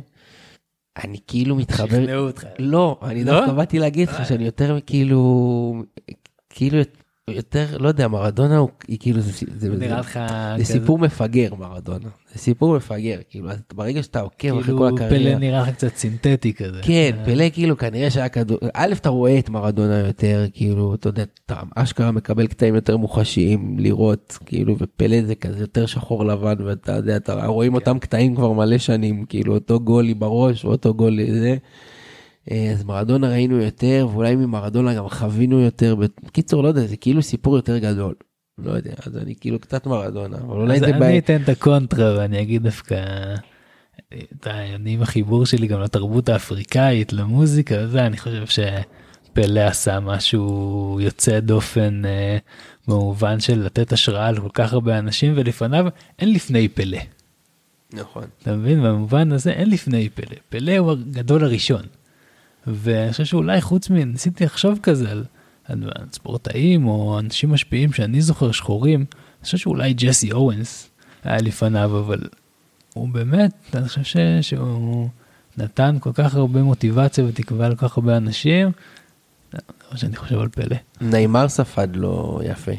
אני 1.05 1.19
כאילו 1.27 1.57
מתחבר... 1.57 2.03
שכנעו 2.03 2.27
אותך. 2.27 2.47
לא, 2.59 2.99
אני 3.03 3.25
לא? 3.25 3.33
דווקא 3.33 3.53
באתי 3.53 3.79
להגיד 3.79 4.09
לך 4.09 4.29
שאני 4.29 4.45
יותר 4.45 4.79
כאילו, 4.87 5.83
כאילו 6.51 6.79
יותר, 7.31 7.77
לא 7.79 7.89
יודע, 7.89 8.09
מרדונה 8.09 8.57
הוא 8.59 8.69
כאילו, 9.01 9.21
זה, 9.21 9.33
זה, 9.33 9.47
זה, 9.59 9.69
נראה 9.77 10.01
לך 10.01 10.13
זה 10.57 10.65
כזה- 10.65 10.73
סיפור 10.73 10.99
מפגר 10.99 11.55
מרדונה, 11.55 12.09
זה 12.33 12.39
סיפור 12.39 12.77
מפגר, 12.77 13.19
כאילו 13.31 13.49
ברגע 13.75 14.03
שאתה 14.03 14.21
עוקב 14.21 14.49
אחרי 14.49 14.63
כאילו 14.63 14.79
כל 14.79 14.91
פלא 14.97 15.07
הקריירה, 15.07 15.39
נראה 15.39 15.63
לך 15.63 15.71
קצת 15.71 15.97
סינתטי 15.97 16.53
כזה. 16.55 16.81
כן, 16.83 17.11
אה, 17.19 17.25
פלא 17.25 17.45
כאילו 17.53 17.77
כנראה 17.77 18.11
שהיה 18.11 18.29
כדור, 18.29 18.59
א' 18.75 18.93
אתה 18.93 19.09
רואה 19.09 19.39
את 19.39 19.49
מרדונה 19.51 19.99
יותר, 19.99 20.47
כאילו, 20.53 20.95
אתה 20.95 21.09
יודע, 21.09 21.25
אתה 21.47 21.61
אשכרה 21.77 22.11
מקבל 22.11 22.47
קטעים 22.47 22.75
יותר 22.75 22.97
מוחשיים 22.97 23.77
לראות, 23.79 24.39
כאילו, 24.47 24.77
ופלא 24.79 25.23
זה 25.27 25.35
כזה 25.35 25.61
יותר 25.61 25.87
שחור 25.87 26.25
לבן, 26.25 26.55
ואתה 26.65 26.93
יודע, 26.93 27.17
אתה 27.17 27.47
רואים 27.47 27.75
אותם 27.75 27.99
קטעים 27.99 28.35
כבר 28.37 28.53
מלא 28.53 28.79
שנים, 28.79 29.25
כאילו, 29.29 29.55
אותו 29.55 29.81
גול 29.81 30.05
לי 30.05 30.15
בראש, 30.15 30.65
ואותו 30.65 30.95
גול 30.95 31.13
לי 31.13 31.33
זה. 31.41 31.57
אה, 32.51 32.73
אז 32.73 32.85
מרדונה 32.85 33.29
ראינו 33.29 33.61
יותר, 33.61 34.09
ואולי 34.13 34.37
ממרדונה 34.37 34.95
גם 34.95 35.09
חווינו 35.09 35.61
יותר, 35.61 35.95
בקיצור, 36.25 36.63
לא 36.63 36.69
יודע, 36.69 36.87
זה 36.87 36.97
כאילו 36.97 37.23
סיפור 37.23 37.57
יותר 37.57 37.79
גדול. 37.79 38.15
לא 38.59 38.73
יודע, 38.73 38.93
אז 39.07 39.17
אני 39.17 39.35
כאילו 39.41 39.59
קצת 39.59 39.87
מרדונה, 39.87 40.37
אבל 40.37 40.57
אולי 40.57 40.75
אז 40.75 40.81
זה 40.81 40.87
אני 40.87 41.01
בעיה. 41.01 41.19
אתן 41.19 41.43
את 41.43 41.49
הקונטרה 41.49 42.19
ואני 42.19 42.43
אגיד 42.43 42.63
דווקא. 42.63 43.05
אני 44.47 44.95
עם 44.95 45.03
החיבור 45.03 45.47
שלי 45.47 45.67
גם 45.67 45.81
לתרבות 45.81 46.29
האפריקאית 46.29 47.13
למוזיקה 47.13 47.75
וזה 47.79 48.07
אני 48.07 48.17
חושב 48.17 48.45
שפלא 48.47 49.61
עשה 49.61 50.01
משהו 50.01 50.99
יוצא 51.01 51.41
דופן 51.41 52.03
אה, 52.05 52.39
במובן 52.89 53.41
של 53.41 53.59
לתת 53.59 53.93
השראה 53.93 54.33
לכל 54.33 54.49
כך 54.55 54.73
הרבה 54.73 54.99
אנשים 54.99 55.33
ולפניו 55.37 55.87
אין 56.19 56.33
לפני 56.33 56.69
פלא. 56.69 56.99
נכון. 57.93 58.25
אתה 58.43 58.57
מבין? 58.57 58.83
במובן 58.83 59.33
הזה 59.33 59.51
אין 59.51 59.71
לפני 59.71 60.09
פלא. 60.09 60.37
פלא 60.49 60.79
הוא 60.79 60.93
הגדול 60.93 61.45
הראשון. 61.45 61.83
ואני 62.67 63.11
חושב 63.11 63.25
שאולי 63.25 63.61
חוץ 63.61 63.91
מ... 63.91 63.95
ניסיתי 63.95 64.45
לחשוב 64.45 64.79
כזה 64.83 65.11
על, 65.11 65.25
ספורטאים 66.13 66.87
או 66.87 67.19
אנשים 67.19 67.53
משפיעים 67.53 67.93
שאני 67.93 68.21
זוכר 68.21 68.53
שחורים, 68.53 69.01
אני 69.01 69.45
חושב 69.45 69.59
שאולי 69.59 69.95
ג'סי 69.95 70.33
אורנס 70.33 70.91
היה 71.25 71.39
לפניו, 71.39 71.99
אבל 71.99 72.21
הוא 72.95 73.09
באמת, 73.09 73.53
אני 73.75 73.89
חושב 73.89 74.03
ש... 74.03 74.17
שהוא 74.41 75.09
נתן 75.59 75.97
כל 76.01 76.11
כך 76.15 76.35
הרבה 76.35 76.63
מוטיבציה 76.63 77.25
ותקווה 77.25 77.69
לכל 77.69 77.89
כך 77.89 77.97
הרבה 77.97 78.17
אנשים. 78.17 78.71
זה 79.53 79.59
מה 79.91 79.97
שאני 79.97 80.17
חושב 80.17 80.39
על 80.39 80.49
פלא. 80.49 80.77
נעימר 81.01 81.49
ספד 81.49 81.97
לו 81.97 82.41
יפה. 82.45 82.73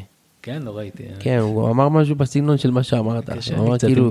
כן, 0.44 0.62
לא 0.62 0.76
ראיתי. 0.76 1.02
כן, 1.18 1.38
הוא 1.38 1.70
אמר 1.70 1.88
משהו 1.88 2.16
בסגנון 2.16 2.58
של 2.58 2.70
מה 2.70 2.82
שאמרת. 2.82 3.30
קשה 3.30 3.56
הוא 3.56 3.66
אמר 3.68 3.78
כאילו, 3.78 4.10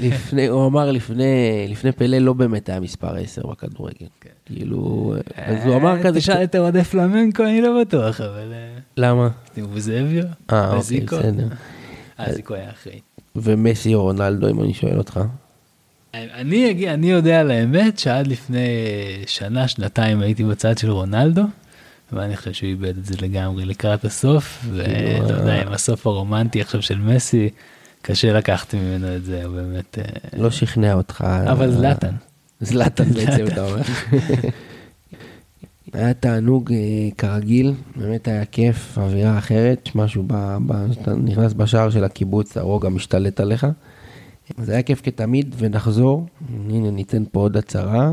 לפני, 0.00 0.46
הוא 0.46 0.66
אמר 0.66 0.90
לפני, 0.90 1.66
לפני 1.68 1.92
פלא 1.92 2.18
לא 2.18 2.32
באמת 2.32 2.68
היה 2.68 2.80
מספר 2.80 3.16
10 3.16 3.42
בכדורגל. 3.46 4.06
כאילו, 4.46 5.14
אז 5.34 5.66
הוא 5.66 5.76
אמר 5.76 5.96
אה, 5.96 6.02
כזה, 6.02 6.18
תשאל 6.18 6.44
את 6.44 6.56
אוהדי 6.56 6.84
פלמנקו, 6.84 7.42
אני 7.42 7.60
לא 7.60 7.80
בטוח, 7.80 8.20
אבל... 8.20 8.52
אה, 8.52 8.78
למה? 8.96 9.28
בוזביו? 9.72 10.24
אה, 10.52 10.76
אוקיי? 10.76 11.00
בסדר. 11.00 11.48
אה, 12.20 12.32
זיקו 12.32 12.54
היה 12.54 12.70
אחרי. 12.70 13.00
ומסי 13.36 13.94
או 13.94 14.02
רונלדו, 14.02 14.48
אם 14.48 14.62
אני 14.62 14.74
שואל 14.74 14.98
אותך. 14.98 15.20
אני 16.14 16.88
אני 16.94 17.10
יודע 17.10 17.40
על 17.40 17.50
האמת 17.50 17.98
שעד 17.98 18.26
לפני 18.26 18.68
שנה, 19.26 19.68
שנתיים 19.68 20.20
הייתי 20.20 20.44
בצד 20.44 20.78
של 20.78 20.90
רונלדו, 20.90 21.42
ואני 22.12 22.36
חושב 22.36 22.52
שהוא 22.52 22.68
איבד 22.68 22.98
את 22.98 23.04
זה 23.04 23.14
לגמרי 23.20 23.64
לקראת 23.64 24.04
הסוף, 24.04 24.66
ואתה 24.72 25.32
יודע. 25.32 25.62
עם 25.62 25.72
הסוף 25.72 26.06
הרומנטי 26.06 26.60
עכשיו 26.60 26.82
של 26.82 26.98
מסי, 26.98 27.50
קשה 28.02 28.32
לקחת 28.32 28.74
ממנו 28.74 29.16
את 29.16 29.24
זה, 29.24 29.44
הוא 29.44 29.54
באמת... 29.54 29.98
אה, 29.98 30.38
לא 30.38 30.50
שכנע 30.50 30.94
אותך. 30.94 31.24
אבל 31.50 31.70
זלאטן. 31.70 32.14
זלאטן 32.60 33.04
בעצם, 33.04 33.46
אתה 33.46 33.66
אומר. 33.70 33.82
היה 35.92 36.14
תענוג 36.14 36.72
אה, 36.72 37.08
כרגיל, 37.18 37.74
באמת 37.96 38.28
היה 38.28 38.44
כיף, 38.44 38.98
אווירה 38.98 39.38
אחרת, 39.38 39.88
משהו, 39.94 40.24
ב- 40.26 40.92
שאתה 40.92 41.14
נכנס 41.14 41.52
בשער 41.52 41.90
של 41.90 42.04
הקיבוץ, 42.04 42.56
הרוגע 42.56 42.88
משתלט 42.88 43.40
עליך. 43.40 43.66
זה 44.58 44.72
היה 44.72 44.82
כיף 44.82 45.00
כתמיד, 45.02 45.54
ונחזור, 45.58 46.26
הנה 46.70 46.90
ניתן 46.90 47.22
פה 47.32 47.40
עוד 47.40 47.56
הצהרה. 47.56 48.10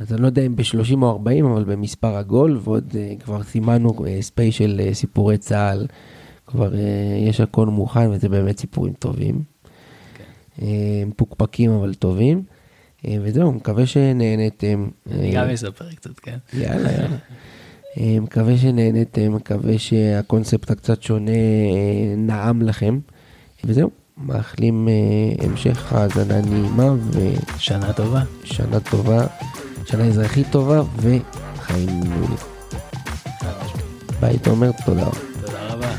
אז 0.00 0.12
אני 0.12 0.22
לא 0.22 0.26
יודע 0.26 0.42
אם 0.42 0.56
ב-30 0.56 1.02
או 1.02 1.10
40, 1.10 1.46
אבל 1.46 1.64
במספר 1.64 2.16
עגול, 2.16 2.60
ועוד 2.64 2.96
אה, 2.98 3.14
כבר 3.24 3.42
סימנו 3.42 3.94
אה, 4.06 4.22
ספיישל 4.22 4.80
אה, 4.84 4.94
סיפורי 4.94 5.38
צה"ל, 5.38 5.86
כבר 6.46 6.74
אה, 6.74 6.80
יש 7.28 7.40
הכל 7.40 7.66
מוכן, 7.66 8.10
וזה 8.10 8.28
באמת 8.28 8.58
סיפורים 8.58 8.92
טובים. 8.92 9.42
אה, 10.62 11.02
מפוקפקים 11.06 11.70
אבל 11.70 11.94
טובים. 11.94 12.42
אה, 13.08 13.16
וזהו, 13.22 13.52
מקווה 13.52 13.86
שנהנתם. 13.86 14.88
אני 15.10 15.32
גם 15.32 15.48
אספר 15.50 15.92
קצת, 15.94 16.18
כן. 16.18 16.36
יאללה, 16.52 16.90
יאללה. 16.92 17.16
מקווה 18.20 18.58
שנהנתם, 18.58 19.34
מקווה 19.34 19.78
שהקונספט 19.78 20.70
הקצת 20.70 21.02
שונה 21.02 21.32
נעם 22.16 22.62
לכם. 22.62 22.98
וזהו, 23.64 23.90
מאחלים 24.18 24.88
המשך 25.38 25.92
האזנה 25.92 26.40
נעימה 26.40 26.94
שנה 27.58 27.92
טובה. 27.92 28.22
ושנה 28.42 28.80
טובה, 28.80 29.26
שנה 29.90 30.04
אזרחית 30.04 30.46
טובה 30.50 30.80
וחיים 30.96 32.00
מעולים. 32.08 32.36
ביי, 34.20 34.38
תומר, 34.38 34.70
תודה 34.86 35.02
רבה. 35.02 35.18
תודה 35.40 35.66
רבה. 35.66 35.90